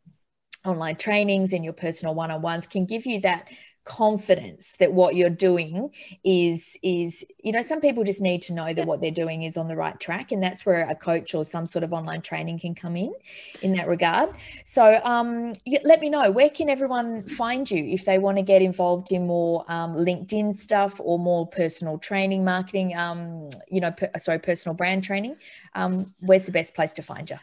online 0.65 0.95
trainings 0.95 1.53
and 1.53 1.63
your 1.63 1.73
personal 1.73 2.15
one-on-ones 2.15 2.65
can 2.65 2.85
give 2.85 3.05
you 3.05 3.21
that 3.21 3.47
confidence 3.85 4.73
that 4.79 4.91
what 4.91 5.15
you're 5.15 5.29
doing 5.29 5.91
is 6.23 6.75
is 6.81 7.23
you 7.43 7.51
know 7.51 7.61
some 7.61 7.79
people 7.79 8.03
just 8.03 8.19
need 8.19 8.41
to 8.41 8.51
know 8.51 8.73
that 8.73 8.85
what 8.85 8.99
they're 8.99 9.11
doing 9.11 9.43
is 9.43 9.57
on 9.57 9.67
the 9.67 9.75
right 9.75 9.99
track 9.99 10.31
and 10.31 10.41
that's 10.41 10.65
where 10.65 10.89
a 10.89 10.95
coach 10.95 11.35
or 11.35 11.45
some 11.45 11.67
sort 11.67 11.83
of 11.83 11.93
online 11.93 12.21
training 12.21 12.59
can 12.59 12.73
come 12.73 12.95
in 12.95 13.13
in 13.61 13.73
that 13.73 13.87
regard. 13.87 14.29
So 14.65 14.99
um 15.03 15.53
let 15.83 16.01
me 16.01 16.09
know 16.09 16.31
where 16.31 16.49
can 16.49 16.67
everyone 16.67 17.27
find 17.27 17.69
you 17.69 17.85
if 17.85 18.05
they 18.05 18.17
want 18.17 18.37
to 18.37 18.43
get 18.43 18.61
involved 18.61 19.11
in 19.11 19.27
more 19.27 19.63
um, 19.67 19.95
linkedin 19.95 20.55
stuff 20.55 20.99
or 20.99 21.19
more 21.19 21.47
personal 21.47 21.99
training 21.99 22.43
marketing 22.43 22.95
um 22.97 23.49
you 23.69 23.79
know 23.79 23.91
per, 23.91 24.09
sorry 24.17 24.39
personal 24.39 24.75
brand 24.75 25.03
training? 25.03 25.35
Um 25.75 26.11
where's 26.21 26.47
the 26.47 26.51
best 26.51 26.73
place 26.75 26.93
to 26.93 27.03
find 27.03 27.29
you 27.29 27.37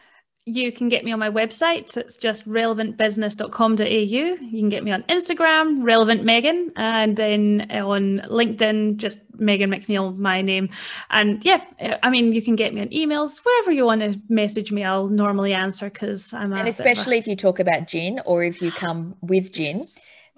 you 0.45 0.73
can 0.73 0.89
get 0.89 1.05
me 1.05 1.13
on 1.13 1.21
my 1.21 1.31
website. 1.31 1.97
It's 1.97 2.17
just 2.17 2.49
relevantbusiness.com.au. 2.49 3.85
You 3.85 4.37
can 4.37 4.69
get 4.69 4.83
me 4.83 4.91
on 4.91 5.05
Instagram, 5.05 5.85
relevant 5.85 6.25
Megan, 6.25 6.73
and 6.75 7.17
then 7.17 7.71
on 7.71 8.19
LinkedIn, 8.29 8.97
just 8.97 9.21
Megan 9.39 9.71
MacNeill, 9.71 10.17
my 10.19 10.43
name. 10.43 10.69
And 11.11 11.45
yeah, 11.45 11.65
I 12.03 12.11
mean, 12.11 12.33
you 12.33 12.43
can 12.43 12.57
get 12.57 12.75
me 12.75 12.81
on 12.81 12.89
emails, 12.89 13.39
wherever 13.45 13.71
you 13.71 13.85
want 13.87 14.01
to 14.01 14.21
message 14.29 14.73
me, 14.73 14.83
I'll 14.83 15.09
normally 15.09 15.53
answer 15.53 15.89
because 15.89 16.33
I'm 16.33 16.53
And 16.53 16.67
especially 16.69 17.17
a- 17.17 17.19
if 17.21 17.29
you 17.29 17.37
talk 17.37 17.61
about 17.61 17.87
gin 17.87 18.21
or 18.27 18.43
if 18.43 18.61
you 18.61 18.73
come 18.73 19.15
with 19.21 19.53
gin, 19.53 19.87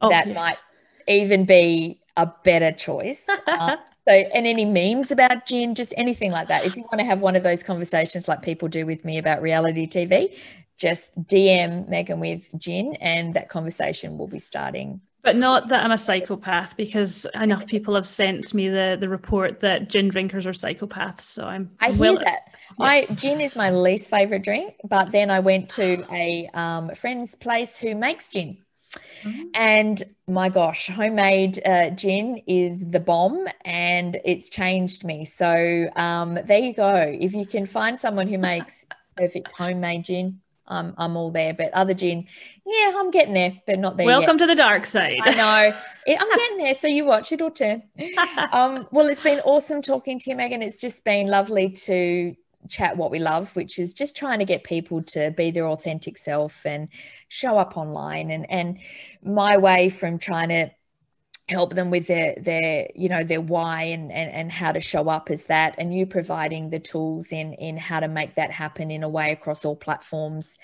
oh, 0.03 0.11
that 0.11 0.27
yes. 0.27 0.37
might 0.37 0.63
even 1.09 1.47
be 1.47 1.99
a 2.17 2.31
better 2.45 2.73
choice. 2.73 3.27
Um, 3.47 3.77
so, 4.09 4.13
and 4.13 4.47
any 4.47 4.65
memes 4.65 5.11
about 5.11 5.47
gin, 5.47 5.75
just 5.75 5.95
anything 5.97 6.31
like 6.31 6.49
that. 6.49 6.65
If 6.65 6.77
you 6.77 6.83
want 6.83 6.99
to 6.99 7.05
have 7.05 7.21
one 7.21 7.37
of 7.37 7.43
those 7.43 7.63
conversations 7.63 8.29
like 8.29 8.43
people 8.43 8.69
do 8.69 8.87
with 8.87 9.05
me 9.05 9.19
about 9.19 9.43
reality 9.43 9.87
TV, 9.87 10.37
just 10.77 11.21
DM 11.25 11.89
Megan 11.89 12.21
with 12.21 12.51
gin, 12.59 12.97
and 13.01 13.35
that 13.35 13.49
conversation 13.49 14.19
will 14.19 14.27
be 14.27 14.39
starting. 14.39 15.01
But 15.23 15.37
not 15.37 15.69
that 15.69 15.83
I'm 15.83 15.93
a 15.93 15.97
psychopath, 15.97 16.77
because 16.77 17.27
enough 17.35 17.67
people 17.67 17.95
have 17.95 18.07
sent 18.07 18.53
me 18.53 18.69
the 18.69 18.99
the 19.01 19.09
report 19.09 19.61
that 19.61 19.89
gin 19.89 20.09
drinkers 20.09 20.47
are 20.47 20.53
psychopaths. 20.53 21.23
So 21.23 21.47
I'm. 21.47 21.71
I 21.81 21.93
hear 21.93 21.99
well, 21.99 22.19
that. 22.19 22.51
Yes. 22.79 23.11
I 23.11 23.15
gin 23.15 23.41
is 23.41 23.57
my 23.57 23.71
least 23.71 24.11
favorite 24.11 24.43
drink, 24.43 24.75
but 24.87 25.13
then 25.13 25.31
I 25.31 25.41
went 25.41 25.71
to 25.71 26.05
a 26.13 26.51
um, 26.53 26.95
friend's 26.95 27.35
place 27.35 27.79
who 27.79 27.95
makes 27.95 28.29
gin 28.29 28.59
Mm-hmm. 29.25 29.43
And 29.55 30.03
my 30.27 30.49
gosh, 30.49 30.89
homemade 30.89 31.61
uh, 31.67 31.91
gin 31.91 32.43
is 32.47 32.89
the 32.89 33.01
bomb 33.01 33.47
and 33.65 34.21
it's 34.25 34.51
changed 34.51 35.05
me. 35.05 35.25
So 35.25 35.89
um, 35.97 36.39
there 36.45 36.59
you 36.59 36.75
go. 36.75 36.95
If 36.95 37.35
you 37.35 37.47
can 37.47 37.67
find 37.67 37.99
someone 37.99 38.29
who 38.29 38.39
makes 38.53 38.85
perfect 39.17 39.53
homemade 39.53 40.05
gin, 40.05 40.41
I'm, 40.67 40.95
I'm 40.97 41.17
all 41.17 41.31
there. 41.31 41.55
But 41.55 41.73
other 41.73 41.95
gin, 41.95 42.27
yeah, 42.67 42.93
I'm 42.97 43.11
getting 43.11 43.35
there, 43.35 43.61
but 43.67 43.79
not 43.79 43.97
there. 43.97 44.07
Welcome 44.07 44.39
yet. 44.39 44.41
to 44.41 44.47
the 44.47 44.55
dark 44.55 44.87
side. 44.87 45.21
I 45.23 45.35
know. 45.35 45.77
I'm 46.19 46.37
getting 46.37 46.59
there. 46.59 46.75
So 46.75 46.89
you 46.89 47.05
watch, 47.05 47.33
it'll 47.33 47.51
turn. 47.51 47.83
Um, 48.53 48.87
well, 48.93 49.07
it's 49.09 49.21
been 49.21 49.41
awesome 49.41 49.83
talking 49.83 50.19
to 50.21 50.31
you, 50.31 50.37
Megan. 50.37 50.63
It's 50.63 50.81
just 50.81 51.05
been 51.05 51.27
lovely 51.27 51.71
to 51.71 52.37
chat 52.69 52.97
what 52.97 53.11
we 53.11 53.19
love, 53.19 53.55
which 53.57 53.79
is 53.79 53.95
just 53.95 54.17
trying 54.17 54.39
to 54.39 54.45
get 54.45 54.65
people 54.65 55.03
to 55.03 55.31
be 55.33 55.51
their 55.51 55.69
authentic 55.69 56.19
self 56.19 56.65
and 56.65 56.89
show 57.29 57.59
up 57.59 57.77
online. 57.77 58.31
And 58.31 58.51
and 58.51 58.79
my 59.23 59.57
way 59.57 59.89
from 59.89 60.19
trying 60.19 60.49
to 60.51 60.71
help 61.49 61.75
them 61.75 61.91
with 61.91 62.07
their 62.07 62.35
their 62.41 62.89
you 62.95 63.09
know 63.09 63.23
their 63.23 63.41
why 63.41 63.83
and, 63.83 64.11
and 64.11 64.31
and 64.31 64.51
how 64.51 64.73
to 64.73 64.81
show 64.81 65.11
up 65.11 65.31
as 65.31 65.45
that 65.47 65.75
and 65.77 65.95
you 65.95 66.07
providing 66.07 66.71
the 66.71 66.79
tools 66.81 67.33
in 67.33 67.53
in 67.55 67.77
how 67.77 68.01
to 68.01 68.09
make 68.09 68.35
that 68.35 68.51
happen 68.51 68.91
in 68.91 69.03
a 69.03 69.09
way 69.09 69.31
across 69.31 69.63
all 69.63 69.77
platforms 69.77 70.59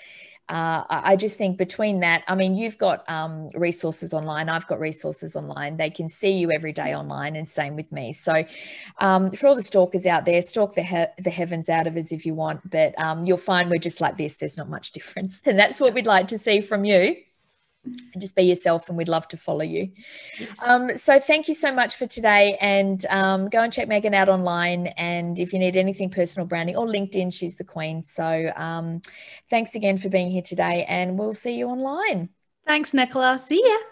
uh, 0.49 0.83
I 0.89 1.15
just 1.15 1.37
think 1.37 1.57
between 1.57 2.01
that, 2.01 2.23
I 2.27 2.35
mean, 2.35 2.55
you've 2.55 2.77
got 2.77 3.09
um, 3.09 3.49
resources 3.55 4.13
online. 4.13 4.49
I've 4.49 4.67
got 4.67 4.79
resources 4.79 5.35
online. 5.35 5.77
They 5.77 5.89
can 5.89 6.09
see 6.09 6.31
you 6.31 6.51
every 6.51 6.73
day 6.73 6.93
online, 6.93 7.35
and 7.35 7.47
same 7.47 7.75
with 7.75 7.91
me. 7.91 8.11
So, 8.11 8.43
um, 8.99 9.31
for 9.31 9.47
all 9.47 9.55
the 9.55 9.61
stalkers 9.61 10.05
out 10.05 10.25
there, 10.25 10.41
stalk 10.41 10.75
the 10.75 10.83
he- 10.83 11.23
the 11.23 11.29
heavens 11.29 11.69
out 11.69 11.87
of 11.87 11.95
us 11.95 12.11
if 12.11 12.25
you 12.25 12.33
want, 12.33 12.69
but 12.69 12.99
um, 13.01 13.23
you'll 13.23 13.37
find 13.37 13.69
we're 13.69 13.77
just 13.77 14.01
like 14.01 14.17
this. 14.17 14.37
There's 14.37 14.57
not 14.57 14.69
much 14.69 14.91
difference, 14.91 15.41
and 15.45 15.57
that's 15.57 15.79
what 15.79 15.93
we'd 15.93 16.07
like 16.07 16.27
to 16.29 16.37
see 16.37 16.59
from 16.59 16.83
you 16.83 17.15
just 18.17 18.35
be 18.35 18.43
yourself 18.43 18.89
and 18.89 18.97
we'd 18.97 19.07
love 19.07 19.27
to 19.29 19.37
follow 19.37 19.63
you. 19.63 19.91
Yes. 20.39 20.63
um, 20.67 20.95
so 20.95 21.19
thank 21.19 21.47
you 21.47 21.53
so 21.53 21.73
much 21.73 21.95
for 21.95 22.05
today 22.05 22.57
and 22.61 23.05
um, 23.07 23.49
go 23.49 23.61
and 23.61 23.73
check 23.73 23.87
megan 23.87 24.13
out 24.13 24.29
online 24.29 24.87
and 24.97 25.39
if 25.39 25.53
you 25.53 25.59
need 25.59 25.75
anything 25.75 26.09
personal 26.09 26.45
branding 26.47 26.75
or 26.75 26.85
linkedin 26.85 27.33
she's 27.33 27.57
the 27.57 27.63
queen. 27.63 28.03
So 28.03 28.51
um, 28.55 29.01
thanks 29.49 29.75
again 29.75 29.97
for 29.97 30.09
being 30.09 30.29
here 30.29 30.43
today 30.43 30.85
and 30.87 31.17
we'll 31.17 31.33
see 31.33 31.57
you 31.57 31.67
online. 31.67 32.29
Thanks 32.65 32.93
nicola. 32.93 33.39
See 33.39 33.61
ya 33.63 33.90